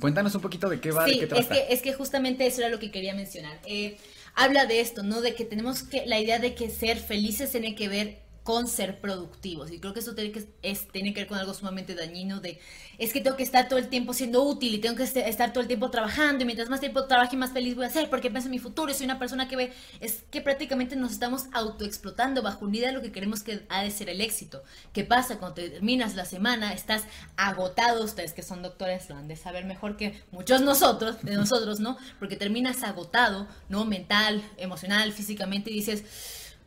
Cuéntanos 0.00 0.34
un 0.34 0.40
poquito 0.40 0.68
de 0.68 0.80
qué 0.80 0.90
va, 0.90 1.04
de 1.04 1.12
sí, 1.12 1.18
qué 1.18 1.24
es 1.24 1.28
trata. 1.30 1.54
que, 1.54 1.72
es 1.72 1.82
que 1.82 1.92
justamente 1.92 2.46
eso 2.46 2.60
era 2.60 2.68
lo 2.68 2.78
que 2.78 2.90
quería 2.90 3.14
mencionar. 3.14 3.58
Eh, 3.66 3.96
habla 4.34 4.66
de 4.66 4.80
esto, 4.80 5.02
¿no? 5.02 5.20
De 5.20 5.34
que 5.34 5.44
tenemos 5.44 5.82
que, 5.82 6.04
la 6.06 6.18
idea 6.18 6.38
de 6.38 6.54
que 6.54 6.70
ser 6.70 6.98
felices 6.98 7.50
tiene 7.50 7.74
que 7.74 7.88
ver 7.88 8.23
con 8.44 8.68
ser 8.68 9.00
productivos. 9.00 9.70
Y 9.72 9.80
creo 9.80 9.94
que 9.94 10.00
eso 10.00 10.14
tiene 10.14 10.30
que, 10.30 10.46
es, 10.62 10.86
que 10.92 11.02
ver 11.02 11.26
con 11.26 11.38
algo 11.38 11.54
sumamente 11.54 11.94
dañino 11.94 12.40
de, 12.40 12.60
es 12.98 13.12
que 13.12 13.20
tengo 13.22 13.36
que 13.36 13.42
estar 13.42 13.68
todo 13.68 13.78
el 13.78 13.88
tiempo 13.88 14.12
siendo 14.12 14.42
útil 14.42 14.74
y 14.74 14.78
tengo 14.78 14.96
que 14.96 15.02
este- 15.04 15.28
estar 15.28 15.52
todo 15.52 15.62
el 15.62 15.66
tiempo 15.66 15.90
trabajando 15.90 16.42
y 16.42 16.46
mientras 16.46 16.68
más 16.68 16.80
tiempo 16.80 17.06
trabaje, 17.06 17.36
más 17.38 17.52
feliz 17.52 17.74
voy 17.74 17.86
a 17.86 17.90
ser 17.90 18.10
porque 18.10 18.30
pienso 18.30 18.48
en 18.48 18.52
mi 18.52 18.58
futuro 18.58 18.92
y 18.92 18.94
soy 18.94 19.06
una 19.06 19.18
persona 19.18 19.48
que 19.48 19.56
ve, 19.56 19.72
es 20.00 20.24
que 20.30 20.42
prácticamente 20.42 20.94
nos 20.94 21.12
estamos 21.12 21.46
autoexplotando 21.52 22.42
bajo 22.42 22.66
de 22.80 22.92
lo 22.92 23.00
que 23.02 23.12
queremos 23.12 23.42
que 23.42 23.64
ha 23.68 23.82
de 23.82 23.90
ser 23.90 24.10
el 24.10 24.20
éxito. 24.20 24.62
¿Qué 24.92 25.04
pasa 25.04 25.38
cuando 25.38 25.54
terminas 25.54 26.14
la 26.14 26.24
semana? 26.24 26.74
Estás 26.74 27.04
agotado, 27.36 28.04
ustedes 28.04 28.32
que 28.34 28.42
son 28.42 28.62
doctores 28.62 29.08
lo 29.08 29.16
han 29.16 29.28
de 29.28 29.36
saber 29.36 29.64
mejor 29.64 29.96
que 29.96 30.20
muchos 30.32 30.60
nosotros, 30.60 31.22
de 31.22 31.34
nosotros, 31.34 31.80
¿no? 31.80 31.96
Porque 32.18 32.36
terminas 32.36 32.82
agotado, 32.82 33.46
¿no? 33.68 33.84
Mental, 33.84 34.42
emocional, 34.58 35.12
físicamente 35.12 35.70
y 35.70 35.74
dices, 35.74 36.04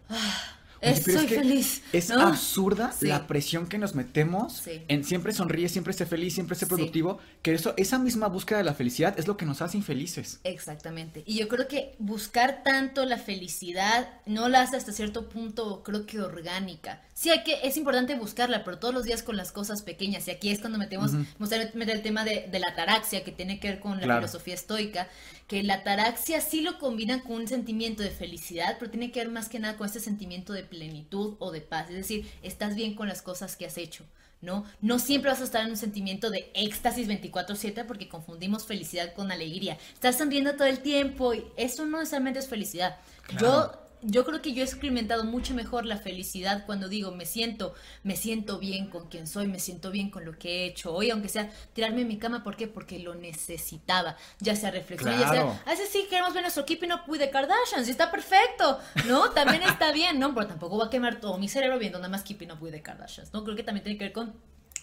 ah, 0.10 0.57
Oye, 0.82 0.92
es- 0.92 1.00
pero 1.02 1.18
soy 1.18 1.26
es 1.26 1.32
que 1.32 1.38
feliz. 1.40 1.82
Es 1.94 2.10
¿no? 2.10 2.22
absurda 2.22 2.92
Sí. 2.92 3.08
la 3.08 3.28
presión 3.28 3.68
que 3.68 3.78
nos 3.78 3.96
metemos 3.96 4.54
Sí. 4.64 4.82
en 4.88 5.04
siempre 5.04 5.34
sonríe, 5.34 5.70
siempre 5.70 5.94
sé 5.94 6.06
feliz, 6.06 6.34
siempre 6.34 6.56
Sí. 6.66 6.66
productivo, 6.66 7.20
que 7.42 7.54
eso, 7.54 7.74
esa 7.78 8.00
misma 8.00 8.28
búsqueda 8.28 8.60
de 8.60 8.64
la 8.66 8.74
felicidad 8.74 9.18
es 9.20 9.28
lo 9.28 9.38
que 9.38 9.46
nos 9.46 9.62
hace 9.62 9.78
infelices. 9.78 10.40
Exactamente. 10.44 11.24
Y 11.26 11.38
yo 11.40 11.48
creo 11.48 11.68
que 11.68 11.96
buscar 12.00 12.64
tanto 12.64 13.06
la 13.06 13.18
felicidad 13.18 14.10
no 14.26 14.50
la 14.50 14.62
hace 14.62 14.78
hasta 14.78 14.92
cierto 14.92 15.30
punto, 15.30 15.84
creo 15.84 16.06
que 16.06 16.20
orgánica. 16.22 17.02
Sí, 17.18 17.32
hay 17.32 17.44
que, 17.44 17.62
es 17.64 17.78
importante 17.78 18.14
buscarla, 18.14 18.64
pero 18.64 18.78
todos 18.78 18.94
los 18.94 19.04
días 19.04 19.24
con 19.24 19.38
las 19.38 19.52
cosas 19.52 19.82
pequeñas. 19.82 20.28
Y 20.28 20.32
aquí 20.32 20.52
es 20.52 20.60
cuando 20.60 20.78
metemos, 20.78 21.14
meter 21.40 21.72
el 21.74 22.02
tema 22.04 22.24
de, 22.24 22.48
de 22.52 22.60
la 22.60 22.68
ataraxia, 22.68 23.24
que 23.24 23.32
tiene 23.32 23.60
que 23.60 23.70
ver 23.70 23.80
con 23.80 23.98
la 23.98 24.04
Claro. 24.04 24.20
filosofía 24.22 24.54
estoica, 24.54 25.10
que 25.48 25.64
la 25.64 25.74
ataraxia 25.76 26.42
sí 26.42 26.62
lo 26.62 26.78
combina 26.78 27.24
con 27.24 27.38
un 27.38 27.48
sentimiento 27.48 28.04
de 28.04 28.12
felicidad, 28.12 28.76
pero 28.78 28.92
tiene 28.92 29.12
que 29.12 29.20
ver 29.22 29.32
más 29.32 29.50
que 29.50 29.58
nada 29.58 29.78
con 29.78 29.88
este 29.88 30.00
sentimiento 30.00 30.54
de 30.54 30.62
plenitud 30.62 31.38
o 31.40 31.50
de 31.52 31.62
paz. 31.62 31.90
Es 31.90 31.96
decir, 31.96 32.32
estás 32.44 32.76
bien 32.76 32.94
con 32.94 33.08
las 33.08 33.24
cosas 33.24 33.56
que 33.56 33.66
has 33.66 33.80
hecho. 33.80 34.06
¿no? 34.40 34.66
No 34.82 35.00
siempre 35.00 35.32
vas 35.32 35.42
a 35.42 35.46
estar 35.46 35.64
en 35.66 35.72
un 35.72 35.78
sentimiento 35.78 36.30
de 36.30 36.52
éxtasis 36.54 37.08
24/7 37.08 37.84
porque 37.88 38.08
confundimos 38.08 38.68
felicidad 38.68 39.16
con 39.16 39.32
alegría. 39.32 39.80
Estás 39.96 40.20
sonriendo 40.20 40.54
todo 40.54 40.68
el 40.68 40.82
tiempo 40.82 41.34
y 41.34 41.44
eso 41.58 41.84
no 41.88 41.98
necesariamente 41.98 42.38
es 42.38 42.48
felicidad. 42.48 42.98
Claro. 43.26 43.42
Yo 43.74 43.87
yo 44.08 44.24
creo 44.26 44.42
que 44.42 44.54
yo 44.54 44.62
he 44.62 44.66
experimentado 44.66 45.26
mucho 45.26 45.54
mejor 45.54 45.86
la 45.86 45.98
felicidad 45.98 46.66
cuando 46.66 46.88
digo 46.88 47.12
me 47.12 47.26
siento, 47.26 47.76
me 48.04 48.16
siento 48.16 48.58
bien 48.58 48.90
con 48.90 49.10
quien 49.10 49.28
soy, 49.28 49.48
me 49.48 49.60
siento 49.60 49.92
bien 49.92 50.10
con 50.10 50.24
lo 50.24 50.38
que 50.38 50.50
he 50.50 50.66
hecho 50.66 50.94
hoy, 50.94 51.12
aunque 51.12 51.28
sea 51.28 51.52
tirarme 51.74 52.02
en 52.02 52.08
mi 52.08 52.18
cama, 52.18 52.42
¿por 52.44 52.56
qué? 52.56 52.68
Porque 52.68 53.00
lo 53.00 53.16
necesitaba, 53.16 54.16
ya 54.40 54.56
sea 54.56 54.72
reflexión, 54.72 55.20
ya 55.20 55.30
sea, 55.30 55.62
a 55.66 55.70
veces 55.72 55.90
sí 55.90 56.08
queremos 56.10 56.34
ver 56.34 56.44
nuestro 56.44 56.66
Keeping 56.66 56.94
Up 56.94 57.02
with 57.08 57.20
the 57.20 57.30
Kardashians 57.30 57.88
y 57.88 57.92
está 57.92 58.10
perfecto, 58.10 58.80
¿no? 59.08 59.32
También 59.32 59.64
está 59.64 59.92
bien, 59.92 60.20
¿no? 60.20 60.34
Pero 60.34 60.48
tampoco 60.48 60.78
va 60.78 60.86
a 60.86 60.90
quemar 60.90 61.20
todo 61.20 61.38
mi 61.38 61.50
cerebro 61.50 61.78
viendo 61.78 61.98
nada 61.98 62.10
más 62.10 62.24
Keeping 62.24 62.52
Up 62.52 62.62
with 62.62 62.72
the 62.72 62.82
Kardashians, 62.82 63.34
¿no? 63.34 63.44
Creo 63.44 63.58
que 63.58 63.64
también 63.64 63.84
tiene 63.84 63.98
que 63.98 64.06
ver 64.06 64.14
con 64.14 64.34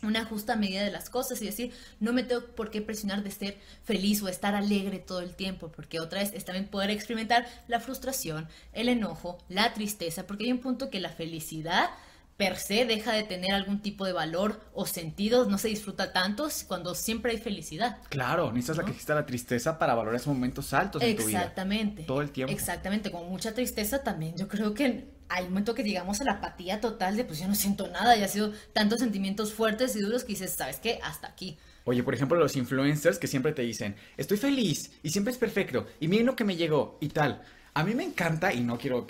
una 0.05 0.25
justa 0.25 0.57
medida 0.57 0.83
de 0.83 0.91
las 0.91 1.11
cosas 1.11 1.41
y 1.43 1.47
decir, 1.47 1.73
no 2.01 2.13
me 2.13 2.23
tengo 2.23 2.47
por 2.47 2.71
qué 2.71 2.83
presionar 2.83 3.23
de 3.23 3.31
ser 3.31 3.59
feliz 3.85 4.23
o 4.23 4.29
estar 4.29 4.55
alegre 4.55 4.99
todo 4.99 5.21
el 5.21 5.35
tiempo, 5.35 5.71
porque 5.71 6.01
otra 6.01 6.21
vez 6.21 6.33
es 6.35 6.45
también 6.45 6.69
poder 6.69 6.91
experimentar 6.91 7.47
la 7.69 7.81
frustración, 7.81 8.49
el 8.73 8.89
enojo, 8.89 9.39
la 9.49 9.73
tristeza, 9.75 10.27
porque 10.27 10.45
hay 10.45 10.53
un 10.53 10.61
punto 10.61 10.91
que 10.91 11.01
la 11.01 11.11
felicidad 11.11 11.91
per 12.37 12.57
se 12.57 12.85
deja 12.85 13.13
de 13.13 13.23
tener 13.23 13.53
algún 13.53 13.81
tipo 13.81 14.05
de 14.05 14.13
valor 14.13 14.61
o 14.73 14.87
sentido, 14.87 15.47
no 15.47 15.57
se 15.57 15.69
disfruta 15.69 16.13
tanto 16.13 16.49
cuando 16.67 16.95
siempre 16.95 17.33
hay 17.33 17.39
felicidad. 17.39 17.99
Claro, 18.09 18.51
necesitas 18.53 18.79
la 18.79 18.83
¿No? 18.83 18.87
que 18.87 18.93
exista 18.93 19.15
la 19.15 19.27
tristeza 19.27 19.79
para 19.79 19.95
valorar 19.95 20.17
esos 20.17 20.35
momentos 20.35 20.73
altos 20.75 21.01
en 21.03 21.17
tu 21.17 21.27
vida. 21.27 21.39
Exactamente. 21.39 22.03
Todo 22.03 22.23
el 22.23 22.31
tiempo. 22.31 22.53
Exactamente, 22.53 23.11
con 23.11 23.29
mucha 23.29 23.55
tristeza 23.55 24.03
también. 24.03 24.37
Yo 24.37 24.49
creo 24.49 24.75
que 24.75 25.14
hay 25.29 25.45
un 25.45 25.51
momento 25.51 25.75
que 25.75 25.83
llegamos 25.83 26.21
a 26.21 26.25
la 26.25 26.33
apatía 26.33 26.81
total 26.81 27.17
de 27.17 27.25
pues 27.25 27.41
yo 27.41 27.49
no 27.49 27.55
siento 27.55 27.89
nada 27.89 28.17
y 28.17 28.23
ha 28.23 28.29
sido 28.29 28.53
tantos 28.73 29.01
sentimientos 29.01 29.53
fuertes 29.53 29.97
y 29.97 30.01
duros 30.01 30.25
que 30.25 30.33
dices, 30.33 30.53
¿sabes 30.53 30.79
qué? 30.79 31.01
Hasta 31.03 31.29
aquí. 31.29 31.59
Oye, 31.85 32.03
por 32.03 32.15
ejemplo, 32.15 32.39
los 32.39 32.57
influencers 32.57 33.19
que 33.19 33.27
siempre 33.27 33.53
te 33.53 33.63
dicen, 33.63 33.97
estoy 34.17 34.39
feliz 34.39 34.93
y 35.03 35.11
siempre 35.11 35.33
es 35.33 35.39
perfecto 35.39 35.87
y 36.01 36.09
miren 36.09 36.27
lo 36.27 36.37
que 36.37 36.45
me 36.45 36.57
llegó 36.57 36.99
y 37.01 37.09
tal. 37.09 37.43
A 37.75 37.83
mí 37.83 37.93
me 37.95 38.05
encanta, 38.05 38.53
y 38.53 38.63
no 38.63 38.79
quiero 38.79 39.05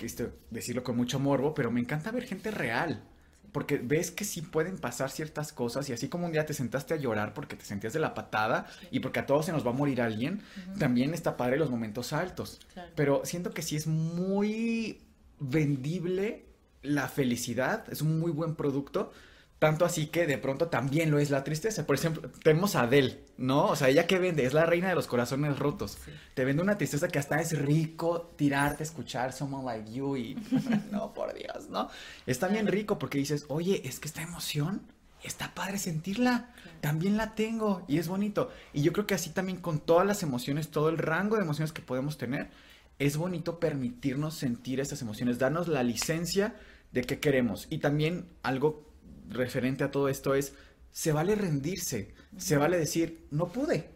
decirlo 0.50 0.82
con 0.82 0.96
mucho 0.96 1.20
morbo, 1.20 1.54
pero 1.54 1.70
me 1.70 1.80
encanta 1.80 2.10
ver 2.10 2.24
gente 2.24 2.50
real. 2.50 3.04
Porque 3.52 3.76
ves 3.76 4.10
que 4.10 4.24
sí 4.24 4.40
pueden 4.40 4.78
pasar 4.78 5.10
ciertas 5.10 5.52
cosas 5.52 5.88
y 5.88 5.92
así 5.92 6.08
como 6.08 6.26
un 6.26 6.32
día 6.32 6.46
te 6.46 6.54
sentaste 6.54 6.94
a 6.94 6.96
llorar 6.96 7.34
porque 7.34 7.54
te 7.54 7.64
sentías 7.64 7.92
de 7.92 8.00
la 8.00 8.14
patada 8.14 8.66
y 8.90 8.98
porque 8.98 9.20
a 9.20 9.26
todos 9.26 9.46
se 9.46 9.52
nos 9.52 9.64
va 9.64 9.70
a 9.70 9.74
morir 9.74 10.00
alguien, 10.00 10.42
también 10.78 11.14
está 11.14 11.36
padre 11.36 11.58
los 11.58 11.70
momentos 11.70 12.12
altos. 12.12 12.58
Claro. 12.72 12.90
Pero 12.96 13.22
siento 13.24 13.52
que 13.52 13.62
sí 13.62 13.76
es 13.76 13.86
muy 13.86 15.02
vendible 15.40 16.44
la 16.82 17.08
felicidad, 17.08 17.84
es 17.90 18.02
un 18.02 18.18
muy 18.18 18.30
buen 18.30 18.54
producto, 18.56 19.12
tanto 19.58 19.86
así 19.86 20.08
que 20.08 20.26
de 20.26 20.36
pronto 20.36 20.68
también 20.68 21.10
lo 21.10 21.18
es 21.18 21.30
la 21.30 21.42
tristeza. 21.44 21.86
Por 21.86 21.96
ejemplo, 21.96 22.28
tenemos 22.42 22.76
a 22.76 22.82
Adele, 22.82 23.20
¿no? 23.38 23.66
O 23.66 23.76
sea, 23.76 23.88
ella 23.88 24.06
que 24.06 24.18
vende, 24.18 24.44
es 24.44 24.52
la 24.52 24.66
reina 24.66 24.88
de 24.90 24.94
los 24.94 25.06
corazones 25.06 25.58
rotos. 25.58 25.96
Sí. 26.04 26.10
Te 26.34 26.44
vende 26.44 26.62
una 26.62 26.76
tristeza 26.76 27.08
que 27.08 27.18
hasta 27.18 27.40
es 27.40 27.58
rico 27.58 28.34
tirarte, 28.36 28.82
escuchar 28.82 29.32
Someone 29.32 29.64
Like 29.64 29.92
You 29.92 30.16
y 30.16 30.34
no, 30.90 31.14
por 31.14 31.32
Dios, 31.32 31.70
¿no? 31.70 31.88
Está 32.26 32.48
bien 32.48 32.62
Claro. 32.66 32.76
rico 32.76 32.98
porque 32.98 33.16
dices, 33.18 33.46
oye, 33.48 33.80
es 33.88 34.00
que 34.00 34.08
esta 34.08 34.20
emoción 34.22 34.82
está 35.22 35.54
padre 35.54 35.78
sentirla, 35.78 36.50
también 36.82 37.16
la 37.16 37.34
tengo 37.34 37.82
y 37.88 37.96
es 37.96 38.08
bonito. 38.08 38.50
Y 38.74 38.82
yo 38.82 38.92
creo 38.92 39.06
que 39.06 39.14
así 39.14 39.30
también 39.30 39.58
con 39.58 39.78
todas 39.80 40.06
las 40.06 40.22
emociones, 40.22 40.68
todo 40.68 40.90
el 40.90 40.98
rango 40.98 41.36
de 41.36 41.42
emociones 41.42 41.72
que 41.72 41.80
podemos 41.80 42.18
tener, 42.18 42.50
es 42.98 43.16
bonito 43.16 43.58
permitirnos 43.58 44.34
sentir 44.34 44.80
esas 44.80 45.02
emociones, 45.02 45.38
darnos 45.38 45.68
la 45.68 45.82
licencia 45.82 46.54
de 46.92 47.02
qué 47.02 47.18
queremos. 47.18 47.66
Y 47.70 47.78
también 47.78 48.26
algo 48.42 48.88
referente 49.28 49.84
a 49.84 49.90
todo 49.90 50.08
esto 50.08 50.34
es, 50.34 50.54
se 50.92 51.12
vale 51.12 51.34
rendirse, 51.34 52.14
se 52.36 52.56
vale 52.56 52.78
decir, 52.78 53.26
no 53.30 53.48
pude, 53.48 53.90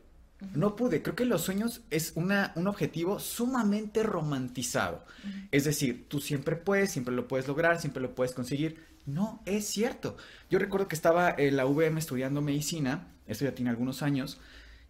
no 0.55 0.75
pude. 0.75 1.03
Creo 1.03 1.15
que 1.15 1.25
los 1.25 1.43
sueños 1.43 1.83
es 1.91 2.13
una, 2.17 2.53
un 2.57 2.67
objetivo 2.67 3.21
sumamente 3.21 4.03
romantizado. 4.03 5.05
Es 5.53 5.65
decir, 5.65 6.07
tú 6.09 6.21
siempre 6.21 6.57
puedes, 6.57 6.91
siempre 6.91 7.15
lo 7.15 7.29
puedes 7.29 7.47
lograr, 7.47 7.81
siempre 7.81 8.03
lo 8.03 8.15
puedes 8.15 8.33
conseguir. 8.33 8.85
No, 9.07 9.43
es 9.47 9.67
cierto. 9.67 10.17
Yo 10.51 10.59
recuerdo 10.59 10.89
que 10.89 10.97
estaba 10.97 11.35
en 11.37 11.57
la 11.57 11.67
UVM 11.67 11.99
estudiando 11.99 12.43
medicina, 12.43 13.09
esto 13.27 13.45
ya 13.45 13.55
tiene 13.55 13.71
algunos 13.71 14.03
años, 14.03 14.39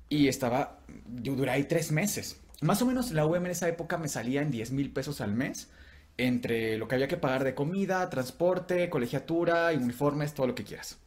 y 0.09 0.29
estaba, 0.29 0.81
yo 1.23 1.35
duré 1.35 1.51
ahí 1.51 1.64
tres 1.64 1.92
meses. 1.92 2.40
Más 2.61 2.83
o 2.83 2.87
menos 2.87 3.12
la 3.12 3.25
UVM 3.25 3.47
en 3.47 3.53
esa 3.53 3.68
época 3.68 3.99
me 3.99 4.09
salía 4.09 4.42
en 4.42 4.51
10 4.51 4.73
mil 4.73 4.90
pesos 4.90 5.21
al 5.21 5.33
mes, 5.33 5.68
entre 6.16 6.77
lo 6.77 6.88
que 6.88 6.97
había 6.97 7.07
que 7.07 7.16
pagar 7.16 7.44
de 7.44 7.55
comida, 7.55 8.11
transporte, 8.11 8.90
colegiatura, 8.90 9.71
uniformes, 9.73 10.35
todo 10.35 10.49
lo 10.49 10.55
que 10.55 10.64
quieras. 10.64 10.99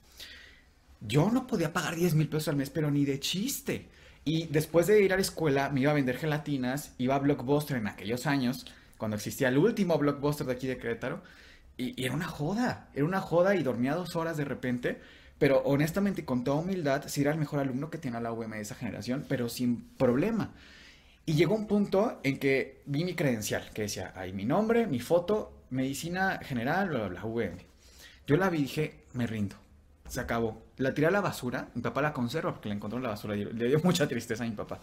Yo 1.01 1.29
no 1.29 1.47
podía 1.47 1.73
pagar 1.73 1.95
10 1.95 2.15
mil 2.15 2.29
pesos 2.29 2.47
al 2.47 2.55
mes, 2.55 2.69
pero 2.69 2.89
ni 2.89 3.03
de 3.03 3.19
chiste. 3.19 3.89
Y 4.23 4.47
después 4.47 4.87
de 4.87 5.01
ir 5.01 5.11
a 5.11 5.17
la 5.17 5.21
escuela, 5.21 5.69
me 5.69 5.81
iba 5.81 5.91
a 5.91 5.95
vender 5.95 6.17
gelatinas, 6.17 6.93
iba 6.97 7.15
a 7.15 7.19
Blockbuster 7.19 7.77
en 7.77 7.87
aquellos 7.87 8.27
años, 8.27 8.65
cuando 8.97 9.17
existía 9.17 9.49
el 9.49 9.57
último 9.57 9.97
Blockbuster 9.97 10.47
de 10.47 10.53
aquí 10.53 10.67
de 10.67 10.77
Querétaro, 10.77 11.21
y, 11.75 11.99
y 12.01 12.05
era 12.05 12.13
una 12.13 12.27
joda, 12.27 12.89
era 12.93 13.03
una 13.03 13.19
joda 13.19 13.55
y 13.55 13.63
dormía 13.63 13.95
dos 13.95 14.15
horas 14.15 14.37
de 14.37 14.45
repente, 14.45 15.01
pero 15.39 15.63
honestamente, 15.65 16.23
con 16.23 16.43
toda 16.43 16.57
humildad, 16.57 17.05
sí 17.07 17.21
era 17.21 17.31
el 17.31 17.39
mejor 17.39 17.59
alumno 17.59 17.89
que 17.89 17.97
tenía 17.97 18.21
la 18.21 18.31
UM 18.31 18.51
de 18.51 18.61
esa 18.61 18.75
generación, 18.75 19.25
pero 19.27 19.49
sin 19.49 19.81
problema. 19.97 20.51
Y 21.25 21.34
llegó 21.34 21.55
un 21.55 21.67
punto 21.67 22.19
en 22.23 22.39
que 22.39 22.81
vi 22.86 23.03
mi 23.03 23.13
credencial, 23.13 23.69
que 23.73 23.84
decía 23.84 24.12
ahí 24.15 24.34
mi 24.34 24.45
nombre, 24.45 24.88
mi 24.88 24.99
foto, 24.99 25.53
medicina 25.69 26.39
general, 26.43 26.89
bla, 26.89 27.07
bla, 27.07 27.21
bla, 27.21 27.25
UM. 27.25 27.57
Yo 28.27 28.38
la 28.38 28.49
vi 28.49 28.60
y 28.60 28.62
dije, 28.63 29.03
me 29.13 29.27
rindo. 29.27 29.55
Se 30.07 30.19
acabó. 30.19 30.62
La 30.77 30.93
tiré 30.93 31.07
a 31.07 31.12
la 31.12 31.21
basura. 31.21 31.69
Mi 31.73 31.81
papá 31.81 32.01
la 32.01 32.13
conserva 32.13 32.51
porque 32.51 32.69
la 32.69 32.75
encontró 32.75 32.97
en 32.97 33.03
la 33.03 33.10
basura. 33.10 33.36
Le 33.36 33.67
dio 33.67 33.79
mucha 33.84 34.07
tristeza 34.07 34.43
a 34.43 34.47
mi 34.47 34.55
papá. 34.55 34.79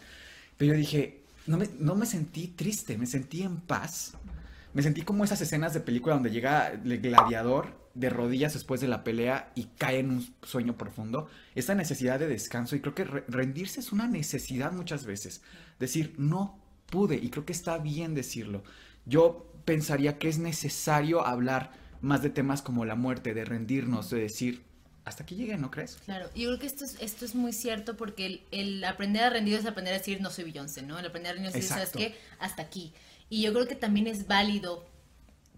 Pero 0.56 0.72
yo 0.72 0.78
dije, 0.78 1.22
no 1.46 1.58
me, 1.58 1.68
no 1.78 1.94
me 1.94 2.06
sentí 2.06 2.48
triste, 2.48 2.96
me 2.96 3.06
sentí 3.06 3.42
en 3.42 3.56
paz. 3.60 4.14
Me 4.74 4.82
sentí 4.82 5.02
como 5.02 5.24
esas 5.24 5.40
escenas 5.40 5.74
de 5.74 5.80
película 5.80 6.14
donde 6.14 6.30
llega 6.30 6.68
el 6.68 7.00
gladiador 7.00 7.76
de 7.94 8.10
rodillas 8.10 8.52
después 8.52 8.80
de 8.80 8.86
la 8.88 9.02
pelea 9.02 9.50
y 9.54 9.64
cae 9.78 9.98
en 9.98 10.10
un 10.10 10.34
sueño 10.42 10.76
profundo. 10.76 11.28
Esa 11.54 11.74
necesidad 11.74 12.18
de 12.20 12.28
descanso. 12.28 12.76
Y 12.76 12.80
creo 12.80 12.94
que 12.94 13.04
re- 13.04 13.24
rendirse 13.28 13.80
es 13.80 13.92
una 13.92 14.06
necesidad 14.06 14.72
muchas 14.72 15.04
veces. 15.04 15.40
Decir, 15.80 16.14
no 16.18 16.60
pude 16.86 17.16
y 17.16 17.30
creo 17.30 17.44
que 17.44 17.52
está 17.52 17.78
bien 17.78 18.14
decirlo. 18.14 18.62
Yo 19.04 19.50
pensaría 19.64 20.18
que 20.18 20.28
es 20.28 20.38
necesario 20.38 21.26
hablar 21.26 21.72
más 22.00 22.22
de 22.22 22.30
temas 22.30 22.62
como 22.62 22.84
la 22.84 22.94
muerte, 22.94 23.34
de 23.34 23.44
rendirnos, 23.44 24.10
de 24.10 24.20
decir, 24.20 24.62
hasta 25.04 25.22
aquí 25.24 25.34
llegué, 25.34 25.56
¿no 25.56 25.70
crees? 25.70 25.98
Claro, 26.04 26.26
yo 26.36 26.48
creo 26.48 26.58
que 26.58 26.66
esto 26.66 26.84
es, 26.84 26.96
esto 27.00 27.24
es 27.24 27.34
muy 27.34 27.52
cierto 27.52 27.96
porque 27.96 28.26
el, 28.26 28.42
el 28.52 28.84
aprender 28.84 29.24
a 29.24 29.30
rendir 29.30 29.54
es 29.54 29.66
aprender 29.66 29.94
a 29.94 29.98
decir 29.98 30.20
no 30.20 30.30
soy 30.30 30.44
Beyoncé, 30.44 30.82
¿no? 30.82 30.98
El 30.98 31.06
aprender 31.06 31.30
a 31.30 31.34
rendir 31.34 31.48
es 31.48 31.54
decir, 31.54 31.68
¿sabes 31.70 31.90
qué? 31.90 32.14
Hasta 32.38 32.62
aquí. 32.62 32.92
Y 33.28 33.42
yo 33.42 33.52
creo 33.52 33.66
que 33.66 33.74
también 33.74 34.06
es 34.06 34.26
válido. 34.26 34.86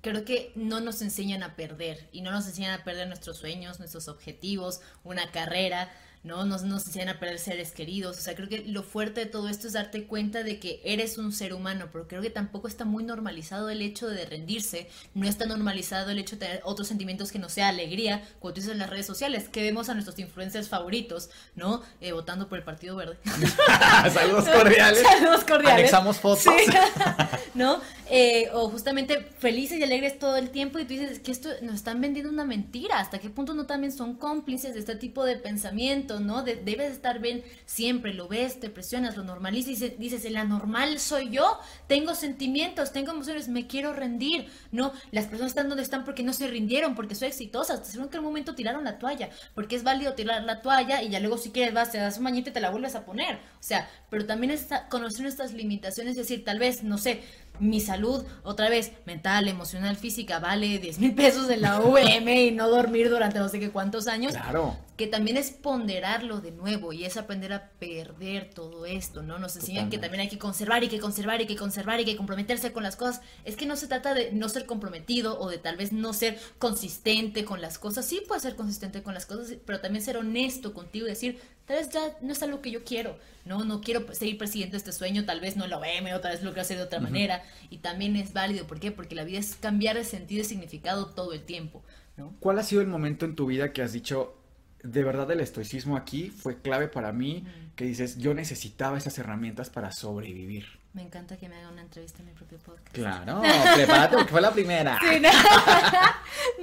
Creo 0.01 0.25
que 0.25 0.53
no 0.55 0.81
nos 0.81 1.03
enseñan 1.03 1.43
a 1.43 1.57
perder 1.57 2.09
y 2.11 2.23
no 2.23 2.31
nos 2.31 2.47
enseñan 2.47 2.79
a 2.79 2.85
perder 2.85 3.07
nuestros 3.07 3.37
sueños, 3.37 3.79
nuestros 3.79 4.09
objetivos, 4.09 4.81
una 5.05 5.31
carrera, 5.31 5.93
¿no? 6.23 6.45
Nos, 6.45 6.63
nos 6.63 6.87
enseñan 6.87 7.09
a 7.09 7.19
perder 7.19 7.39
seres 7.39 7.73
queridos. 7.73 8.19
O 8.19 8.21
sea, 8.21 8.35
creo 8.35 8.49
que 8.49 8.65
lo 8.67 8.83
fuerte 8.83 9.21
de 9.21 9.27
todo 9.27 9.49
esto 9.49 9.67
es 9.67 9.73
darte 9.73 10.05
cuenta 10.05 10.43
de 10.43 10.59
que 10.59 10.81
eres 10.85 11.19
un 11.19 11.33
ser 11.33 11.55
humano, 11.55 11.89
pero 11.93 12.07
creo 12.07 12.21
que 12.21 12.31
tampoco 12.31 12.69
está 12.69 12.85
muy 12.85 13.05
normalizado 13.05 13.71
el 13.71 13.81
hecho 13.81 14.09
de 14.09 14.27
rendirse, 14.27 14.89
no 15.15 15.27
está 15.27 15.47
normalizado 15.47 16.11
el 16.11 16.19
hecho 16.19 16.37
de 16.37 16.47
tener 16.47 16.61
otros 16.65 16.89
sentimientos 16.89 17.33
que 17.33 17.39
no 17.39 17.49
sea 17.49 17.69
alegría, 17.69 18.23
como 18.39 18.53
tú 18.53 18.61
dices 18.61 18.73
en 18.73 18.79
las 18.79 18.91
redes 18.91 19.07
sociales, 19.07 19.49
que 19.49 19.63
vemos 19.63 19.89
a 19.89 19.95
nuestros 19.95 20.19
influencers 20.19 20.69
favoritos, 20.69 21.31
¿no? 21.55 21.83
Eh, 22.01 22.13
votando 22.13 22.49
por 22.49 22.59
el 22.59 22.65
Partido 22.65 22.97
Verde. 22.97 23.17
Saludos 24.13 24.49
cordiales. 24.55 25.03
Saludos 25.03 25.45
cordiales. 25.45 25.81
Anexamos 25.81 26.19
fotos. 26.19 26.43
Sí. 26.43 26.73
¿No? 27.55 27.81
Eh, 28.13 28.51
o 28.53 28.69
justamente 28.69 29.29
felices 29.39 29.79
y 29.79 29.85
alegres 29.85 30.19
todo 30.19 30.37
el 30.37 30.51
tiempo 30.51 30.81
y 30.81 30.85
tú 30.85 30.95
dices 30.95 31.21
que 31.21 31.31
esto 31.31 31.49
nos 31.63 31.77
están 31.77 32.01
vendiendo 32.01 32.31
una 32.31 32.45
mentira. 32.45 32.99
¿Hasta 32.99 33.21
qué 33.21 33.31
punto 33.31 33.55
no 33.55 33.67
también 33.67 33.93
son 33.93 34.15
cómplices 34.17 34.75
de 34.75 34.81
este 34.81 34.97
tipo 34.97 35.25
de 35.25 35.37
pensamiento, 35.37 36.10
no? 36.18 36.42
De- 36.42 36.57
debes 36.57 36.90
estar 36.90 37.20
bien 37.20 37.44
siempre, 37.66 38.14
lo 38.14 38.27
ves, 38.27 38.59
te 38.59 38.70
presionas, 38.70 39.16
lo 39.16 39.23
normalizas 39.23 39.81
y 39.81 39.88
dices, 39.90 40.29
la 40.33 40.44
normal 40.44 40.99
soy 40.99 41.31
yo, 41.31 41.59
tengo 41.87 42.14
sentimientos, 42.16 42.92
tengo 42.92 43.12
emociones, 43.12 43.49
me 43.49 43.66
quiero 43.66 43.92
rendir, 43.92 44.49
¿no? 44.73 44.92
Las 45.12 45.27
personas 45.27 45.53
están 45.53 45.68
donde 45.68 45.85
están 45.85 46.05
porque 46.05 46.23
no 46.23 46.33
se 46.33 46.49
rindieron, 46.49 46.94
porque 46.94 47.14
son 47.14 47.29
exitosas, 47.29 47.94
en 47.94 48.01
un 48.01 48.25
momento 48.25 48.55
tiraron 48.55 48.83
la 48.83 48.99
toalla, 48.99 49.29
porque 49.55 49.77
es 49.77 49.85
válido 49.85 50.14
tirar 50.14 50.42
la 50.42 50.62
toalla 50.62 51.03
y 51.03 51.11
ya 51.11 51.20
luego 51.20 51.38
si 51.38 51.51
quieres 51.51 51.75
vas, 51.75 51.92
te 51.92 51.99
das 51.99 52.18
un 52.18 52.25
bañito 52.25 52.51
y 52.51 52.53
te 52.53 52.61
la 52.61 52.70
vuelves 52.70 52.94
a 52.94 53.05
poner. 53.05 53.37
O 53.37 53.62
sea, 53.62 53.88
pero 54.09 54.27
también 54.27 54.51
es 54.51 54.68
conocer 54.88 55.23
nuestras 55.23 55.53
limitaciones, 55.53 56.12
es 56.12 56.16
decir, 56.29 56.44
tal 56.44 56.59
vez, 56.59 56.83
no 56.83 56.99
sé, 56.99 57.23
mi 57.59 57.81
salud, 57.81 58.25
otra 58.42 58.70
vez, 58.70 58.92
mental, 59.05 59.46
emocional, 59.46 59.96
física, 59.96 60.38
vale 60.38 60.79
10 60.79 60.99
mil 60.99 61.14
pesos 61.14 61.51
en 61.51 61.61
la 61.61 61.79
VM 61.81 62.42
y 62.46 62.51
no 62.53 62.68
dormir 62.68 63.11
durante 63.11 63.38
no 63.38 63.49
sé 63.49 63.61
qué 63.61 63.70
cuántos 63.70 64.07
años. 64.07 64.33
Claro. 64.33 64.77
Que 65.01 65.07
también 65.07 65.39
es 65.39 65.51
ponderarlo 65.51 66.43
de 66.43 66.51
nuevo 66.51 66.93
y 66.93 67.07
es 67.07 67.17
aprender 67.17 67.55
a 67.55 67.71
perder 67.79 68.51
todo 68.53 68.85
esto, 68.85 69.23
¿no? 69.23 69.39
Nos 69.39 69.57
enseñan 69.57 69.89
que 69.89 69.97
también 69.97 70.21
hay 70.21 70.29
que 70.29 70.37
conservar 70.37 70.85
y 70.85 70.89
que 70.89 71.01
conservar 71.01 71.41
y 71.41 71.47
que 71.47 71.57
conservar 71.57 72.01
y 72.01 72.05
que 72.05 72.19
comprometerse 72.19 72.71
con 72.75 72.83
las 72.83 72.97
cosas. 72.97 73.23
Es 73.47 73.57
que 73.57 73.65
no 73.65 73.77
se 73.77 73.87
trata 73.87 74.13
de 74.13 74.31
no 74.33 74.51
ser 74.51 74.67
comprometido 74.67 75.41
o 75.41 75.49
de 75.49 75.57
tal 75.57 75.79
vez 75.79 75.91
no 75.91 76.13
ser 76.13 76.39
consistente 76.59 77.47
con 77.47 77.63
las 77.63 77.79
cosas. 77.79 78.05
Sí 78.05 78.21
puedes 78.29 78.43
ser 78.43 78.57
consistente 78.57 79.03
con 79.03 79.15
las 79.15 79.25
cosas, 79.25 79.57
pero 79.65 79.81
también 79.81 80.05
ser 80.05 80.19
honesto 80.19 80.75
contigo 80.75 81.07
y 81.07 81.09
decir, 81.09 81.41
tal 81.65 81.79
vez 81.79 81.89
ya 81.89 82.19
no 82.21 82.33
es 82.33 82.43
algo 82.43 82.61
que 82.61 82.71
yo 82.71 82.85
quiero, 82.85 83.17
¿no? 83.47 83.65
No 83.65 83.81
quiero 83.81 84.13
seguir 84.13 84.37
persiguiendo 84.37 84.77
este 84.77 84.93
sueño, 84.93 85.25
tal 85.25 85.41
vez 85.41 85.57
no 85.57 85.67
lo 85.67 85.81
VM 85.81 86.13
o 86.13 86.21
tal 86.21 86.33
vez 86.33 86.43
lo 86.43 86.51
quiero 86.51 86.61
hacer 86.61 86.77
de 86.77 86.83
otra 86.83 87.01
manera. 87.01 87.43
Y 87.71 87.79
también 87.79 88.17
es 88.17 88.35
válido, 88.35 88.67
¿por 88.67 88.81
qué? 88.81 88.91
Porque 88.93 89.15
la 89.15 89.25
vida 89.25 89.39
es 89.39 89.57
cambiar 89.57 89.97
de 89.97 90.05
sentido 90.05 90.43
y 90.43 90.45
significado 90.45 91.07
todo 91.07 91.33
el 91.33 91.41
tiempo, 91.41 91.83
¿no? 92.19 92.35
¿Cuál 92.39 92.59
ha 92.59 92.65
sido 92.65 92.83
el 92.83 92.89
momento 92.89 93.25
en 93.25 93.35
tu 93.35 93.47
vida 93.47 93.73
que 93.73 93.81
has 93.81 93.95
dicho, 93.95 94.37
de 94.83 95.05
verdad 95.05 95.31
el 95.31 95.40
estoicismo 95.40 95.97
aquí 95.97 96.31
fue 96.31 96.61
clave 96.61 96.88
para 96.88 97.12
mí, 97.12 97.47
que 97.77 97.85
dices, 97.85 98.19
yo 98.19 98.35
necesitaba 98.35 98.99
esas 98.99 99.19
herramientas 99.19 99.71
para 99.71 99.93
sobrevivir? 99.93 100.66
Me 100.93 101.03
encanta 101.03 101.37
que 101.37 101.49
me 101.49 101.57
haga 101.57 101.69
una 101.69 101.83
entrevista 101.83 102.19
en 102.19 102.27
mi 102.27 102.33
propio 102.33 102.59
podcast. 102.59 102.93
Claro, 102.93 103.43
prepárate 103.75 104.16
porque 104.16 104.33
fue 104.33 104.40
la 104.40 104.51
primera. 104.51 104.99
Sí, 105.01 105.21
no, 105.21 105.31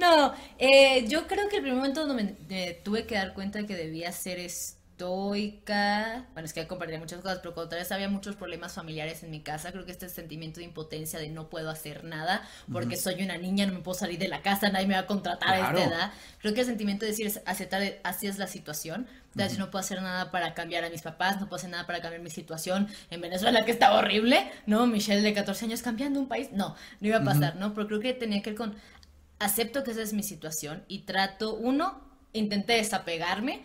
No, 0.00 0.34
eh, 0.58 1.06
yo 1.08 1.26
creo 1.26 1.48
que 1.48 1.56
el 1.56 1.62
primer 1.62 1.78
momento 1.78 2.06
donde 2.06 2.22
me, 2.22 2.36
me 2.48 2.74
tuve 2.74 3.06
que 3.06 3.14
dar 3.14 3.32
cuenta 3.32 3.66
que 3.66 3.74
debía 3.74 4.12
ser 4.12 4.38
estoica, 4.98 6.26
bueno, 6.32 6.46
es 6.46 6.52
que 6.52 6.66
compartiría 6.66 6.98
muchas 6.98 7.20
cosas, 7.20 7.38
pero 7.38 7.54
cuando 7.54 7.76
vez 7.76 7.90
había 7.92 8.08
muchos 8.08 8.34
problemas 8.34 8.72
familiares 8.74 9.22
en 9.22 9.30
mi 9.30 9.40
casa, 9.40 9.70
creo 9.70 9.84
que 9.84 9.92
este 9.92 10.08
sentimiento 10.08 10.58
de 10.58 10.66
impotencia 10.66 11.18
de 11.20 11.28
no 11.28 11.48
puedo 11.48 11.70
hacer 11.70 12.02
nada, 12.04 12.42
porque 12.72 12.96
soy 12.96 13.22
una 13.22 13.38
niña, 13.38 13.66
no 13.66 13.74
me 13.74 13.80
puedo 13.80 13.96
salir 13.96 14.18
de 14.18 14.28
la 14.28 14.42
casa, 14.42 14.70
nadie 14.70 14.86
me 14.86 14.94
va 14.94 15.00
a 15.00 15.06
contratar 15.06 15.54
a 15.54 15.58
Claro. 15.58 15.78
esta 15.78 15.90
edad. 15.90 16.12
Creo 16.40 16.54
que 16.54 16.60
el 16.60 16.66
sentimiento 16.66 17.04
de 17.04 17.12
decir, 17.12 17.32
aceptar, 17.46 17.82
así 18.02 18.26
es 18.26 18.38
la 18.38 18.46
situación, 18.48 19.06
de 19.34 19.44
decir, 19.44 19.58
no 19.58 19.70
puedo 19.70 19.80
hacer 19.80 20.02
nada 20.02 20.30
para 20.32 20.54
cambiar 20.54 20.84
a 20.84 20.90
mis 20.90 21.02
papás, 21.02 21.40
no 21.40 21.46
puedo 21.48 21.56
hacer 21.56 21.70
nada 21.70 21.86
para 21.86 22.00
cambiar 22.00 22.22
mi 22.22 22.30
situación 22.30 22.88
en 23.10 23.20
Venezuela, 23.20 23.64
que 23.64 23.70
estaba 23.70 23.98
horrible, 23.98 24.50
¿no? 24.66 24.86
Michelle 24.86 25.22
de 25.22 25.32
14 25.32 25.66
años 25.66 25.82
cambiando 25.82 26.18
un 26.18 26.26
país, 26.28 26.50
no, 26.52 26.74
no 27.00 27.08
iba 27.08 27.18
a 27.18 27.24
pasar, 27.24 27.56
¿no? 27.56 27.72
Pero 27.74 27.86
creo 27.86 28.00
que 28.00 28.14
tenía 28.14 28.42
que 28.42 28.50
ver 28.50 28.56
con, 28.56 28.74
acepto 29.38 29.84
que 29.84 29.92
esa 29.92 30.02
es 30.02 30.12
mi 30.12 30.24
situación 30.24 30.82
y 30.88 31.00
trato, 31.00 31.54
uno, 31.54 32.00
intenté 32.32 32.74
desapegarme, 32.74 33.62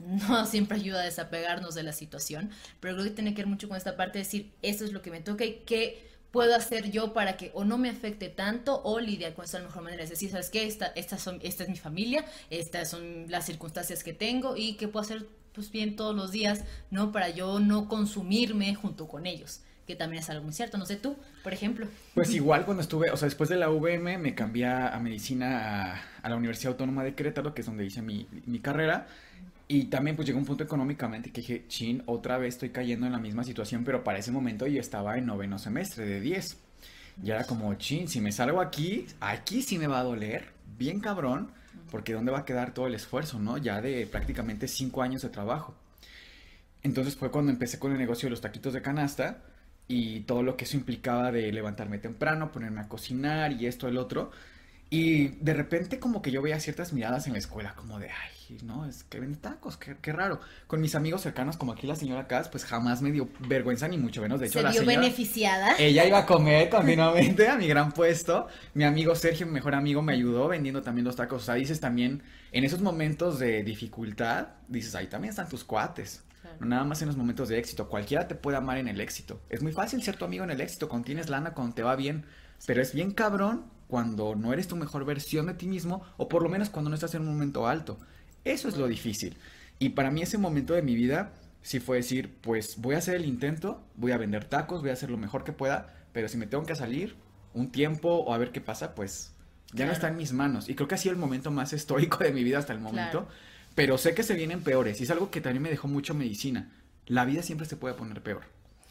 no 0.28 0.46
siempre 0.46 0.78
ayuda 0.78 1.00
a 1.00 1.04
desapegarnos 1.04 1.74
de 1.74 1.82
la 1.82 1.92
situación, 1.92 2.50
pero 2.80 2.94
creo 2.94 3.04
que 3.04 3.12
tiene 3.12 3.34
que 3.34 3.42
ver 3.42 3.48
mucho 3.48 3.68
con 3.68 3.76
esta 3.76 3.96
parte 3.96 4.18
de 4.18 4.24
decir, 4.24 4.52
esto 4.62 4.84
es 4.84 4.92
lo 4.92 5.02
que 5.02 5.10
me 5.10 5.20
toca 5.20 5.44
y 5.44 5.62
qué 5.66 6.10
puedo 6.30 6.54
hacer 6.54 6.90
yo 6.90 7.12
para 7.12 7.36
que 7.36 7.50
o 7.54 7.64
no 7.64 7.76
me 7.76 7.90
afecte 7.90 8.28
tanto 8.28 8.80
o 8.84 9.00
lidiar 9.00 9.34
con 9.34 9.44
esto 9.44 9.56
de 9.56 9.64
la 9.64 9.68
mejor 9.68 9.82
manera. 9.82 10.02
Es 10.02 10.10
decir, 10.10 10.30
¿sabes 10.30 10.50
qué? 10.50 10.66
Esta, 10.66 10.86
estas 10.86 11.20
son, 11.20 11.40
esta 11.42 11.64
es 11.64 11.68
mi 11.68 11.76
familia, 11.76 12.24
estas 12.50 12.88
son 12.88 13.26
las 13.28 13.46
circunstancias 13.46 14.04
que 14.04 14.12
tengo 14.12 14.56
y 14.56 14.74
qué 14.74 14.88
puedo 14.88 15.04
hacer 15.04 15.26
pues 15.52 15.72
bien 15.72 15.96
todos 15.96 16.14
los 16.14 16.30
días, 16.30 16.64
¿no? 16.90 17.10
Para 17.10 17.30
yo 17.30 17.58
no 17.58 17.88
consumirme 17.88 18.72
junto 18.76 19.08
con 19.08 19.26
ellos, 19.26 19.62
que 19.84 19.96
también 19.96 20.22
es 20.22 20.30
algo 20.30 20.44
muy 20.44 20.52
cierto. 20.52 20.78
No 20.78 20.86
sé 20.86 20.94
tú, 20.94 21.16
por 21.42 21.52
ejemplo. 21.52 21.88
Pues 22.14 22.32
igual 22.32 22.64
cuando 22.64 22.82
estuve, 22.82 23.10
o 23.10 23.16
sea, 23.16 23.26
después 23.26 23.50
de 23.50 23.56
la 23.56 23.68
VM 23.68 24.18
me 24.18 24.36
cambié 24.36 24.66
a 24.66 24.96
medicina 25.00 25.94
a, 25.94 26.02
a 26.22 26.28
la 26.28 26.36
Universidad 26.36 26.72
Autónoma 26.72 27.02
de 27.02 27.14
Querétaro, 27.14 27.52
que 27.52 27.62
es 27.62 27.66
donde 27.66 27.84
hice 27.84 28.00
mi, 28.00 28.28
mi 28.46 28.60
carrera. 28.60 29.08
Y 29.72 29.84
también 29.84 30.16
pues 30.16 30.26
llegó 30.26 30.40
un 30.40 30.44
punto 30.44 30.64
económicamente 30.64 31.30
que 31.30 31.42
dije, 31.42 31.64
chin, 31.68 32.02
otra 32.06 32.38
vez 32.38 32.54
estoy 32.54 32.70
cayendo 32.70 33.06
en 33.06 33.12
la 33.12 33.20
misma 33.20 33.44
situación, 33.44 33.84
pero 33.84 34.02
para 34.02 34.18
ese 34.18 34.32
momento 34.32 34.66
yo 34.66 34.80
estaba 34.80 35.16
en 35.16 35.26
noveno 35.26 35.60
semestre 35.60 36.04
de 36.06 36.20
10. 36.20 36.58
Y 37.22 37.30
era 37.30 37.44
como, 37.44 37.72
chin, 37.74 38.08
si 38.08 38.20
me 38.20 38.32
salgo 38.32 38.60
aquí, 38.60 39.06
aquí 39.20 39.62
sí 39.62 39.78
me 39.78 39.86
va 39.86 40.00
a 40.00 40.02
doler, 40.02 40.48
bien 40.76 40.98
cabrón, 40.98 41.52
porque 41.92 42.14
¿dónde 42.14 42.32
va 42.32 42.40
a 42.40 42.44
quedar 42.44 42.74
todo 42.74 42.88
el 42.88 42.96
esfuerzo, 42.96 43.38
no? 43.38 43.58
Ya 43.58 43.80
de 43.80 44.08
prácticamente 44.08 44.66
cinco 44.66 45.02
años 45.02 45.22
de 45.22 45.28
trabajo. 45.28 45.76
Entonces 46.82 47.14
fue 47.14 47.30
cuando 47.30 47.52
empecé 47.52 47.78
con 47.78 47.92
el 47.92 47.98
negocio 47.98 48.26
de 48.26 48.30
los 48.30 48.40
taquitos 48.40 48.72
de 48.72 48.82
canasta 48.82 49.44
y 49.86 50.22
todo 50.22 50.42
lo 50.42 50.56
que 50.56 50.64
eso 50.64 50.78
implicaba 50.78 51.30
de 51.30 51.52
levantarme 51.52 51.98
temprano, 51.98 52.50
ponerme 52.50 52.80
a 52.80 52.88
cocinar 52.88 53.52
y 53.52 53.66
esto, 53.66 53.86
el 53.86 53.98
otro. 53.98 54.32
Y 54.88 55.28
de 55.28 55.54
repente 55.54 56.00
como 56.00 56.22
que 56.22 56.32
yo 56.32 56.42
veía 56.42 56.58
ciertas 56.58 56.92
miradas 56.92 57.28
en 57.28 57.34
la 57.34 57.38
escuela, 57.38 57.76
como 57.76 58.00
de, 58.00 58.10
ay, 58.10 58.39
no, 58.64 58.84
es 58.84 59.04
que 59.04 59.20
vende 59.20 59.36
tacos, 59.36 59.76
qué, 59.76 59.96
qué 60.00 60.12
raro. 60.12 60.40
Con 60.66 60.80
mis 60.80 60.94
amigos 60.94 61.22
cercanos, 61.22 61.56
como 61.56 61.72
aquí 61.72 61.86
la 61.86 61.96
señora 61.96 62.26
Cas, 62.26 62.48
pues 62.48 62.64
jamás 62.64 63.02
me 63.02 63.12
dio 63.12 63.28
vergüenza 63.40 63.88
ni 63.88 63.98
mucho 63.98 64.20
menos. 64.22 64.40
De 64.40 64.46
hecho, 64.46 64.58
Se 64.58 64.62
la 64.62 64.70
vio 64.70 64.80
señora... 64.80 65.00
beneficiada. 65.00 65.76
Ella 65.78 66.04
iba 66.06 66.18
a 66.18 66.26
comer 66.26 66.68
continuamente 66.70 67.48
a 67.48 67.56
mi 67.56 67.66
gran 67.66 67.92
puesto. 67.92 68.46
Mi 68.74 68.84
amigo 68.84 69.14
Sergio, 69.14 69.46
mi 69.46 69.52
mejor 69.52 69.74
amigo, 69.74 70.02
me 70.02 70.12
ayudó 70.12 70.48
vendiendo 70.48 70.82
también 70.82 71.04
los 71.04 71.16
tacos. 71.16 71.42
O 71.42 71.44
sea, 71.44 71.54
dices 71.54 71.80
también, 71.80 72.22
en 72.52 72.64
esos 72.64 72.80
momentos 72.80 73.38
de 73.38 73.62
dificultad, 73.62 74.48
dices, 74.68 74.94
ahí 74.94 75.06
también 75.06 75.30
están 75.30 75.48
tus 75.48 75.64
cuates. 75.64 76.22
Claro. 76.42 76.56
No 76.60 76.66
nada 76.66 76.84
más 76.84 77.02
en 77.02 77.08
los 77.08 77.16
momentos 77.16 77.48
de 77.48 77.58
éxito. 77.58 77.88
Cualquiera 77.88 78.26
te 78.26 78.34
puede 78.34 78.56
amar 78.56 78.78
en 78.78 78.88
el 78.88 79.00
éxito. 79.00 79.40
Es 79.48 79.62
muy 79.62 79.72
fácil 79.72 80.02
ser 80.02 80.16
tu 80.16 80.24
amigo 80.24 80.44
en 80.44 80.50
el 80.50 80.60
éxito, 80.60 80.88
cuando 80.88 81.06
tienes 81.06 81.28
lana, 81.28 81.54
cuando 81.54 81.74
te 81.74 81.82
va 81.82 81.96
bien. 81.96 82.24
Pero 82.66 82.82
es 82.82 82.92
bien 82.94 83.12
cabrón 83.12 83.64
cuando 83.90 84.36
no 84.36 84.52
eres 84.52 84.68
tu 84.68 84.76
mejor 84.76 85.04
versión 85.04 85.46
de 85.46 85.54
ti 85.54 85.66
mismo, 85.66 86.02
o 86.16 86.28
por 86.28 86.42
lo 86.42 86.48
menos 86.48 86.70
cuando 86.70 86.88
no 86.88 86.94
estás 86.94 87.14
en 87.14 87.22
un 87.22 87.28
momento 87.28 87.66
alto. 87.66 87.98
Eso 88.44 88.68
es 88.68 88.76
lo 88.76 88.88
difícil. 88.88 89.36
Y 89.78 89.90
para 89.90 90.10
mí 90.10 90.22
ese 90.22 90.38
momento 90.38 90.74
de 90.74 90.82
mi 90.82 90.94
vida 90.94 91.32
sí 91.62 91.80
fue 91.80 91.98
decir, 91.98 92.34
pues 92.40 92.76
voy 92.78 92.94
a 92.94 92.98
hacer 92.98 93.16
el 93.16 93.24
intento, 93.24 93.82
voy 93.96 94.12
a 94.12 94.18
vender 94.18 94.44
tacos, 94.44 94.80
voy 94.80 94.90
a 94.90 94.94
hacer 94.94 95.10
lo 95.10 95.16
mejor 95.18 95.44
que 95.44 95.52
pueda, 95.52 95.94
pero 96.12 96.28
si 96.28 96.36
me 96.36 96.46
tengo 96.46 96.64
que 96.64 96.74
salir 96.74 97.16
un 97.54 97.70
tiempo 97.70 98.08
o 98.10 98.32
a 98.32 98.38
ver 98.38 98.52
qué 98.52 98.60
pasa, 98.60 98.94
pues 98.94 99.32
ya 99.70 99.76
Claro. 99.76 99.88
no 99.88 99.92
está 99.94 100.08
en 100.08 100.16
mis 100.16 100.32
manos. 100.32 100.68
Y 100.68 100.74
creo 100.74 100.88
que 100.88 100.94
ha 100.94 100.98
sido 100.98 101.12
el 101.12 101.18
momento 101.18 101.50
más 101.50 101.72
estoico 101.72 102.18
de 102.18 102.32
mi 102.32 102.44
vida 102.44 102.58
hasta 102.58 102.72
el 102.72 102.80
momento. 102.80 103.26
Claro. 103.26 103.28
Pero 103.74 103.98
sé 103.98 104.14
que 104.14 104.22
se 104.22 104.34
vienen 104.34 104.62
peores 104.62 105.00
y 105.00 105.04
es 105.04 105.10
algo 105.10 105.30
que 105.30 105.40
también 105.40 105.62
me 105.62 105.70
dejó 105.70 105.86
mucho 105.88 106.14
medicina. 106.14 106.70
La 107.06 107.24
vida 107.24 107.42
siempre 107.42 107.66
se 107.66 107.76
puede 107.76 107.94
poner 107.94 108.22
peor. 108.22 108.42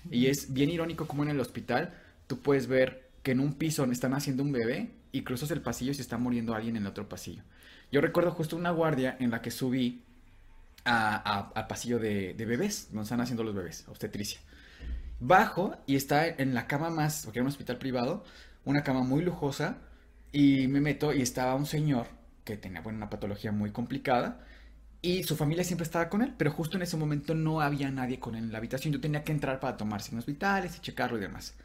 Y 0.10 0.28
es 0.28 0.54
bien 0.54 0.70
irónico 0.70 1.06
como 1.08 1.24
en 1.24 1.30
el 1.30 1.40
hospital 1.40 1.94
tú 2.28 2.40
puedes 2.40 2.68
ver 2.68 3.10
que 3.24 3.32
en 3.32 3.42
un 3.42 3.54
piso 3.54 3.84
están 3.92 4.14
haciendo 4.14 4.44
un 4.44 4.52
bebé 4.54 4.92
y 5.12 5.24
cruzas 5.24 5.52
el 5.52 5.62
pasillo 5.62 5.92
y 5.92 5.96
se 5.96 6.02
está 6.02 6.18
muriendo 6.18 6.56
alguien 6.56 6.78
en 6.78 6.84
el 6.84 6.88
otro 6.88 7.10
pasillo. 7.10 7.44
Yo 7.92 8.02
recuerdo 8.02 8.32
justo 8.32 8.56
una 8.56 8.72
guardia 8.72 9.18
en 9.20 9.32
la 9.32 9.42
que 9.42 9.52
subí 9.52 10.04
a, 10.86 11.16
a- 11.18 11.52
al 11.56 11.68
pasillo 11.68 12.00
de, 12.00 12.34
de 12.36 12.46
bebés, 12.46 12.88
donde 12.90 13.04
están 13.04 13.22
haciendo 13.22 13.44
los 13.44 13.56
bebés, 13.56 13.86
obstetricia. 13.88 14.40
Bajo 15.20 15.78
y 15.88 15.96
está 15.96 16.28
en 16.28 16.54
la 16.54 16.68
cama 16.68 16.90
más, 16.90 17.24
porque 17.26 17.40
era 17.40 17.44
un 17.44 17.50
hospital 17.50 17.78
privado, 17.78 18.24
una 18.66 18.84
cama 18.84 19.04
muy 19.04 19.24
lujosa, 19.24 19.78
y 20.32 20.68
me 20.68 20.82
meto 20.82 21.14
y 21.14 21.22
estaba 21.22 21.56
un 21.56 21.66
señor 21.66 22.08
que 22.46 22.58
tenía 22.58 22.82
bueno, 22.82 22.98
una 22.98 23.10
patología 23.10 23.52
muy 23.52 23.72
complicada, 23.72 24.46
Y 25.02 25.24
su 25.24 25.36
familia 25.38 25.64
siempre 25.66 25.84
estaba 25.86 26.10
con 26.10 26.22
él, 26.24 26.34
pero 26.38 26.52
justo 26.52 26.78
en 26.78 26.84
ese 26.84 26.98
momento 26.98 27.36
no 27.36 27.62
había 27.62 27.92
nadie 27.92 28.20
con 28.20 28.36
él 28.36 28.46
en 28.46 28.52
la 28.54 28.60
habitación. 28.60 28.94
Yo 28.94 29.02
tenía 29.02 29.24
que 29.24 29.32
entrar 29.34 29.60
para 29.60 29.78
tomar 29.78 30.02
signos 30.02 30.26
vitales 30.26 30.78
y 30.78 30.82
checarlo 30.82 31.18
y 31.18 31.22
demás. 31.22 31.56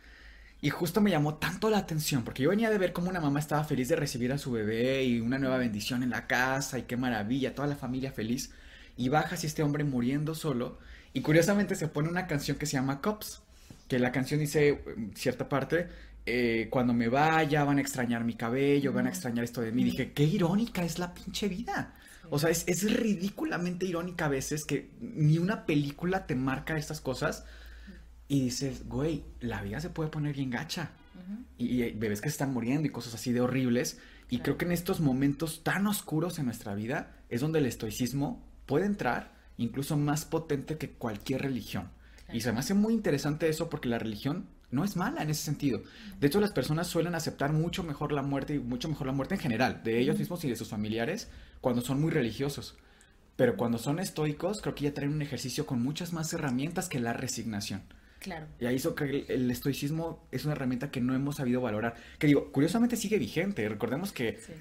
Y 0.65 0.71
justo 0.71 1.03
me 1.03 1.11
llamó 1.11 1.35
tanto 1.35 1.69
la 1.69 1.77
atención, 1.77 2.25
porque 2.25 2.43
yo 2.43 2.49
venía 2.49 2.71
de 2.71 2.79
ver 2.79 2.95
cómo 2.95 3.11
una 3.11 3.21
mamá 3.21 3.39
estaba 3.39 3.65
feliz 3.65 3.91
de 3.91 3.97
recibir 3.97 4.33
a 4.33 4.39
su 4.39 4.51
bebé 4.51 5.05
y 5.05 5.21
una 5.21 5.39
nueva 5.39 5.59
bendición 5.59 6.03
en 6.03 6.09
la 6.09 6.27
casa 6.27 6.79
y 6.79 6.85
qué 6.85 6.97
maravilla, 6.97 7.55
toda 7.55 7.69
la 7.69 7.77
familia 7.77 8.13
feliz. 8.13 8.51
Y 8.97 9.11
baja 9.11 9.35
así 9.35 9.47
este 9.47 9.63
hombre 9.63 9.85
muriendo 9.85 10.35
solo. 10.35 10.79
Y 11.13 11.21
curiosamente 11.21 11.75
se 11.75 11.87
pone 11.87 12.09
una 12.09 12.27
canción 12.27 12.57
que 12.57 12.65
se 12.65 12.79
llama 12.79 13.03
Cops, 13.03 13.43
que 13.89 13.99
la 13.99 14.11
canción 14.11 14.41
dice 14.41 14.83
cierta 15.15 15.51
parte, 15.51 15.89
eh, 16.25 16.69
cuando 16.71 16.95
me 16.95 17.09
vaya 17.09 17.63
van 17.65 17.77
a 17.77 17.83
extrañar 17.83 18.25
mi 18.25 18.33
cabello, 18.33 18.91
van 18.95 19.07
a 19.07 19.11
extrañar 19.11 19.45
esto 19.45 19.61
de 19.61 19.71
mí. 19.71 19.85
Dije, 19.85 20.13
qué 20.13 20.25
irónica 20.25 20.83
es 20.83 20.99
la 20.99 21.13
pinche 21.13 21.47
vida. 21.47 21.93
O 22.31 22.39
sea, 22.39 22.49
es, 22.49 22.65
es, 22.69 22.91
ridículamente 22.91 23.85
irónica 23.85 24.25
a 24.25 24.29
veces 24.29 24.65
que 24.65 24.89
ni 24.99 25.37
una 25.37 25.67
película 25.67 26.27
te 26.27 26.35
marca 26.35 26.79
estas 26.79 27.03
cosas 27.03 27.45
y 28.35 28.41
dices, 28.41 28.89
güey, 28.89 29.25
la 29.41 29.63
vida 29.63 29.81
se 29.81 29.91
puede 29.91 30.11
poner 30.11 30.35
bien 30.35 30.51
gacha. 30.51 30.91
y, 31.57 31.83
y, 31.83 31.93
bebés 31.93 32.21
que 32.21 32.29
se 32.29 32.35
están 32.35 32.53
muriendo 32.53 32.87
y 32.87 32.91
cosas 32.91 33.15
así 33.15 33.33
de 33.33 33.41
horribles. 33.41 33.99
Y 34.29 34.41
creo 34.41 34.59
que 34.59 34.65
en 34.65 34.73
estos 34.73 35.01
momentos 35.01 35.63
tan 35.63 35.87
oscuros 35.87 36.39
en 36.39 36.47
nuestra 36.47 36.75
vida 36.75 37.17
es 37.29 37.41
donde 37.41 37.61
el 37.61 37.67
estoicismo 37.67 38.45
puede 38.67 38.87
entrar 38.87 39.33
incluso 39.57 39.97
más 39.97 40.25
potente 40.25 40.79
que 40.79 40.91
cualquier 40.91 41.43
religión. 41.43 41.91
Claro. 42.25 42.37
Y 42.37 42.41
se 42.41 42.53
me 42.53 42.59
hace 42.59 42.75
muy 42.75 42.95
interesante 42.95 43.49
eso 43.49 43.71
porque 43.71 43.89
la 43.89 43.99
religión 43.99 44.49
no 44.73 44.85
es 44.85 44.97
mala 44.97 45.23
en 45.23 45.31
ese 45.31 45.45
sentido. 45.45 45.83
De 46.19 46.27
hecho, 46.27 46.41
las 46.41 46.51
personas 46.51 46.89
suelen 46.89 47.15
aceptar 47.15 47.53
mucho 47.53 47.85
mejor 47.85 48.11
la 48.11 48.23
muerte 48.23 48.57
y 48.57 48.59
mucho 48.59 48.89
mejor 48.89 49.07
la 49.07 49.13
muerte 49.13 49.35
en 49.35 49.41
general, 49.41 49.83
de 49.85 50.01
ellos 50.01 50.19
mismos 50.19 50.43
y 50.45 50.51
de 50.51 50.57
sus 50.57 50.69
familiares, 50.69 51.31
cuando 51.61 51.83
son 51.83 52.01
muy 52.01 52.11
religiosos. 52.11 52.77
Pero 53.37 53.57
cuando 53.57 53.79
son 53.79 54.01
estoicos, 54.01 54.61
creo 54.61 54.75
que 54.75 54.85
ya 54.85 54.95
traen 54.95 55.13
un 55.13 55.23
ejercicio 55.23 55.67
con 55.67 55.83
muchas 55.83 56.13
más 56.13 56.33
herramientas 56.33 56.89
que 56.89 56.99
la 56.99 57.13
resignación. 57.13 57.83
Claro. 58.25 58.47
Y 58.59 58.65
ahí 58.65 58.77
eso 58.77 58.95
que 58.95 59.27
el, 59.29 59.51
estoicismo 59.51 60.27
es 60.33 60.47
una 60.47 60.55
herramienta 60.55 60.91
que 60.91 61.03
no 61.03 61.15
hemos 61.15 61.37
sabido 61.37 61.61
valorar. 61.61 61.95
Que 62.19 62.27
digo, 62.27 62.51
curiosamente 62.53 62.97
sigue 62.97 63.19
vigente. 63.19 63.69
Recordemos 63.69 64.13
que 64.13 64.39
sí. 64.39 64.55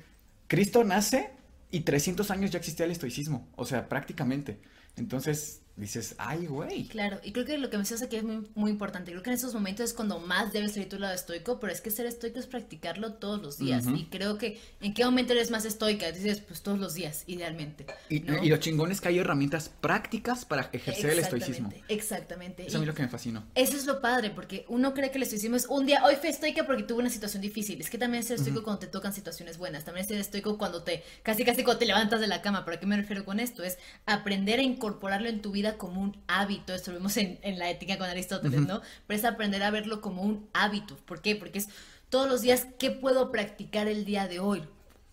Cristo 0.47 0.83
nace 0.83 1.31
y 1.71 1.79
300 1.79 2.29
años 2.29 2.51
ya 2.51 2.59
existía 2.59 2.85
el 2.85 2.91
estoicismo. 2.91 3.47
O 3.55 3.63
sea, 3.63 3.87
prácticamente. 3.87 4.59
Entonces, 4.97 5.62
dices, 5.75 6.13
ay, 6.19 6.45
güey. 6.45 6.87
Claro, 6.87 7.19
y 7.23 7.31
creo 7.31 7.45
que 7.45 7.57
lo 7.57 7.69
que 7.69 7.77
mencionas 7.77 8.03
aquí 8.03 8.15
es 8.15 8.23
muy, 8.23 8.47
muy 8.53 8.69
importante. 8.69 9.11
Creo 9.11 9.23
que 9.23 9.31
en 9.31 9.35
esos 9.35 9.53
momentos 9.53 9.89
es 9.89 9.93
cuando 9.93 10.19
más 10.19 10.53
debes 10.53 10.73
salir 10.73 10.87
tu 10.87 10.99
lado 10.99 11.13
estoico, 11.15 11.59
pero 11.59 11.73
es 11.73 11.81
que 11.81 11.89
ser 11.89 12.05
estoico 12.05 12.39
es 12.39 12.45
practicarlo 12.45 13.13
todos 13.13 13.41
los 13.41 13.57
días. 13.57 13.85
Uh 13.87 13.89
-huh. 13.91 13.99
Y 13.99 14.05
creo 14.05 14.37
que, 14.37 14.59
¿en 14.81 14.93
qué 14.93 15.03
momento 15.03 15.33
eres 15.33 15.49
más 15.49 15.65
estoica? 15.65 16.11
Dices, 16.11 16.41
pues 16.41 16.61
todos 16.61 16.79
los 16.79 16.93
días, 16.93 17.23
idealmente. 17.25 17.87
Y, 18.09 18.19
¿no? 18.19 18.43
y 18.43 18.49
lo 18.49 18.57
chingón 18.57 18.91
es 18.91 19.01
que 19.01 19.07
hay 19.07 19.17
herramientas 19.17 19.69
prácticas 19.69 20.45
para 20.45 20.69
ejercer 20.71 21.09
el 21.11 21.19
estoicismo. 21.19 21.73
Exactamente. 21.87 22.67
Eso 22.67 22.77
a 22.77 22.79
mí 22.79 22.85
lo 22.85 22.93
que 22.93 23.01
me 23.01 23.09
fascinó. 23.09 23.43
Eso 23.55 23.75
es 23.75 23.85
lo 23.85 23.99
padre, 23.99 24.29
porque 24.29 24.65
uno 24.67 24.93
cree 24.93 25.09
que 25.09 25.17
el 25.17 25.23
estoicismo 25.23 25.55
es 25.55 25.65
un 25.65 25.87
día, 25.87 26.03
hoy 26.05 26.17
fui 26.17 26.29
estoica 26.29 26.65
porque 26.67 26.83
tuve 26.83 26.99
una 26.99 27.09
situación 27.09 27.41
difícil. 27.41 27.81
Es 27.81 27.89
que 27.89 27.97
también 27.97 28.23
ser 28.23 28.37
estoico 28.37 28.59
uh 28.59 28.61
-huh. 28.61 28.65
cuando 28.65 28.79
te 28.81 28.87
tocan 28.87 29.13
situaciones 29.13 29.57
buenas. 29.57 29.85
También 29.85 30.07
ser 30.07 30.19
estoico 30.19 30.59
cuando 30.59 30.83
te, 30.83 31.03
casi 31.23 31.43
casi 31.43 31.63
cuando 31.63 31.79
te 31.79 31.87
levantas 31.87 32.21
de 32.21 32.27
la 32.27 32.43
cama. 32.43 32.63
¿Pero 32.63 32.77
a 32.77 32.79
qué 32.79 32.85
me 32.85 32.95
refiero 32.95 33.25
con 33.25 33.39
esto? 33.39 33.63
Es 33.63 33.79
aprender 34.05 34.59
a 34.59 34.63
incorporarlo 34.63 35.29
en 35.29 35.41
tu 35.41 35.51
vida 35.51 35.62
como 35.71 36.01
un 36.01 36.17
hábito 36.27 36.73
esto 36.73 36.91
lo 36.91 36.97
vimos 36.97 37.17
en, 37.17 37.39
en, 37.41 37.57
la 37.57 37.69
ética 37.69 37.97
con 37.97 38.09
Aristóteles, 38.09 38.59
uh 38.59 38.63
-huh. 38.63 38.67
¿no? 38.67 38.81
Pero 39.07 39.17
es 39.17 39.25
aprender 39.25 39.63
a 39.63 39.71
verlo 39.71 40.01
como 40.01 40.21
un 40.21 40.47
hábito. 40.53 40.97
¿Por 41.05 41.21
qué? 41.21 41.35
Porque 41.35 41.59
es 41.59 41.69
todos 42.09 42.29
los 42.29 42.41
días, 42.41 42.67
¿qué 42.77 42.91
puedo 42.91 43.31
practicar 43.31 43.87
el 43.87 44.05
día 44.05 44.27
de 44.27 44.39
hoy? 44.39 44.63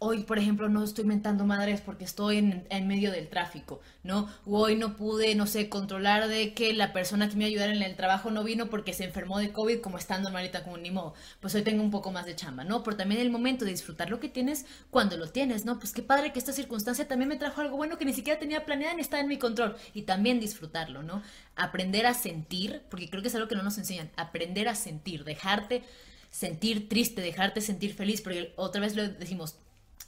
Hoy, 0.03 0.23
por 0.23 0.39
ejemplo, 0.39 0.71
no 0.71 0.83
estoy 0.83 1.05
mentando 1.05 1.45
madres 1.45 1.83
porque 1.83 2.07
estoy 2.07 2.39
en, 2.39 2.89
medio 2.89 3.13
del 3.13 3.29
tráfico, 3.29 3.83
¿no? 4.03 4.31
O 4.47 4.61
hoy 4.61 4.75
no 4.75 4.97
pude, 4.97 5.35
no 5.35 5.47
sé, 5.47 5.69
controlar 5.69 6.27
de 6.27 6.55
que 6.55 6.73
la 6.73 6.95
persona 6.95 7.29
que 7.29 7.37
me 7.37 7.45
ayudara 7.45 7.75
en 7.75 7.83
el 7.83 7.97
trabajo 7.97 8.31
no 8.31 8.43
vino 8.43 8.71
porque 8.71 8.95
se 8.95 9.05
enfermó 9.05 9.39
de 9.39 9.53
COVID, 9.53 9.83
como 9.83 9.99
está 9.99 10.19
normalita, 10.19 10.65
como 10.65 10.79
ni 10.79 10.91
modo. 10.91 11.13
Pues 11.41 11.55
hoy 11.55 11.61
tengo 11.61 11.83
un 11.83 11.91
poco 11.91 12.13
más 12.13 12.25
de 12.25 12.35
chamba, 12.35 12.65
¿no? 12.65 12.83
Pero 12.83 12.97
también 12.97 13.21
el 13.21 13.31
momento 13.31 13.67
de 13.67 13.73
disfrutar 13.73 14.09
lo 14.09 14.21
que 14.21 14.31
tienes 14.31 14.65
cuando 14.89 15.19
lo 15.19 15.29
tienes, 15.29 15.67
¿no? 15.67 15.79
Pues 15.79 15.93
qué 15.93 16.01
padre 16.03 16.33
que 16.33 16.39
esta 16.39 16.55
circunstancia 16.55 17.07
también 17.07 17.29
me 17.29 17.37
trajo 17.37 17.61
algo 17.61 17.77
bueno 17.77 17.99
que 17.99 18.07
ni 18.07 18.15
siquiera 18.15 18.41
tenía 18.41 18.65
planeado 18.65 18.97
ni 18.97 19.03
está 19.03 19.21
en 19.21 19.29
mi 19.29 19.37
control. 19.37 19.77
Y 19.93 20.03
también 20.05 20.41
disfrutarlo, 20.41 21.03
¿no? 21.03 21.23
Aprender 21.57 22.07
a 22.07 22.15
sentir, 22.15 22.81
porque 22.89 23.11
creo 23.11 23.21
que 23.21 23.29
es 23.29 23.35
algo 23.35 23.49
que 23.49 23.55
no 23.55 23.63
nos 23.63 23.77
enseñan, 23.77 24.11
aprender 24.17 24.67
a 24.67 24.77
sentir, 24.77 25.25
dejarte 25.25 25.83
sentir 26.31 26.89
triste, 26.89 27.21
dejarte 27.21 27.61
sentir 27.61 27.93
feliz, 27.93 28.23
porque 28.23 28.55
otra 28.57 28.81
vez 28.81 28.97
lo 28.97 29.07
decimos, 29.07 29.57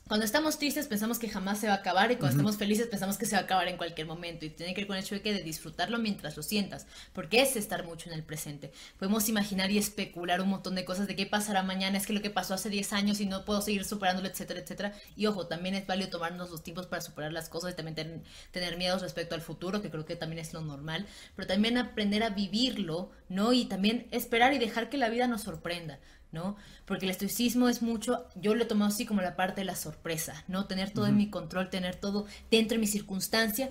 cuando 0.09 0.27
estamos 0.27 0.59
tristes 0.59 0.89
pensamos 0.89 1.19
que 1.19 1.29
jamás 1.29 1.59
se 1.59 1.69
va 1.69 1.75
a 1.75 1.77
acabar 1.77 2.11
y 2.11 2.17
cuando 2.17 2.27
uh 2.27 2.29
-huh. 2.29 2.41
estamos 2.41 2.57
felices 2.57 2.87
pensamos 2.87 3.17
que 3.17 3.27
se 3.27 3.35
va 3.35 3.43
a 3.43 3.45
acabar 3.45 3.69
en 3.69 3.77
cualquier 3.77 4.07
momento 4.07 4.45
y 4.45 4.51
tiene 4.51 4.75
que 4.75 4.83
ver 4.83 4.89
con 4.89 4.97
el 4.97 5.05
hecho 5.05 5.15
de 5.15 5.23
que 5.23 5.33
de 5.33 5.43
disfrutarlo 5.43 5.99
mientras 5.99 6.37
lo 6.37 6.43
sientas, 6.43 6.87
porque 7.13 7.41
es 7.41 7.57
estar 7.57 7.85
mucho 7.85 8.11
en 8.11 8.15
el 8.15 8.23
presente. 8.23 8.73
Podemos 8.99 9.29
imaginar 9.29 9.71
y 9.71 9.79
especular 9.79 10.41
un 10.41 10.51
montón 10.51 10.75
de 10.75 10.85
cosas 10.85 11.07
de 11.07 11.17
qué 11.17 11.27
pasará 11.27 11.63
mañana, 11.63 11.97
es 11.99 12.07
que 12.07 12.13
lo 12.13 12.21
que 12.21 12.31
pasó 12.31 12.55
hace 12.55 12.69
10 12.69 12.93
años 12.93 13.21
y 13.21 13.27
no 13.27 13.45
puedo 13.45 13.63
seguir 13.63 13.85
superándolo, 13.85 14.29
etcétera, 14.29 14.61
etcétera. 14.61 14.93
Y 15.17 15.27
ojo, 15.27 15.47
también 15.47 15.75
es 15.75 15.87
válido 15.87 16.11
tomarnos 16.11 16.51
los 16.51 16.63
tiempos 16.63 16.87
para 16.87 17.01
superar 17.01 17.33
las 17.33 17.49
cosas 17.49 17.73
y 17.73 17.77
también 17.77 17.95
ten, 17.95 18.25
tener 18.51 18.77
miedos 18.77 19.03
respecto 19.03 19.35
al 19.35 19.41
futuro, 19.41 19.83
que 19.83 19.91
creo 19.91 20.05
que 20.05 20.17
también 20.17 20.41
es 20.41 20.53
lo 20.53 20.61
normal, 20.61 21.07
pero 21.37 21.47
también 21.49 21.79
aprender 21.79 22.23
a 22.23 22.31
vivirlo, 22.31 23.11
¿no? 23.29 23.53
Y 23.53 23.65
también 23.67 24.09
esperar 24.11 24.53
y 24.53 24.59
dejar 24.59 24.91
que 24.91 24.99
la 24.99 25.09
vida 25.09 25.27
nos 25.27 25.43
sorprenda. 25.43 25.99
¿No? 26.33 26.57
Porque 26.87 27.05
el 27.05 27.11
estoicismo 27.11 27.69
es 27.69 27.83
mucho, 27.83 28.27
yo 28.35 28.55
lo 28.55 28.65
he 28.65 28.67
tomado 28.67 28.91
así 28.91 29.07
como 29.07 29.21
la 29.21 29.37
parte 29.37 29.61
de 29.61 29.67
la 29.67 29.77
sorpresa, 29.77 30.45
¿no? 30.49 30.67
Tener 30.67 30.91
todo 30.91 31.05
uh 31.05 31.09
-huh. 31.09 31.11
en 31.11 31.17
mi 31.17 31.31
control, 31.31 31.71
tener 31.71 31.95
todo 31.95 32.27
dentro 32.51 32.77
de 32.77 32.81
mi 32.81 32.87
circunstancia, 32.87 33.71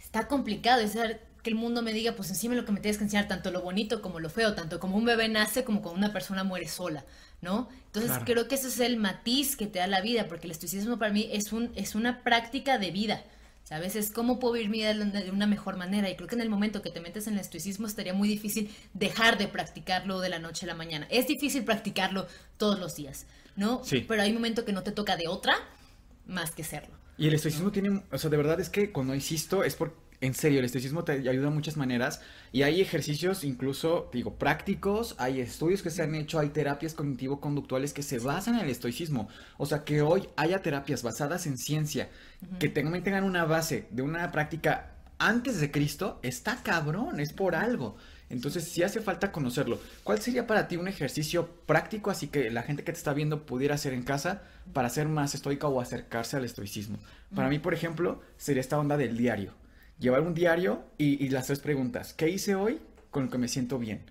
está 0.00 0.26
complicado, 0.26 0.80
es 0.80 0.96
que 1.42 1.50
el 1.50 1.54
mundo 1.54 1.82
me 1.82 1.92
diga, 1.92 2.12
pues 2.12 2.30
encima 2.30 2.54
lo 2.54 2.64
que 2.64 2.72
me 2.72 2.80
tienes 2.80 2.98
que 2.98 3.04
enseñar, 3.04 3.28
tanto 3.28 3.50
lo 3.50 3.60
bonito 3.62 4.02
como 4.02 4.20
lo 4.20 4.30
feo, 4.30 4.54
tanto 4.54 4.80
como 4.80 4.96
un 4.96 5.04
bebé 5.04 5.28
nace 5.28 5.64
como 5.64 5.82
cuando 5.82 5.98
una 5.98 6.12
persona 6.12 6.44
muere 6.44 6.66
sola, 6.66 7.04
¿no? 7.42 7.68
Entonces 7.86 8.10
claro. 8.10 8.24
creo 8.24 8.48
que 8.48 8.54
ese 8.56 8.68
es 8.68 8.80
el 8.80 8.96
matiz 8.96 9.56
que 9.56 9.66
te 9.66 9.78
da 9.78 9.86
la 9.86 10.00
vida, 10.00 10.26
porque 10.28 10.46
el 10.46 10.52
estoicismo 10.52 10.98
para 10.98 11.12
mí 11.12 11.28
es, 11.30 11.52
un, 11.52 11.70
es 11.76 11.94
una 11.94 12.22
práctica 12.22 12.78
de 12.78 12.90
vida, 12.90 13.22
¿Sabes? 13.68 13.96
Es 13.96 14.10
cómo 14.10 14.38
puedo 14.38 14.54
vivir 14.54 14.70
mi 14.70 14.78
vida 14.78 14.94
de 14.94 15.30
una 15.30 15.46
mejor 15.46 15.76
manera. 15.76 16.08
Y 16.08 16.16
creo 16.16 16.26
que 16.26 16.36
en 16.36 16.40
el 16.40 16.48
momento 16.48 16.80
que 16.80 16.90
te 16.90 17.02
metes 17.02 17.26
en 17.26 17.34
el 17.34 17.40
estoicismo 17.40 17.86
estaría 17.86 18.14
muy 18.14 18.26
difícil 18.26 18.74
dejar 18.94 19.36
de 19.36 19.46
practicarlo 19.46 20.20
de 20.20 20.30
la 20.30 20.38
noche 20.38 20.64
a 20.64 20.68
la 20.68 20.74
mañana. 20.74 21.06
Es 21.10 21.26
difícil 21.26 21.64
practicarlo 21.64 22.26
todos 22.56 22.78
los 22.78 22.96
días, 22.96 23.26
¿no? 23.56 23.84
Sí. 23.84 24.06
Pero 24.08 24.22
hay 24.22 24.30
un 24.30 24.36
momento 24.36 24.64
que 24.64 24.72
no 24.72 24.84
te 24.84 24.90
toca 24.90 25.18
de 25.18 25.28
otra 25.28 25.54
más 26.24 26.52
que 26.52 26.64
serlo. 26.64 26.96
Y 27.18 27.28
el 27.28 27.34
estoicismo 27.34 27.66
¿no? 27.66 27.72
tiene, 27.72 28.02
o 28.10 28.16
sea, 28.16 28.30
de 28.30 28.38
verdad 28.38 28.58
es 28.58 28.70
que 28.70 28.90
cuando 28.90 29.14
insisto 29.14 29.62
es 29.62 29.76
por 29.76 29.94
en 30.20 30.34
serio, 30.34 30.58
el 30.58 30.64
estoicismo 30.64 31.04
te 31.04 31.12
ayuda 31.12 31.48
de 31.48 31.54
muchas 31.54 31.76
maneras 31.76 32.20
y 32.50 32.62
hay 32.62 32.80
ejercicios 32.80 33.44
incluso, 33.44 34.10
digo, 34.12 34.34
prácticos, 34.34 35.14
hay 35.18 35.40
estudios 35.40 35.80
que 35.82 35.90
se 35.90 36.02
han 36.02 36.14
hecho, 36.16 36.40
hay 36.40 36.48
terapias 36.48 36.94
cognitivo-conductuales 36.94 37.92
que 37.92 38.02
se 38.02 38.18
basan 38.18 38.56
en 38.56 38.62
el 38.62 38.70
estoicismo. 38.70 39.28
O 39.58 39.66
sea, 39.66 39.84
que 39.84 40.02
hoy 40.02 40.28
haya 40.36 40.60
terapias 40.60 41.04
basadas 41.04 41.46
en 41.46 41.56
ciencia, 41.56 42.08
uh 42.42 42.46
-huh. 42.46 42.58
que 42.58 42.68
tengan, 42.68 43.00
tengan 43.04 43.22
una 43.24 43.44
base 43.44 43.86
de 43.90 44.02
una 44.02 44.32
práctica 44.32 44.92
antes 45.18 45.60
de 45.60 45.70
Cristo, 45.70 46.18
está 46.22 46.62
cabrón, 46.64 47.20
es 47.20 47.32
por 47.32 47.54
algo. 47.54 47.96
Entonces, 48.28 48.64
sí 48.64 48.82
hace 48.82 49.00
falta 49.00 49.32
conocerlo. 49.32 49.80
¿Cuál 50.02 50.20
sería 50.20 50.46
para 50.46 50.68
ti 50.68 50.76
un 50.76 50.88
ejercicio 50.88 51.48
práctico, 51.64 52.10
así 52.10 52.26
que 52.28 52.50
la 52.50 52.62
gente 52.62 52.82
que 52.82 52.92
te 52.92 52.98
está 52.98 53.14
viendo 53.14 53.46
pudiera 53.46 53.76
hacer 53.76 53.94
en 53.94 54.02
casa 54.02 54.42
para 54.72 54.90
ser 54.90 55.08
más 55.08 55.34
estoica 55.34 55.68
o 55.68 55.80
acercarse 55.80 56.36
al 56.36 56.44
estoicismo? 56.44 56.98
Para 57.34 57.46
uh 57.46 57.50
-huh. 57.50 57.54
mí, 57.54 57.58
por 57.60 57.72
ejemplo, 57.72 58.20
sería 58.36 58.60
esta 58.60 58.78
onda 58.78 58.96
del 58.96 59.16
diario 59.16 59.54
llevar 59.98 60.22
un 60.22 60.34
diario 60.34 60.84
y, 60.96 61.24
y, 61.24 61.28
las 61.30 61.46
tres 61.46 61.60
preguntas. 61.60 62.12
¿Qué 62.14 62.28
hice 62.28 62.54
hoy 62.54 62.80
con 63.10 63.26
lo 63.26 63.30
que 63.30 63.38
me 63.38 63.48
siento 63.48 63.78
bien? 63.78 64.02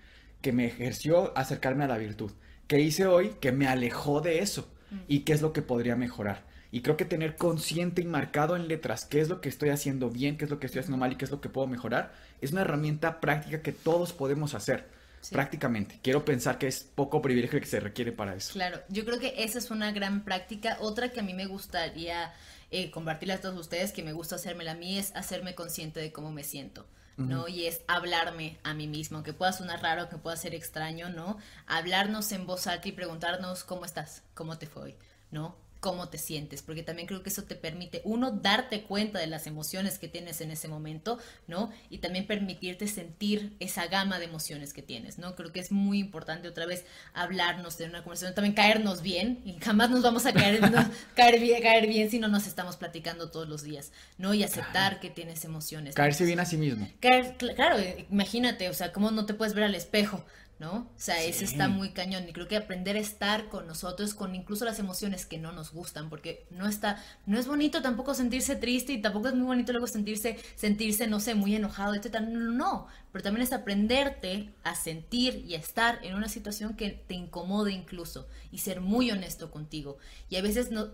Que 0.42 0.52
me 0.52 0.66
ejerció 0.66 1.38
acercarme 1.38 1.84
a 1.84 1.88
la 1.88 1.98
virtud. 1.98 2.32
¿Qué 2.68 2.82
hice 2.82 3.08
hoy 3.08 3.36
que 3.40 3.52
me 3.52 3.68
alejó 3.68 4.22
de 4.22 4.40
eso? 4.40 4.70
¿Y 5.08 5.22
qué 5.22 5.34
es 5.34 5.42
lo 5.42 5.54
que 5.54 5.62
podría 5.62 5.96
mejorar? 5.96 6.44
Y 6.72 6.82
creo 6.82 6.98
que 6.98 7.06
tener 7.06 7.36
consciente 7.38 8.02
y 8.02 8.06
marcado 8.06 8.56
en 8.56 8.68
letras 8.68 9.06
qué 9.06 9.22
es 9.22 9.30
lo 9.30 9.40
que 9.40 9.50
estoy 9.50 9.70
haciendo 9.70 10.10
bien, 10.10 10.38
qué 10.38 10.46
es 10.46 10.52
lo 10.52 10.60
que 10.60 10.66
estoy 10.66 10.80
haciendo 10.80 10.98
mal 10.98 11.14
y 11.14 11.16
qué 11.16 11.26
es 11.26 11.32
lo 11.32 11.40
que 11.40 11.50
puedo 11.50 11.68
mejorar, 11.68 12.14
es 12.42 12.52
una 12.52 12.62
herramienta 12.62 13.22
práctica 13.22 13.62
que 13.62 13.72
todos 13.72 14.14
podemos 14.14 14.54
hacer. 14.54 14.86
Sí. 15.22 15.34
Prácticamente. 15.34 16.00
Quiero 16.04 16.24
pensar 16.24 16.58
que 16.58 16.68
es 16.68 16.84
poco 16.84 17.22
privilegio 17.22 17.60
que 17.60 17.66
se 17.66 17.80
requiere 17.80 18.12
para 18.12 18.36
eso. 18.36 18.54
Claro, 18.54 18.80
yo 18.90 19.04
creo 19.04 19.20
que 19.20 19.34
esa 19.38 19.58
es 19.58 19.72
una 19.72 19.92
gran 19.92 20.24
práctica. 20.24 20.78
Otra 20.80 21.12
que 21.12 21.22
a 21.22 21.24
mí 21.24 21.34
me 21.34 21.48
gustaría 21.48 22.34
eh, 22.72 22.92
a 22.94 23.42
todos 23.42 23.58
ustedes, 23.58 23.92
que 23.92 24.04
me 24.04 24.14
gusta 24.14 24.36
hacérmela 24.36 24.72
a 24.72 24.76
mí, 24.76 24.98
es 24.98 25.16
hacerme 25.16 25.56
consciente 25.56 26.00
de 26.00 26.12
cómo 26.12 26.32
me 26.32 26.44
siento. 26.44 26.86
¿no? 27.18 27.42
Uh 27.42 27.46
-huh. 27.48 27.52
Y 27.52 27.66
es 27.66 27.82
hablarme 27.88 28.60
a 28.64 28.74
mí 28.74 28.88
mismo, 28.88 29.18
aunque 29.18 29.34
pueda 29.34 29.52
sonar 29.52 29.82
raro, 29.82 30.08
que 30.08 30.18
pueda 30.18 30.38
ser 30.38 30.54
extraño, 30.54 31.10
¿no? 31.10 31.38
Hablarnos 31.66 32.32
en 32.32 32.46
voz 32.46 32.68
alta 32.68 32.88
y 32.88 32.92
preguntarnos 32.92 33.64
cómo 33.64 33.86
estás, 33.86 34.22
cómo 34.36 34.58
te 34.60 34.68
fue 34.68 34.84
hoy, 34.84 34.96
¿no? 35.32 35.56
Cómo 35.80 36.10
te 36.10 36.18
sientes, 36.18 36.62
porque 36.62 36.84
también 36.84 37.08
creo 37.08 37.24
que 37.24 37.30
eso 37.30 37.44
te 37.44 37.56
permite, 37.56 38.02
uno, 38.04 38.32
darte 38.32 38.84
cuenta 38.84 39.20
de 39.20 39.28
las 39.28 39.48
emociones 39.48 40.00
que 40.00 40.08
tienes 40.08 40.42
en 40.42 40.52
ese 40.52 40.68
momento, 40.68 41.20
¿no? 41.48 41.72
Y 41.90 42.00
también 42.00 42.28
permitirte 42.28 42.88
sentir 42.88 43.56
esa 43.60 43.88
gama 43.88 44.20
de 44.20 44.26
emociones 44.26 44.74
que 44.74 44.82
tienes, 44.82 45.18
¿no? 45.18 45.36
Creo 45.36 45.52
que 45.52 45.60
es 45.60 45.72
muy 45.72 46.00
importante 46.00 46.48
otra 46.48 46.66
vez 46.66 46.86
hablarnos 47.14 47.78
de 47.78 47.86
una 47.86 48.04
conversación, 48.04 48.36
también 48.36 48.56
caernos 48.56 49.02
bien, 49.02 49.42
y 49.46 49.60
jamás 49.60 49.90
nos 49.90 50.02
vamos 50.02 50.26
a 50.26 50.34
caer, 50.34 50.60
caer, 51.16 51.40
bien, 51.40 51.62
caer 51.62 51.88
bien 51.88 52.10
si 52.10 52.20
no 52.20 52.28
nos 52.28 52.48
estamos 52.48 52.78
platicando 52.78 53.30
todos 53.30 53.48
los 53.48 53.64
días, 53.64 53.92
¿no? 54.18 54.34
Y 54.34 54.44
aceptar 54.44 55.00
que 55.00 55.10
tienes 55.10 55.46
emociones. 55.46 55.96
Caerse 55.96 56.26
bien 56.26 56.40
a 56.40 56.46
sí 56.46 56.58
mismo. 56.58 56.90
Caer, 57.00 57.36
claro, 57.38 57.78
imagínate, 58.10 58.70
o 58.70 58.74
sea, 58.74 58.92
¿cómo 58.92 59.12
no 59.12 59.26
te 59.26 59.34
puedes 59.34 59.54
ver 59.54 59.66
al 59.66 59.76
espejo? 59.76 60.24
¿No? 60.60 60.74
O 60.74 60.92
sea, 60.96 61.22
eso 61.24 61.44
está 61.44 61.68
muy 61.68 61.92
cañón 61.92 62.28
y 62.28 62.34
creo 62.34 62.48
que 62.48 62.58
aprender 62.58 62.96
a 62.96 63.00
estar 63.00 63.50
con 63.50 63.68
nosotros, 63.68 64.14
con 64.16 64.34
incluso 64.34 64.66
las 64.66 64.80
emociones 64.80 65.26
que 65.26 65.38
no 65.38 65.52
nos 65.52 65.72
gustan, 65.72 66.10
porque 66.10 66.46
no 66.50 66.68
está, 66.68 67.04
no 67.26 67.38
es 67.38 67.48
bonito 67.48 67.82
tampoco 67.82 68.16
sentirse 68.16 68.56
triste 68.56 68.94
y 68.94 69.02
tampoco 69.02 69.28
es 69.28 69.36
muy 69.36 69.46
bonito 69.46 69.72
luego 69.72 69.88
sentirse, 69.88 70.38
sentirse, 70.56 71.06
no 71.08 71.20
sé, 71.20 71.36
muy 71.36 71.56
enojado, 71.56 71.94
etc. 71.94 72.22
No, 72.22 72.52
no, 72.52 72.88
pero 73.12 73.24
también 73.24 73.44
es 73.44 73.54
aprenderte 73.54 74.54
a 74.64 74.74
sentir 74.76 75.44
y 75.48 75.56
a 75.56 75.60
estar 75.60 76.04
en 76.04 76.16
una 76.16 76.28
situación 76.28 76.76
que 76.76 76.90
te 76.90 77.14
incomode 77.14 77.72
incluso 77.72 78.28
y 78.52 78.60
ser 78.60 78.82
muy 78.82 79.12
honesto 79.12 79.52
contigo. 79.52 79.98
Y 80.30 80.38
a 80.38 80.42
veces 80.42 80.72
no, 80.72 80.90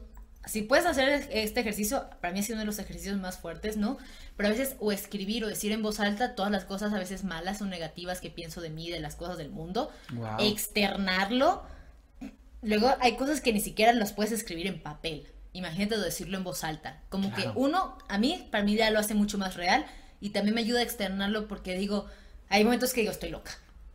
si 0.46 0.62
puedes 0.62 0.86
hacer 0.86 1.28
este 1.32 1.60
ejercicio, 1.62 2.06
para 2.20 2.34
mí 2.34 2.40
ha 2.40 2.44
sido 2.44 2.56
uno 2.56 2.62
de 2.62 2.66
los 2.66 2.80
ejercicios 2.80 3.18
más 3.18 3.38
fuertes, 3.38 3.78
¿no? 3.78 3.98
Pero 4.36 4.50
a 4.50 4.52
veces 4.52 4.76
o 4.80 4.92
escribir 4.92 5.46
o 5.46 5.48
decir 5.48 5.72
en 5.72 5.82
voz 5.82 6.00
alta 6.00 6.36
todas 6.36 6.52
las 6.52 6.66
cosas 6.66 6.92
a 6.94 7.00
veces 7.00 7.24
malas 7.24 7.62
o 7.62 7.66
negativas 7.66 8.20
que 8.20 8.30
pienso 8.30 8.60
de 8.60 8.70
mí, 8.70 8.90
de 8.90 9.00
las 9.00 9.16
cosas 9.16 9.38
del 9.38 9.50
mundo, 9.50 9.92
externarlo. 10.40 11.64
Luego 12.62 12.94
hay 13.00 13.16
cosas 13.16 13.42
que 13.42 13.54
ni 13.54 13.62
siquiera 13.62 13.94
las 13.94 14.12
puedes 14.12 14.32
escribir 14.32 14.68
en 14.68 14.82
papel. 14.82 15.28
Imagínate 15.54 15.98
decirlo 15.98 16.38
en 16.38 16.44
voz 16.44 16.64
alta. 16.64 17.02
Como 17.10 17.34
que 17.34 17.50
uno, 17.56 17.98
a 18.10 18.18
mí, 18.18 18.48
para 18.52 18.64
mí 18.64 18.76
ya 18.76 18.90
lo 18.90 19.00
hace 19.00 19.14
mucho 19.14 19.38
más 19.38 19.56
real 19.56 19.86
y 20.20 20.32
también 20.32 20.56
me 20.56 20.62
ayuda 20.62 20.80
a 20.80 20.84
externarlo 20.84 21.48
porque 21.48 21.76
digo, 21.78 22.08
hay 22.50 22.64
momentos 22.66 22.92
que 22.92 23.02
digo, 23.02 23.12
estoy 23.12 23.30
loca 23.30 23.52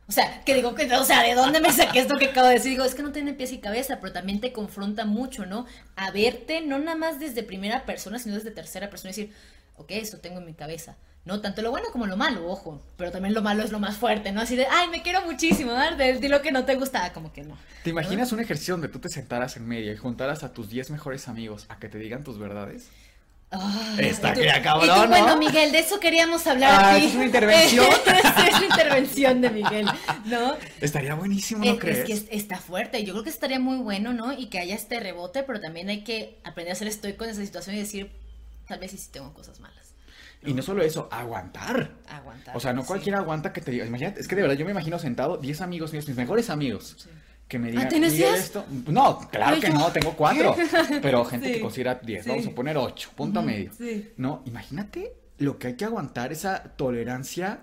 o 0.09 0.13
sea, 0.13 0.43
que 0.43 0.55
digo, 0.55 0.75
o 0.75 1.05
sea, 1.05 1.23
¿de 1.23 1.35
dónde 1.35 1.61
me 1.61 1.71
saqué 1.71 1.99
esto 1.99 2.17
que 2.17 2.29
acabo 2.31 2.49
de 2.49 2.55
decir? 2.55 2.71
Digo, 2.71 2.85
es 2.85 2.95
que 2.95 3.03
no 3.03 3.13
tiene 3.13 3.35
pies 3.35 3.53
y 3.53 3.59
cabeza, 3.59 3.99
pero 4.01 4.11
también 4.13 4.41
te 4.41 4.53
confronta 4.53 5.05
mucho, 5.05 5.45
¿no? 5.45 5.67
A 5.97 6.11
verte, 6.11 6.63
no 6.63 6.79
nada 6.79 6.97
más 6.97 7.21
desde 7.21 7.43
primera 7.43 7.85
persona, 7.85 8.19
sino 8.19 8.35
desde 8.35 8.51
tercera 8.51 8.89
persona, 8.89 9.11
decir, 9.11 9.33
ok, 9.77 9.91
esto 9.91 10.17
tengo 10.19 10.39
en 10.39 10.47
mi 10.47 10.55
cabeza. 10.55 10.97
No, 11.27 11.43
tanto 11.43 11.61
lo 11.61 11.71
bueno 11.71 11.89
como 11.93 12.07
lo 12.07 12.17
malo, 12.17 12.49
ojo. 12.49 12.81
Pero 12.97 13.11
también 13.11 13.35
lo 13.35 13.43
malo 13.43 13.63
es 13.63 13.71
lo 13.71 13.81
más 13.81 13.99
fuerte, 13.99 14.33
¿no? 14.33 14.41
Así 14.41 14.57
de, 14.57 14.67
ay, 14.67 14.89
me 14.89 15.03
quiero 15.03 15.21
muchísimo, 15.27 15.73
¿verdad? 15.73 15.99
De, 15.99 16.29
lo 16.31 16.41
que 16.41 16.53
no 16.53 16.65
te 16.65 16.77
gusta, 16.77 17.13
como 17.13 17.31
que 17.31 17.43
no. 17.43 17.59
¿Te 17.85 17.91
imaginas 17.91 18.33
un 18.33 18.41
ejercicio 18.41 18.73
donde 18.73 18.89
tú 18.89 18.99
te 19.01 19.11
sentaras 19.11 19.59
en 19.59 19.69
media 19.69 19.93
y 19.93 19.97
juntaras 19.99 20.43
a 20.43 20.55
tus 20.55 20.71
10 20.71 20.91
mejores 20.91 21.29
amigos 21.29 21.67
a 21.69 21.79
que 21.79 21.91
te 21.91 21.99
digan 21.99 22.25
tus 22.25 22.39
verdades? 22.39 22.89
Está 23.99 24.35
que 24.35 24.47
cabrón, 24.63 25.09
Bueno, 25.09 25.39
Miguel, 25.39 25.73
de 25.73 25.79
eso 25.79 25.99
queríamos 25.99 26.47
hablar 26.47 26.71
ah, 26.71 26.95
aquí. 26.95 27.07
Es 27.07 27.15
una 27.15 27.25
intervención. 27.25 27.87
es, 28.07 28.61
la 28.61 28.67
intervención 28.67 29.41
de 29.41 29.51
Miguel, 29.51 29.87
¿no? 30.27 30.55
Estaría 30.81 31.15
buenísimo, 31.15 31.65
¿no 31.65 31.79
crees? 31.79 32.09
Es 32.09 32.25
que 32.25 32.37
está 32.37 32.59
fuerte. 32.59 33.03
Yo 33.05 33.15
creo 33.15 33.25
que 33.25 33.31
estaría 33.31 33.59
muy 33.59 33.79
bueno, 33.79 34.13
¿no? 34.13 34.33
Y 34.33 34.47
que 34.47 34.59
haya 34.59 34.75
este 34.75 35.01
rebote, 35.01 35.45
pero 35.45 35.61
también 35.61 35.89
hay 35.89 36.05
que 36.05 36.39
aprender 36.45 36.73
a 36.73 36.75
ser 36.77 36.89
estoico 36.89 37.25
en 37.25 37.31
esa 37.31 37.43
situación 37.43 37.77
y 37.77 37.79
decir, 37.79 38.13
tal 38.67 38.81
vez 38.81 38.91
sí, 38.91 38.99
sí 38.99 39.09
tengo 39.11 39.33
cosas 39.33 39.61
malas. 39.61 39.95
Y 40.45 40.53
no 40.53 40.63
solo 40.63 40.83
eso, 40.83 41.09
aguantar. 41.11 41.93
Aguantar. 42.07 42.55
O 42.55 42.61
sea, 42.61 42.75
no 42.75 42.85
cualquiera 42.85 43.19
aguanta 43.19 43.53
que 43.53 43.63
te 43.63 43.71
diga. 43.71 43.87
Imagínate, 43.87 44.21
es 44.21 44.29
que 44.29 44.37
de 44.37 44.43
verdad 44.43 44.57
yo 44.57 44.67
me 44.67 44.73
imagino 44.73 44.99
sentado 44.99 45.39
10 45.39 45.63
amigos 45.63 45.93
míos, 45.93 46.07
mis 46.07 46.17
mejores 46.17 46.51
amigos. 46.51 46.97
Sí 46.99 47.09
que 47.49 47.59
me 47.59 47.71
digan, 47.71 47.89
¿Ah, 47.93 48.37
esto? 48.37 48.67
No, 48.89 49.19
claro 49.31 49.59
que 49.59 49.71
no, 49.71 49.91
tengo 49.91 50.13
cuatro, 50.13 50.55
pero 51.03 51.25
gente 51.25 51.53
que 51.53 51.61
considera 51.61 51.95
diez, 51.95 52.27
vamos 52.27 52.47
a 52.47 52.51
poner 52.51 52.77
ocho, 52.77 53.11
punto 53.17 53.43
medio. 53.43 53.71
No, 54.17 54.43
imagínate 54.45 55.15
lo 55.39 55.59
que 55.59 55.69
hay 55.69 55.75
que 55.75 55.87
aguantar, 55.87 56.31
esa 56.33 56.63
tolerancia 56.63 57.61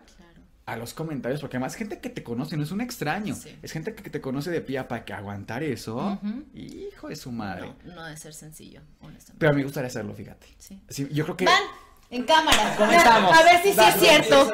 a 0.65 0.75
los 0.75 0.95
comentarios, 0.95 1.39
porque 1.41 1.57
además 1.57 1.75
gente 1.75 1.99
que 1.99 2.09
te 2.09 2.23
conoce, 2.23 2.57
no 2.57 2.63
es 2.63 2.71
un 2.71 2.81
extraño, 2.81 3.37
es 3.61 3.71
gente 3.71 3.93
que 3.93 4.09
te 4.09 4.19
conoce 4.19 4.49
de 4.49 4.61
pie 4.61 4.83
para 4.85 5.05
que 5.05 5.13
aguantar 5.13 5.61
eso, 5.61 6.19
hijo 6.55 7.09
de 7.09 7.15
su 7.15 7.31
madre. 7.31 7.71
No, 7.85 7.93
no 7.93 8.03
debe 8.05 8.17
ser 8.17 8.33
sencillo, 8.33 8.81
honestamente. 9.01 9.37
Pero 9.37 9.51
a 9.51 9.53
mí 9.53 9.59
me 9.59 9.65
gustaría 9.65 9.87
hacerlo, 9.87 10.15
fíjate. 10.15 10.47
Sí. 10.57 10.81
yo 11.11 11.23
creo 11.25 11.37
que... 11.37 11.45
Van, 11.45 11.61
en 12.09 12.23
cámara. 12.23 12.75
Comenzamos. 12.77 13.31
A 13.35 13.43
ver 13.43 13.61
si 13.63 13.73
sí 13.73 13.79
es 13.79 13.95
cierto. 13.95 14.53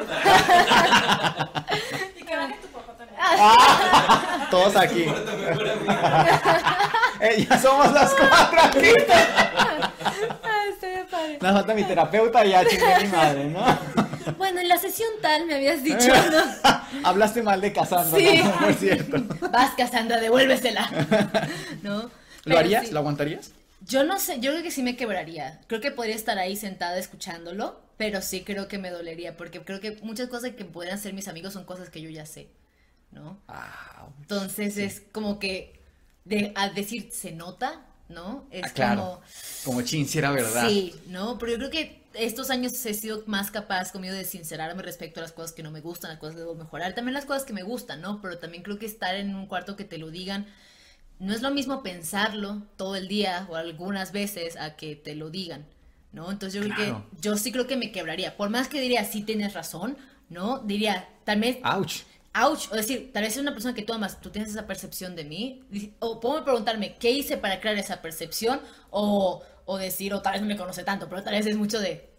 y 2.18 2.24
que 2.24 2.36
baje 2.36 2.56
tu 2.62 2.68
papá 2.68 2.96
también. 2.96 3.20
Todos 4.52 4.76
aquí. 4.76 5.00
eh, 7.20 7.46
ya 7.48 7.58
somos 7.58 7.90
las 7.90 8.12
cuatro 8.12 8.60
aquí. 8.60 8.88
Nos 11.40 11.52
falta 11.54 11.74
mi 11.74 11.84
terapeuta 11.84 12.44
y 12.44 12.50
ya 12.50 12.62
chingue 12.66 12.98
mi 13.00 13.08
madre, 13.08 13.44
¿no? 13.46 13.64
Bueno, 14.36 14.60
en 14.60 14.68
la 14.68 14.76
sesión 14.76 15.08
tal 15.22 15.46
me 15.46 15.54
habías 15.54 15.82
dicho, 15.82 16.08
¿no? 16.08 16.42
Hablaste 17.02 17.42
mal 17.42 17.62
de 17.62 17.72
Cassandra, 17.72 18.18
sí. 18.18 18.42
¿no? 18.42 18.68
es 18.68 18.78
cierto. 18.78 19.22
Vas, 19.50 19.72
Cassandra, 19.74 20.20
devuélvesela. 20.20 20.86
¿No? 21.82 22.10
¿Lo 22.44 22.58
harías? 22.58 22.92
¿Lo 22.92 23.00
aguantarías? 23.00 23.52
Yo 23.86 24.04
no 24.04 24.18
sé, 24.18 24.38
yo 24.40 24.50
creo 24.52 24.62
que 24.62 24.70
sí 24.70 24.82
me 24.82 24.96
quebraría. 24.96 25.60
Creo 25.66 25.80
que 25.80 25.92
podría 25.92 26.14
estar 26.14 26.38
ahí 26.38 26.56
sentada 26.56 26.98
escuchándolo, 26.98 27.80
pero 27.96 28.20
sí 28.20 28.42
creo 28.42 28.68
que 28.68 28.76
me 28.78 28.90
dolería, 28.90 29.34
porque 29.36 29.62
creo 29.62 29.80
que 29.80 29.96
muchas 30.02 30.28
cosas 30.28 30.50
que 30.50 30.66
podrían 30.66 30.98
ser 30.98 31.14
mis 31.14 31.28
amigos 31.28 31.54
son 31.54 31.64
cosas 31.64 31.88
que 31.88 32.02
yo 32.02 32.10
ya 32.10 32.26
sé, 32.26 32.48
¿no? 33.12 33.38
Ah, 33.48 34.08
Entonces 34.20 34.76
es 34.76 35.02
como 35.12 35.38
que 35.38 35.80
de, 36.24 36.52
al 36.54 36.74
decir 36.74 37.10
se 37.12 37.32
nota, 37.32 37.86
¿no? 38.08 38.46
Es 38.50 38.64
ah, 38.64 38.70
claro. 38.70 39.00
como... 39.02 39.20
Como 39.64 39.82
chin, 39.82 40.08
si 40.08 40.18
era 40.18 40.30
verdad. 40.32 40.68
Sí, 40.68 40.94
¿no? 41.06 41.38
Pero 41.38 41.52
yo 41.52 41.58
creo 41.58 41.70
que 41.70 42.02
estos 42.14 42.50
años 42.50 42.72
he 42.84 42.94
sido 42.94 43.22
más 43.26 43.50
capaz 43.50 43.92
conmigo 43.92 44.14
de 44.14 44.24
sincerarme 44.24 44.82
respecto 44.82 45.20
a 45.20 45.22
las 45.22 45.32
cosas 45.32 45.52
que 45.52 45.62
no 45.62 45.70
me 45.70 45.80
gustan, 45.80 46.10
las 46.10 46.18
cosas 46.18 46.34
que 46.34 46.40
debo 46.40 46.54
mejorar, 46.54 46.94
también 46.94 47.14
las 47.14 47.24
cosas 47.24 47.44
que 47.44 47.52
me 47.52 47.62
gustan, 47.62 48.00
¿no? 48.00 48.20
Pero 48.20 48.38
también 48.38 48.62
creo 48.62 48.78
que 48.78 48.86
estar 48.86 49.14
en 49.14 49.34
un 49.34 49.46
cuarto 49.46 49.76
que 49.76 49.84
te 49.84 49.98
lo 49.98 50.10
digan 50.10 50.46
no 51.22 51.32
es 51.32 51.40
lo 51.40 51.52
mismo 51.52 51.84
pensarlo 51.84 52.62
todo 52.76 52.96
el 52.96 53.06
día 53.06 53.46
o 53.48 53.54
algunas 53.54 54.10
veces 54.10 54.56
a 54.56 54.74
que 54.74 54.96
te 54.96 55.14
lo 55.14 55.30
digan, 55.30 55.64
¿no? 56.10 56.32
Entonces 56.32 56.60
yo 56.60 56.68
creo 56.68 56.76
que 56.76 57.20
yo 57.20 57.36
sí 57.36 57.52
creo 57.52 57.68
que 57.68 57.76
me 57.76 57.92
quebraría. 57.92 58.36
Por 58.36 58.50
más 58.50 58.66
que 58.66 58.80
diría, 58.80 59.04
sí 59.04 59.22
tienes 59.22 59.54
razón, 59.54 59.96
¿no? 60.28 60.58
Diría, 60.58 61.08
tal 61.24 61.38
vez... 61.38 61.58
¡Auch! 61.62 61.92
Ouch, 62.34 62.70
o 62.70 62.76
decir, 62.76 63.12
tal 63.12 63.22
vez 63.24 63.34
es 63.34 63.42
una 63.42 63.52
persona 63.52 63.74
que 63.74 63.82
tú 63.82 63.92
amas, 63.92 64.20
tú 64.20 64.30
tienes 64.30 64.50
esa 64.50 64.66
percepción 64.66 65.16
de 65.16 65.24
mí, 65.24 65.64
o 65.98 66.20
puedo 66.20 66.44
preguntarme, 66.44 66.96
¿qué 66.96 67.10
hice 67.10 67.36
para 67.36 67.60
crear 67.60 67.76
esa 67.76 68.00
percepción? 68.02 68.60
O, 68.90 69.42
o 69.64 69.78
decir, 69.78 70.14
o 70.14 70.22
tal 70.22 70.32
vez 70.32 70.42
no 70.42 70.48
me 70.48 70.56
conoce 70.56 70.84
tanto, 70.84 71.08
pero 71.08 71.22
tal 71.22 71.34
vez 71.34 71.46
es 71.46 71.56
mucho 71.56 71.80
de, 71.80 72.12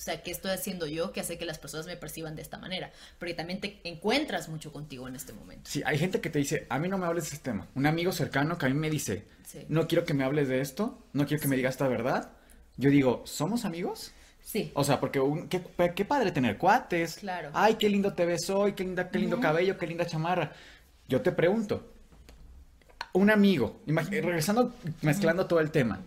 o 0.00 0.02
sea, 0.02 0.22
¿qué 0.22 0.30
estoy 0.30 0.52
haciendo 0.52 0.86
yo 0.86 1.12
que 1.12 1.20
hace 1.20 1.36
que 1.36 1.44
las 1.44 1.58
personas 1.58 1.84
me 1.84 1.94
perciban 1.94 2.34
de 2.34 2.40
esta 2.40 2.56
manera? 2.56 2.90
Porque 3.18 3.34
también 3.34 3.60
te 3.60 3.80
encuentras 3.84 4.48
mucho 4.48 4.72
contigo 4.72 5.06
en 5.06 5.14
este 5.14 5.34
momento. 5.34 5.68
Sí, 5.70 5.82
hay 5.84 5.98
gente 5.98 6.22
que 6.22 6.30
te 6.30 6.38
dice, 6.38 6.66
a 6.70 6.78
mí 6.78 6.88
no 6.88 6.96
me 6.96 7.04
hables 7.04 7.24
de 7.24 7.36
este 7.36 7.50
tema. 7.50 7.68
Un 7.74 7.84
amigo 7.84 8.10
cercano 8.10 8.56
que 8.56 8.64
a 8.64 8.70
mí 8.70 8.74
me 8.74 8.88
dice, 8.88 9.26
no 9.68 9.86
quiero 9.86 10.06
que 10.06 10.14
me 10.14 10.24
hables 10.24 10.48
de 10.48 10.62
esto, 10.62 11.06
no 11.12 11.26
quiero 11.26 11.42
que 11.42 11.48
me 11.48 11.56
digas 11.56 11.74
esta 11.74 11.86
verdad. 11.86 12.32
Yo 12.78 12.88
digo, 12.88 13.22
¿somos 13.26 13.66
amigos? 13.66 14.12
Sí. 14.50 14.72
O 14.74 14.82
sea, 14.82 14.98
porque 14.98 15.20
qué, 15.48 16.04
padre 16.04 16.32
tener 16.32 16.58
cuates. 16.58 17.16
Claro. 17.16 17.50
Ay, 17.52 17.74
qué 17.74 17.88
lindo 17.88 18.12
te 18.14 18.26
ves 18.26 18.50
hoy, 18.50 18.72
qué, 18.72 18.84
linda, 18.84 19.08
qué 19.08 19.18
lindo 19.18 19.38
cabello, 19.38 19.78
qué 19.78 19.86
linda 19.86 20.06
chamarra. 20.06 20.52
Yo 21.08 21.20
te 21.20 21.30
pregunto, 21.30 21.92
un 23.12 23.30
amigo, 23.30 23.80
regresando, 23.86 24.74
mezclando 25.02 25.46
todo 25.46 25.60
el 25.60 25.70
tema 25.70 26.00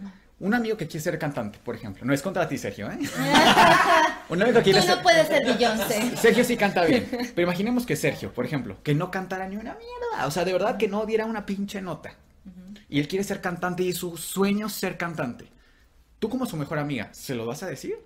un 0.44 0.54
amigo 0.54 0.76
que 0.76 0.88
quiere 0.88 1.02
ser 1.02 1.18
cantante, 1.18 1.58
por 1.64 1.74
ejemplo. 1.74 2.06
No 2.06 2.14
es 2.14 2.22
contra 2.22 2.48
ti, 2.50 2.58
Sergio, 2.58 2.92
¿eh? 2.92 3.00
un 4.30 4.42
amigo 4.42 4.58
que 4.58 4.64
quiere 4.64 4.82
Tú 4.82 4.88
no 4.88 5.02
puedes 5.02 5.26
ser 5.28 5.46
Beyoncé. 5.46 6.18
Sergio 6.18 6.44
sí 6.44 6.58
canta 6.58 6.84
bien. 6.84 7.08
Pero 7.34 7.48
imaginemos 7.48 7.86
que 7.86 7.96
Sergio, 7.96 8.34
por 8.34 8.46
ejemplo, 8.46 8.76
que 8.84 8.94
no 8.94 9.10
cantara 9.10 9.48
ni 9.48 9.56
una 9.56 9.76
mierda. 9.76 10.28
O 10.28 10.32
sea, 10.32 10.44
de 10.44 10.52
verdad 10.52 10.76
que 10.76 10.90
no 10.90 11.06
diera 11.06 11.26
una 11.26 11.46
pinche 11.46 11.82
nota. 11.82 12.16
Y 12.90 13.00
él 13.00 13.08
quiere 13.08 13.24
ser 13.24 13.40
cantante 13.40 13.84
y 13.84 13.94
su 13.94 14.18
sueño 14.18 14.68
es 14.68 14.74
ser 14.74 14.98
cantante. 14.98 15.48
Tú 16.20 16.30
como 16.30 16.46
su 16.46 16.58
mejor 16.58 16.78
amiga, 16.78 17.08
¿se 17.14 17.36
lo 17.36 17.46
vas 17.46 17.64
a 17.64 17.68
decir? 17.68 17.98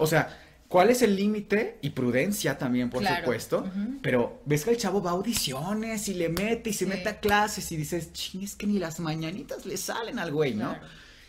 O 0.00 0.06
sea, 0.06 0.38
¿cuál 0.68 0.88
es 0.90 1.02
el 1.02 1.14
límite? 1.14 1.78
Y 1.82 1.90
prudencia 1.90 2.56
también, 2.56 2.88
por 2.90 3.06
supuesto. 3.06 3.70
Pero 4.02 4.40
ves 4.46 4.64
que 4.64 4.70
el 4.70 4.76
chavo 4.78 5.02
va 5.02 5.10
a 5.10 5.12
audiciones 5.12 6.08
y 6.08 6.14
le 6.14 6.28
mete 6.30 6.70
y 6.70 6.72
se 6.72 6.86
mete 6.86 7.08
a 7.10 7.20
clases 7.20 7.70
y 7.70 7.76
dices, 7.76 8.12
ching, 8.12 8.42
es 8.42 8.56
que 8.56 8.66
ni 8.66 8.78
las 8.78 8.98
mañanitas 8.98 9.66
le 9.66 9.76
salen 9.76 10.18
al 10.18 10.32
güey, 10.32 10.54
¿no? 10.54 10.74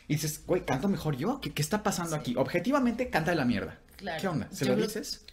Y 0.07 0.15
dices, 0.15 0.41
güey, 0.45 0.65
canto 0.65 0.87
mejor 0.87 1.15
yo. 1.17 1.39
¿Qué, 1.41 1.53
qué 1.53 1.61
está 1.61 1.83
pasando 1.83 2.15
aquí? 2.15 2.35
Objetivamente, 2.37 3.09
canta 3.09 3.31
de 3.31 3.37
la 3.37 3.45
mierda. 3.45 3.77
¿Qué 4.19 4.27
onda? 4.27 4.47
¿Se 4.51 4.65
lo 4.65 4.75
dices? 4.75 5.25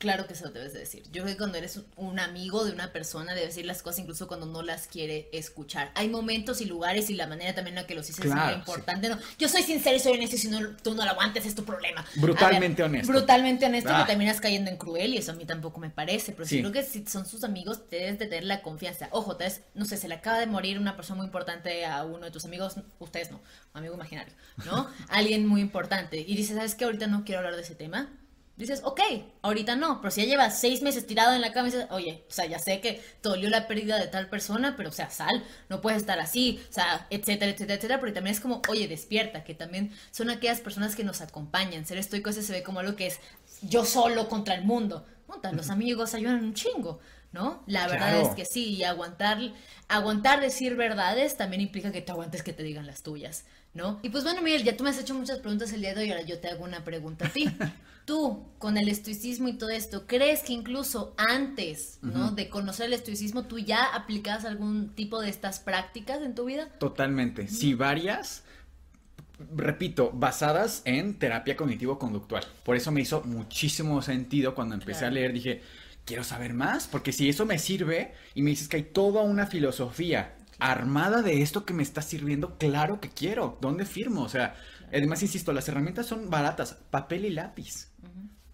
Claro 0.00 0.26
que 0.26 0.34
se 0.34 0.44
lo 0.46 0.50
debes 0.50 0.72
de 0.72 0.78
decir. 0.78 1.02
Yo 1.12 1.22
creo 1.22 1.26
que 1.34 1.36
cuando 1.36 1.58
eres 1.58 1.78
un 1.96 2.18
amigo 2.18 2.64
de 2.64 2.72
una 2.72 2.90
persona, 2.90 3.34
debes 3.34 3.50
decir 3.50 3.66
las 3.66 3.82
cosas 3.82 3.98
incluso 4.00 4.28
cuando 4.28 4.46
no 4.46 4.62
las 4.62 4.86
quiere 4.86 5.28
escuchar. 5.30 5.90
Hay 5.94 6.08
momentos 6.08 6.62
y 6.62 6.64
lugares 6.64 7.10
y 7.10 7.14
la 7.14 7.26
manera 7.26 7.54
también 7.54 7.76
en 7.76 7.82
la 7.82 7.86
que 7.86 7.94
los 7.94 8.06
dices 8.06 8.24
Claro, 8.24 8.40
es 8.40 8.46
muy 8.46 8.54
importante. 8.60 9.10
No, 9.10 9.18
yo 9.38 9.46
soy 9.46 9.62
sincero 9.62 9.94
y 9.96 10.00
soy 10.00 10.14
honesto 10.14 10.36
y 10.36 10.38
si 10.38 10.48
no, 10.48 10.58
tú 10.82 10.94
no 10.94 11.04
lo 11.04 11.10
aguantes 11.10 11.44
es 11.44 11.54
tu 11.54 11.66
problema. 11.66 12.02
Brutalmente 12.16 12.80
ver, 12.82 12.90
honesto. 12.90 13.12
Brutalmente 13.12 13.66
honesto 13.66 13.90
Ah. 13.92 14.00
que 14.00 14.06
terminas 14.12 14.40
cayendo 14.40 14.70
en 14.70 14.78
cruel 14.78 15.12
y 15.12 15.18
eso 15.18 15.32
a 15.32 15.34
mí 15.34 15.44
tampoco 15.44 15.80
me 15.80 15.90
parece. 15.90 16.32
Pero 16.32 16.46
sí. 16.48 16.56
Sí. 16.56 16.60
creo 16.62 16.72
que 16.72 16.82
si 16.82 17.04
son 17.06 17.26
sus 17.26 17.44
amigos, 17.44 17.82
debes 17.90 18.18
de 18.18 18.24
tener 18.26 18.44
la 18.44 18.62
confianza. 18.62 19.08
Ojo, 19.12 19.36
tal 19.36 19.48
vez, 19.48 19.60
no 19.74 19.84
sé, 19.84 19.98
se 19.98 20.08
le 20.08 20.14
acaba 20.14 20.38
de 20.38 20.46
morir 20.46 20.78
una 20.78 20.96
persona 20.96 21.18
muy 21.18 21.26
importante 21.26 21.84
a 21.84 22.04
uno 22.04 22.24
de 22.24 22.30
tus 22.30 22.46
amigos, 22.46 22.76
ustedes 23.00 23.30
no, 23.30 23.38
amigo 23.74 23.94
imaginario, 23.96 24.32
¿no? 24.64 24.88
Alguien 25.10 25.46
muy 25.46 25.60
importante. 25.60 26.24
Y 26.26 26.36
dices, 26.36 26.56
¿sabes 26.56 26.74
qué? 26.74 26.86
Ahorita 26.86 27.06
no 27.06 27.22
quiero 27.26 27.40
hablar 27.40 27.56
de 27.56 27.62
ese 27.62 27.74
tema. 27.74 28.08
Dices, 28.60 28.82
ok, 28.84 29.00
ahorita 29.42 29.74
no, 29.74 30.00
pero 30.00 30.10
si 30.10 30.20
ya 30.22 30.26
llevas 30.28 30.60
seis 30.60 30.82
meses 30.82 31.06
tirado 31.06 31.34
en 31.34 31.40
la 31.40 31.52
cama 31.52 31.68
y 31.68 31.72
dices, 31.72 31.86
oye, 31.90 32.24
o 32.28 32.32
sea, 32.32 32.46
ya 32.46 32.58
sé 32.58 32.80
que 32.80 33.02
te 33.20 33.28
dolió 33.28 33.48
la 33.50 33.66
pérdida 33.66 33.98
de 33.98 34.06
tal 34.06 34.28
persona, 34.28 34.74
pero 34.76 34.90
o 34.90 34.92
sea, 34.92 35.10
sal, 35.10 35.42
no 35.68 35.80
puedes 35.80 36.00
estar 36.00 36.20
así, 36.20 36.60
o 36.68 36.72
sea, 36.72 37.06
etcétera, 37.10 37.50
etcétera, 37.52 37.74
etcétera, 37.74 37.98
porque 38.00 38.12
también 38.12 38.34
es 38.34 38.40
como, 38.40 38.62
oye, 38.68 38.86
despierta, 38.86 39.42
que 39.44 39.54
también 39.54 39.90
son 40.10 40.30
aquellas 40.30 40.60
personas 40.60 40.94
que 40.94 41.02
nos 41.04 41.20
acompañan. 41.20 41.86
Ser 41.86 41.98
estoico 41.98 42.30
ese 42.30 42.42
se 42.42 42.52
ve 42.52 42.62
como 42.62 42.80
algo 42.80 42.94
que 42.96 43.06
es 43.08 43.18
yo 43.62 43.84
solo 43.84 44.28
contra 44.28 44.54
el 44.54 44.64
mundo. 44.64 45.06
Puta, 45.26 45.52
los 45.52 45.70
amigos 45.70 46.14
ayudan 46.14 46.44
un 46.44 46.54
chingo, 46.54 47.00
¿no? 47.32 47.62
La 47.66 47.86
verdad 47.86 48.10
Claro. 48.10 48.28
es 48.28 48.34
que 48.34 48.44
sí, 48.44 48.74
y 48.74 48.84
aguantar, 48.84 49.38
aguantar 49.88 50.40
decir 50.40 50.74
verdades 50.76 51.36
también 51.36 51.62
implica 51.62 51.92
que 51.92 52.02
te 52.02 52.12
aguantes 52.12 52.42
que 52.42 52.52
te 52.52 52.62
digan 52.62 52.86
las 52.86 53.02
tuyas, 53.02 53.44
¿no? 53.74 54.00
Y 54.02 54.08
pues 54.10 54.24
bueno, 54.24 54.42
Miguel, 54.42 54.64
ya 54.64 54.76
tú 54.76 54.84
me 54.84 54.90
has 54.90 54.98
hecho 54.98 55.14
muchas 55.14 55.38
preguntas 55.38 55.72
el 55.72 55.80
día 55.80 55.94
de 55.94 56.02
hoy, 56.02 56.10
ahora 56.10 56.22
yo 56.24 56.38
te 56.40 56.48
hago 56.48 56.64
una 56.64 56.84
pregunta 56.84 57.26
a 57.26 57.30
ti. 57.30 57.44
Tú, 58.06 58.42
con 58.58 58.76
el 58.76 58.88
estoicismo 58.88 59.46
y 59.46 59.52
todo 59.52 59.70
esto, 59.70 60.06
¿crees 60.08 60.40
que 60.40 60.52
incluso 60.52 61.14
antes, 61.16 61.98
¿no? 62.02 62.32
De 62.32 62.48
conocer 62.48 62.86
el 62.86 62.94
estoicismo, 62.94 63.44
tú 63.44 63.58
ya 63.60 63.84
aplicabas 63.94 64.44
algún 64.46 64.96
tipo 64.96 65.20
de 65.20 65.28
estas 65.28 65.60
prácticas 65.60 66.20
en 66.22 66.34
tu 66.34 66.46
vida? 66.46 66.70
Totalmente. 66.80 67.46
Sí, 67.46 67.74
varias, 67.74 68.42
repito, 69.54 70.10
basadas 70.12 70.82
en 70.86 71.18
terapia 71.18 71.56
cognitivo-conductual. 71.56 72.44
Por 72.64 72.74
eso 72.74 72.90
me 72.90 73.00
hizo 73.02 73.22
muchísimo 73.22 74.02
sentido 74.02 74.54
cuando 74.56 74.74
empecé 74.74 75.00
Claro. 75.00 75.12
a 75.12 75.14
leer, 75.14 75.32
dije, 75.32 75.62
quiero 76.04 76.24
saber 76.24 76.52
más, 76.52 76.88
porque 76.88 77.12
si 77.12 77.28
eso 77.28 77.46
me 77.46 77.58
sirve 77.58 78.12
y 78.34 78.42
me 78.42 78.50
dices 78.50 78.66
que 78.68 78.78
hay 78.78 78.82
toda 78.84 79.22
una 79.22 79.46
filosofía 79.46 80.34
armada 80.60 81.22
de 81.22 81.42
esto 81.42 81.64
que 81.64 81.74
me 81.74 81.82
está 81.82 82.02
sirviendo, 82.02 82.56
claro 82.58 83.00
que 83.00 83.08
quiero. 83.08 83.58
¿Dónde 83.60 83.84
firmo? 83.86 84.22
O 84.22 84.28
sea, 84.28 84.54
además, 84.88 85.22
insisto, 85.22 85.52
las 85.52 85.68
herramientas 85.68 86.06
son 86.06 86.30
baratas, 86.30 86.78
papel 86.90 87.24
y 87.24 87.30
lápiz. 87.30 87.88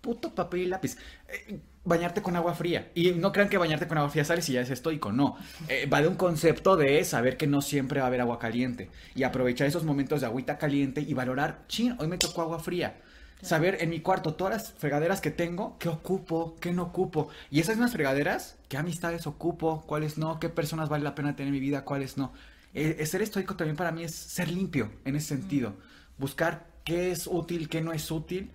Puto 0.01 0.35
papel 0.35 0.61
y 0.61 0.67
lápiz. 0.67 0.97
Eh, 1.29 1.61
bañarte 1.85 2.23
con 2.23 2.37
agua 2.37 2.55
fría. 2.55 2.91
Y 2.95 3.13
no 3.13 3.33
crean 3.33 3.49
que 3.49 3.59
bañarte 3.59 3.89
con 3.89 3.99
agua 3.99 4.11
fría 4.11 4.25
sales 4.25 4.49
y 4.49 4.53
ya 4.53 4.61
es 4.61 4.71
estoico. 4.71 5.13
No. 5.13 5.37
Eh, 5.69 5.87
va 5.87 6.01
de 6.01 6.09
un 6.09 6.15
concepto 6.15 6.77
de 6.77 7.03
saber 7.05 7.37
que 7.37 7.49
no 7.49 7.61
siempre 7.61 7.99
va 7.99 8.07
a 8.07 8.09
haber 8.09 8.21
agua 8.21 8.39
caliente. 8.39 8.91
Y 9.15 9.25
aprovechar 9.25 9.67
esos 9.67 9.85
momentos 9.85 10.21
de 10.21 10.27
agüita 10.27 10.59
caliente 10.59 11.01
y 11.01 11.13
valorar, 11.13 11.65
chin, 11.67 11.97
hoy 11.99 12.07
me 12.07 12.19
tocó 12.19 12.43
agua 12.43 12.61
fría. 12.61 13.01
Saber 13.43 13.79
en 13.81 13.91
mi 13.91 14.01
cuarto 14.01 14.35
todas 14.35 14.55
las 14.55 14.73
fregaderas 14.73 15.21
que 15.21 15.31
tengo, 15.31 15.77
qué 15.79 15.89
ocupo, 15.89 16.57
qué 16.61 16.73
no 16.73 16.85
ocupo. 16.85 17.29
Y 17.51 17.61
esas 17.61 17.77
mismas 17.77 17.93
fregaderas, 17.93 18.57
qué 18.69 18.77
amistades 18.77 19.27
ocupo, 19.27 19.85
cuáles 19.87 20.19
no, 20.19 20.41
qué 20.41 20.49
personas 20.49 20.89
vale 20.89 21.05
la 21.05 21.15
pena 21.15 21.37
tener 21.37 21.49
en 21.49 21.55
mi 21.55 21.61
vida, 21.61 21.85
cuáles 21.85 22.17
no. 22.17 22.33
Eh, 22.75 22.97
eh, 22.99 23.07
ser 23.07 23.23
estoico 23.23 23.57
también 23.57 23.77
para 23.77 23.93
mí 23.93 24.05
es 24.05 24.15
ser 24.15 24.51
limpio 24.51 24.91
en 25.05 25.17
ese 25.17 25.29
sentido. 25.29 25.75
Buscar 26.19 26.67
qué 26.85 27.11
es 27.11 27.27
útil, 27.27 27.69
qué 27.69 27.83
no 27.83 27.93
es 27.93 28.11
útil. 28.11 28.53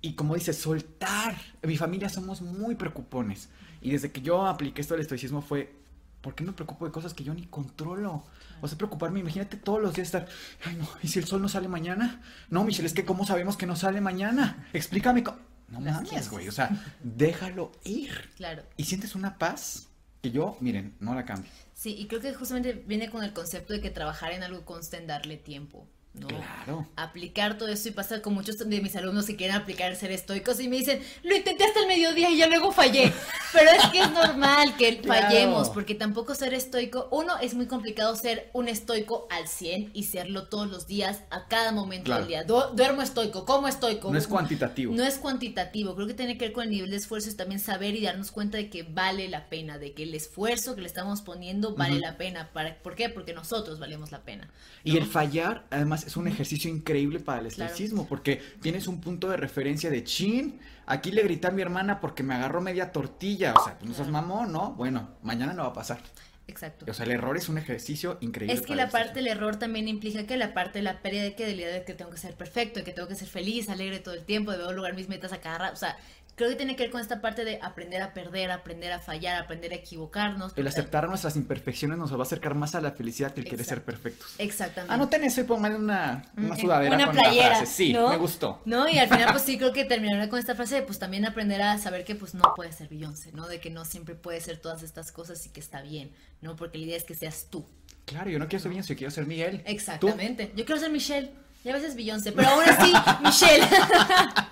Y 0.00 0.14
como 0.14 0.34
dice, 0.34 0.52
soltar. 0.52 1.36
En 1.62 1.68
mi 1.68 1.76
familia 1.76 2.08
somos 2.08 2.42
muy 2.42 2.74
preocupones. 2.74 3.48
Y 3.80 3.90
desde 3.90 4.10
que 4.10 4.20
yo 4.20 4.46
apliqué 4.46 4.80
esto 4.80 4.94
del 4.94 5.02
estoicismo 5.02 5.42
fue, 5.42 5.72
¿por 6.20 6.34
qué 6.34 6.44
me 6.44 6.52
preocupo 6.52 6.84
de 6.86 6.92
cosas 6.92 7.14
que 7.14 7.24
yo 7.24 7.34
ni 7.34 7.46
controlo? 7.46 8.24
O 8.60 8.68
sea, 8.68 8.76
preocuparme, 8.76 9.20
imagínate 9.20 9.56
todos 9.56 9.80
los 9.80 9.94
días 9.94 10.08
estar, 10.08 10.28
ay 10.64 10.76
no, 10.76 10.88
¿y 11.02 11.08
si 11.08 11.18
el 11.18 11.26
sol 11.26 11.40
no 11.40 11.48
sale 11.48 11.68
mañana? 11.68 12.22
No, 12.50 12.64
Michelle, 12.64 12.86
es 12.86 12.94
que 12.94 13.04
¿cómo 13.04 13.24
sabemos 13.24 13.56
que 13.56 13.66
no 13.66 13.76
sale 13.76 14.00
mañana? 14.00 14.68
Explícame 14.72 15.22
cómo. 15.22 15.38
No 15.68 15.80
Las 15.80 16.02
mames, 16.02 16.30
güey, 16.30 16.48
o 16.48 16.52
sea, 16.52 16.70
déjalo 17.02 17.72
ir. 17.84 18.30
Claro. 18.36 18.62
Y 18.76 18.84
sientes 18.84 19.14
una 19.14 19.36
paz 19.36 19.88
que 20.22 20.30
yo, 20.30 20.56
miren, 20.60 20.96
no 20.98 21.14
la 21.14 21.24
cambio. 21.24 21.50
Sí, 21.74 21.94
y 21.96 22.06
creo 22.06 22.20
que 22.20 22.34
justamente 22.34 22.72
viene 22.72 23.10
con 23.10 23.22
el 23.22 23.32
concepto 23.32 23.74
de 23.74 23.80
que 23.80 23.90
trabajar 23.90 24.32
en 24.32 24.42
algo 24.42 24.64
consta 24.64 24.96
en 24.96 25.06
darle 25.06 25.36
tiempo, 25.36 25.86
¿no? 26.20 26.28
Claro. 26.28 26.86
Aplicar 26.96 27.58
todo 27.58 27.68
eso 27.68 27.88
y 27.88 27.92
pasa 27.92 28.20
con 28.22 28.34
muchos 28.34 28.58
de 28.58 28.80
mis 28.80 28.94
alumnos 28.96 29.26
que 29.26 29.36
quieren 29.36 29.56
aplicar 29.56 29.94
ser 29.96 30.10
estoicos 30.12 30.60
y 30.60 30.68
me 30.68 30.76
dicen, 30.76 31.00
lo 31.22 31.34
intenté 31.36 31.64
hasta 31.64 31.80
el 31.80 31.86
mediodía 31.86 32.30
y 32.30 32.36
ya 32.38 32.46
luego 32.46 32.72
fallé. 32.72 33.12
Pero 33.52 33.70
es 33.70 33.86
que 33.90 34.00
es 34.00 34.10
normal 34.10 34.76
que 34.76 34.98
Claro. 34.98 35.22
fallemos, 35.28 35.70
porque 35.70 35.94
tampoco 35.94 36.34
ser 36.34 36.52
estoico, 36.54 37.08
uno, 37.10 37.38
es 37.38 37.54
muy 37.54 37.66
complicado 37.66 38.14
ser 38.16 38.50
un 38.52 38.68
estoico 38.68 39.26
al 39.30 39.48
100 39.48 39.90
y 39.94 40.04
serlo 40.04 40.48
todos 40.48 40.68
los 40.68 40.86
días, 40.86 41.20
a 41.30 41.46
cada 41.48 41.72
momento 41.72 42.04
Claro. 42.06 42.20
del 42.20 42.28
día. 42.28 42.44
Du- 42.44 42.74
duermo 42.74 43.02
estoico, 43.02 43.44
como 43.44 43.68
estoico. 43.68 44.10
No 44.12 44.18
es 44.18 44.26
cuantitativo. 44.26 44.94
No 44.94 45.04
es 45.04 45.18
cuantitativo, 45.18 45.94
creo 45.94 46.06
que 46.06 46.14
tiene 46.14 46.36
que 46.36 46.46
ver 46.46 46.52
con 46.52 46.64
el 46.64 46.70
nivel 46.70 46.90
de 46.90 46.96
esfuerzo 46.96 47.30
y 47.30 47.34
también 47.34 47.60
saber 47.60 47.94
y 47.94 48.02
darnos 48.02 48.30
cuenta 48.30 48.58
de 48.58 48.68
que 48.70 48.82
vale 48.82 49.28
la 49.28 49.48
pena, 49.48 49.78
de 49.78 49.92
que 49.92 50.02
el 50.02 50.14
esfuerzo 50.14 50.74
que 50.74 50.80
le 50.82 50.86
estamos 50.88 51.22
poniendo 51.22 51.74
vale 51.74 52.00
la 52.00 52.16
pena. 52.18 52.50
¿Para, 52.52 52.76
¿Por 52.78 52.94
qué? 52.94 53.08
Porque 53.08 53.32
nosotros 53.32 53.78
valemos 53.78 54.10
la 54.12 54.22
pena. 54.22 54.48
Y 54.84 54.96
el 54.96 55.06
fallar, 55.06 55.64
además, 55.70 56.04
es 56.08 56.16
un 56.16 56.26
ejercicio 56.26 56.70
increíble 56.70 57.20
para 57.20 57.40
el 57.42 57.48
Claro. 57.52 57.70
estoicismo, 57.70 58.06
porque 58.08 58.42
tienes 58.60 58.86
un 58.88 59.00
punto 59.00 59.28
de 59.28 59.36
referencia 59.36 59.90
de 59.90 60.02
chin. 60.04 60.58
Aquí 60.86 61.10
le 61.12 61.22
grité 61.22 61.48
a 61.48 61.50
mi 61.50 61.60
hermana 61.62 62.00
porque 62.00 62.22
me 62.22 62.34
agarró 62.34 62.60
media 62.60 62.92
tortilla. 62.92 63.54
O 63.54 63.62
sea, 63.62 63.78
pues 63.78 63.88
no 63.90 63.94
seas 63.94 64.08
mamón, 64.08 64.50
¿no? 64.52 64.72
Bueno, 64.72 65.10
mañana 65.22 65.52
no 65.52 65.62
va 65.64 65.68
a 65.68 65.72
pasar. 65.74 65.98
Exacto. 66.46 66.86
O 66.88 66.94
sea, 66.94 67.04
el 67.04 67.12
error 67.12 67.36
es 67.36 67.50
un 67.50 67.58
ejercicio 67.58 68.16
increíble. 68.22 68.54
Es 68.54 68.62
que 68.62 68.68
para 68.68 68.86
la 68.86 68.90
parte 68.90 69.16
del 69.16 69.26
error 69.26 69.56
también 69.56 69.86
implica 69.86 70.26
que 70.26 70.38
la 70.38 70.54
parte 70.54 70.78
de 70.78 70.82
la 70.82 71.02
pérdida 71.02 71.22
de 71.24 71.34
que 71.34 71.44
de 71.44 71.84
que 71.84 71.92
tengo 71.92 72.10
que 72.10 72.16
ser 72.16 72.34
perfecto, 72.36 72.82
que 72.84 72.92
tengo 72.92 73.06
que 73.06 73.16
ser 73.16 73.28
feliz, 73.28 73.68
alegre 73.68 73.98
todo 73.98 74.14
el 74.14 74.24
tiempo, 74.24 74.52
de 74.52 74.58
lograr 74.72 74.94
mis 74.94 75.10
metas 75.10 75.34
a 75.34 75.40
cada 75.42 75.58
rato. 75.58 75.74
O 75.74 75.76
sea, 75.76 75.98
creo 76.38 76.48
que 76.48 76.56
tiene 76.56 76.76
que 76.76 76.84
ver 76.84 76.90
con 76.90 77.00
esta 77.00 77.20
parte 77.20 77.44
de 77.44 77.58
aprender 77.60 78.00
a 78.00 78.14
perder, 78.14 78.50
aprender 78.50 78.92
a 78.92 79.00
fallar, 79.00 79.42
aprender 79.42 79.72
a 79.72 79.74
equivocarnos. 79.74 80.52
El 80.56 80.66
aceptar 80.66 81.08
nuestras 81.08 81.36
imperfecciones 81.36 81.98
nos 81.98 82.14
va 82.14 82.20
a 82.20 82.22
acercar 82.22 82.54
más 82.54 82.74
a 82.74 82.80
la 82.80 82.92
felicidad 82.92 83.34
que 83.34 83.40
el 83.40 83.48
querer 83.48 83.66
ser 83.66 83.82
perfectos. 83.82 84.34
Exactamente. 84.38 84.94
Anoten 84.94 85.24
eso 85.24 85.40
y 85.42 85.44
pongan 85.44 85.74
una, 85.74 86.24
una 86.36 86.56
sudadera 86.56 86.94
una 86.94 87.06
con 87.06 87.16
playera, 87.16 87.48
la 87.50 87.56
frase. 87.56 87.72
Sí, 87.72 87.92
¿no? 87.92 88.08
me 88.08 88.16
gustó. 88.16 88.62
No, 88.64 88.88
y 88.88 88.98
al 88.98 89.08
final 89.08 89.32
pues 89.32 89.42
sí 89.42 89.58
creo 89.58 89.72
que 89.72 89.84
terminaré 89.84 90.28
con 90.28 90.38
esta 90.38 90.54
frase 90.54 90.76
de 90.76 90.82
pues 90.82 90.98
también 90.98 91.26
aprender 91.26 91.60
a 91.60 91.76
saber 91.78 92.04
que 92.04 92.14
pues 92.14 92.34
no 92.34 92.54
puede 92.54 92.72
ser 92.72 92.88
Beyoncé, 92.88 93.32
¿no? 93.32 93.48
De 93.48 93.60
que 93.60 93.70
no 93.70 93.84
siempre 93.84 94.14
puede 94.14 94.40
ser 94.40 94.58
todas 94.58 94.82
estas 94.82 95.12
cosas 95.12 95.44
y 95.44 95.50
que 95.50 95.60
está 95.60 95.82
bien, 95.82 96.12
¿no? 96.40 96.56
Porque 96.56 96.78
la 96.78 96.84
idea 96.84 96.96
es 96.96 97.04
que 97.04 97.14
seas 97.14 97.48
tú. 97.50 97.66
Claro, 98.04 98.30
yo 98.30 98.38
no 98.38 98.48
quiero 98.48 98.62
ser 98.62 98.70
Beyoncé, 98.70 98.94
yo 98.94 98.98
quiero 98.98 99.10
ser 99.10 99.26
Miguel. 99.26 99.62
Exactamente. 99.66 100.52
Yo 100.54 100.64
quiero 100.64 100.80
ser 100.80 100.90
Michelle. 100.90 101.32
Y 101.64 101.68
a 101.68 101.72
veces 101.72 101.96
Beyoncé, 101.96 102.30
pero 102.30 102.48
aún 102.48 102.64
así, 102.64 102.92
Michelle. 103.22 103.66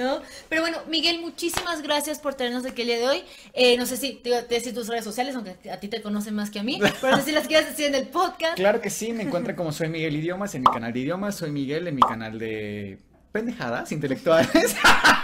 ¿No? 0.00 0.22
Pero 0.48 0.62
bueno, 0.62 0.78
Miguel, 0.88 1.20
muchísimas 1.20 1.82
gracias 1.82 2.18
por 2.18 2.34
tenernos 2.34 2.64
aquí 2.64 2.82
el 2.82 2.88
día 2.88 2.98
de 2.98 3.08
hoy. 3.08 3.22
Eh, 3.52 3.76
no 3.76 3.84
sé 3.84 3.96
si 3.96 4.14
te, 4.14 4.42
te 4.42 4.54
decir 4.54 4.74
tus 4.74 4.88
redes 4.88 5.04
sociales, 5.04 5.34
aunque 5.34 5.70
a 5.70 5.78
ti 5.78 5.88
te 5.88 6.00
conocen 6.00 6.34
más 6.34 6.50
que 6.50 6.58
a 6.58 6.62
mí, 6.62 6.80
pero 7.00 7.12
no 7.12 7.18
sé 7.18 7.26
si 7.26 7.32
las 7.32 7.46
quieres 7.46 7.68
decir 7.68 7.86
en 7.86 7.94
el 7.94 8.08
podcast. 8.08 8.54
Claro 8.56 8.80
que 8.80 8.90
sí, 8.90 9.12
me 9.12 9.24
encuentran 9.24 9.56
como 9.56 9.72
soy 9.72 9.88
Miguel 9.88 10.16
Idiomas 10.16 10.54
en 10.54 10.62
mi 10.62 10.72
canal 10.72 10.92
de 10.92 11.00
idiomas, 11.00 11.34
soy 11.34 11.50
Miguel 11.50 11.86
en 11.86 11.94
mi 11.94 12.02
canal 12.02 12.38
de 12.38 12.98
pendejadas 13.32 13.92
intelectuales. 13.92 14.76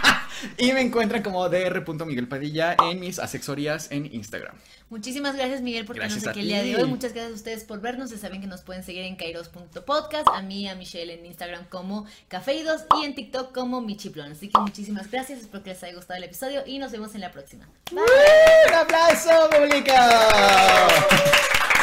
y 0.57 0.71
me 0.71 0.81
encuentran 0.81 1.23
como 1.23 1.47
dr.miguel 1.49 2.27
Padilla 2.27 2.75
en 2.89 2.99
mis 2.99 3.19
asesorías 3.19 3.91
en 3.91 4.13
Instagram. 4.13 4.55
Muchísimas 4.89 5.35
gracias, 5.35 5.61
Miguel, 5.61 5.85
por 5.85 5.97
Gracias 5.97 6.23
tenernos 6.23 6.27
a 6.27 6.31
aquí 6.31 6.39
el 6.39 6.47
día 6.47 6.63
de 6.63 6.81
hoy. 6.81 6.89
Muchas 6.89 7.11
gracias 7.11 7.33
a 7.33 7.35
ustedes 7.35 7.63
por 7.65 7.81
vernos. 7.81 8.09
Ya 8.09 8.17
saben 8.17 8.39
que 8.39 8.47
nos 8.47 8.61
pueden 8.61 8.83
seguir 8.83 9.03
en 9.03 9.17
kairos.podcast, 9.17 10.27
a 10.33 10.41
mí, 10.41 10.67
a 10.69 10.75
Michelle 10.75 11.13
en 11.13 11.25
Instagram 11.25 11.65
como 11.65 12.05
Cafeidos 12.29 12.85
y 13.01 13.05
en 13.05 13.13
TikTok 13.13 13.53
como 13.53 13.81
Michiplon. 13.81 14.31
Así 14.31 14.47
que 14.47 14.59
muchísimas 14.59 15.11
gracias, 15.11 15.41
espero 15.41 15.61
que 15.63 15.71
les 15.71 15.83
haya 15.83 15.95
gustado 15.95 16.17
el 16.17 16.23
episodio 16.23 16.63
y 16.65 16.79
nos 16.79 16.91
vemos 16.91 17.13
en 17.15 17.21
la 17.21 17.31
próxima. 17.31 17.67
Bye. 17.91 18.01
¡Un 18.01 18.73
aplauso, 18.73 19.49
público! 19.49 19.93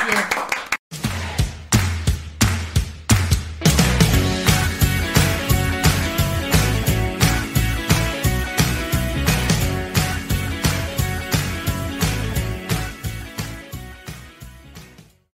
Bien. 0.07 0.54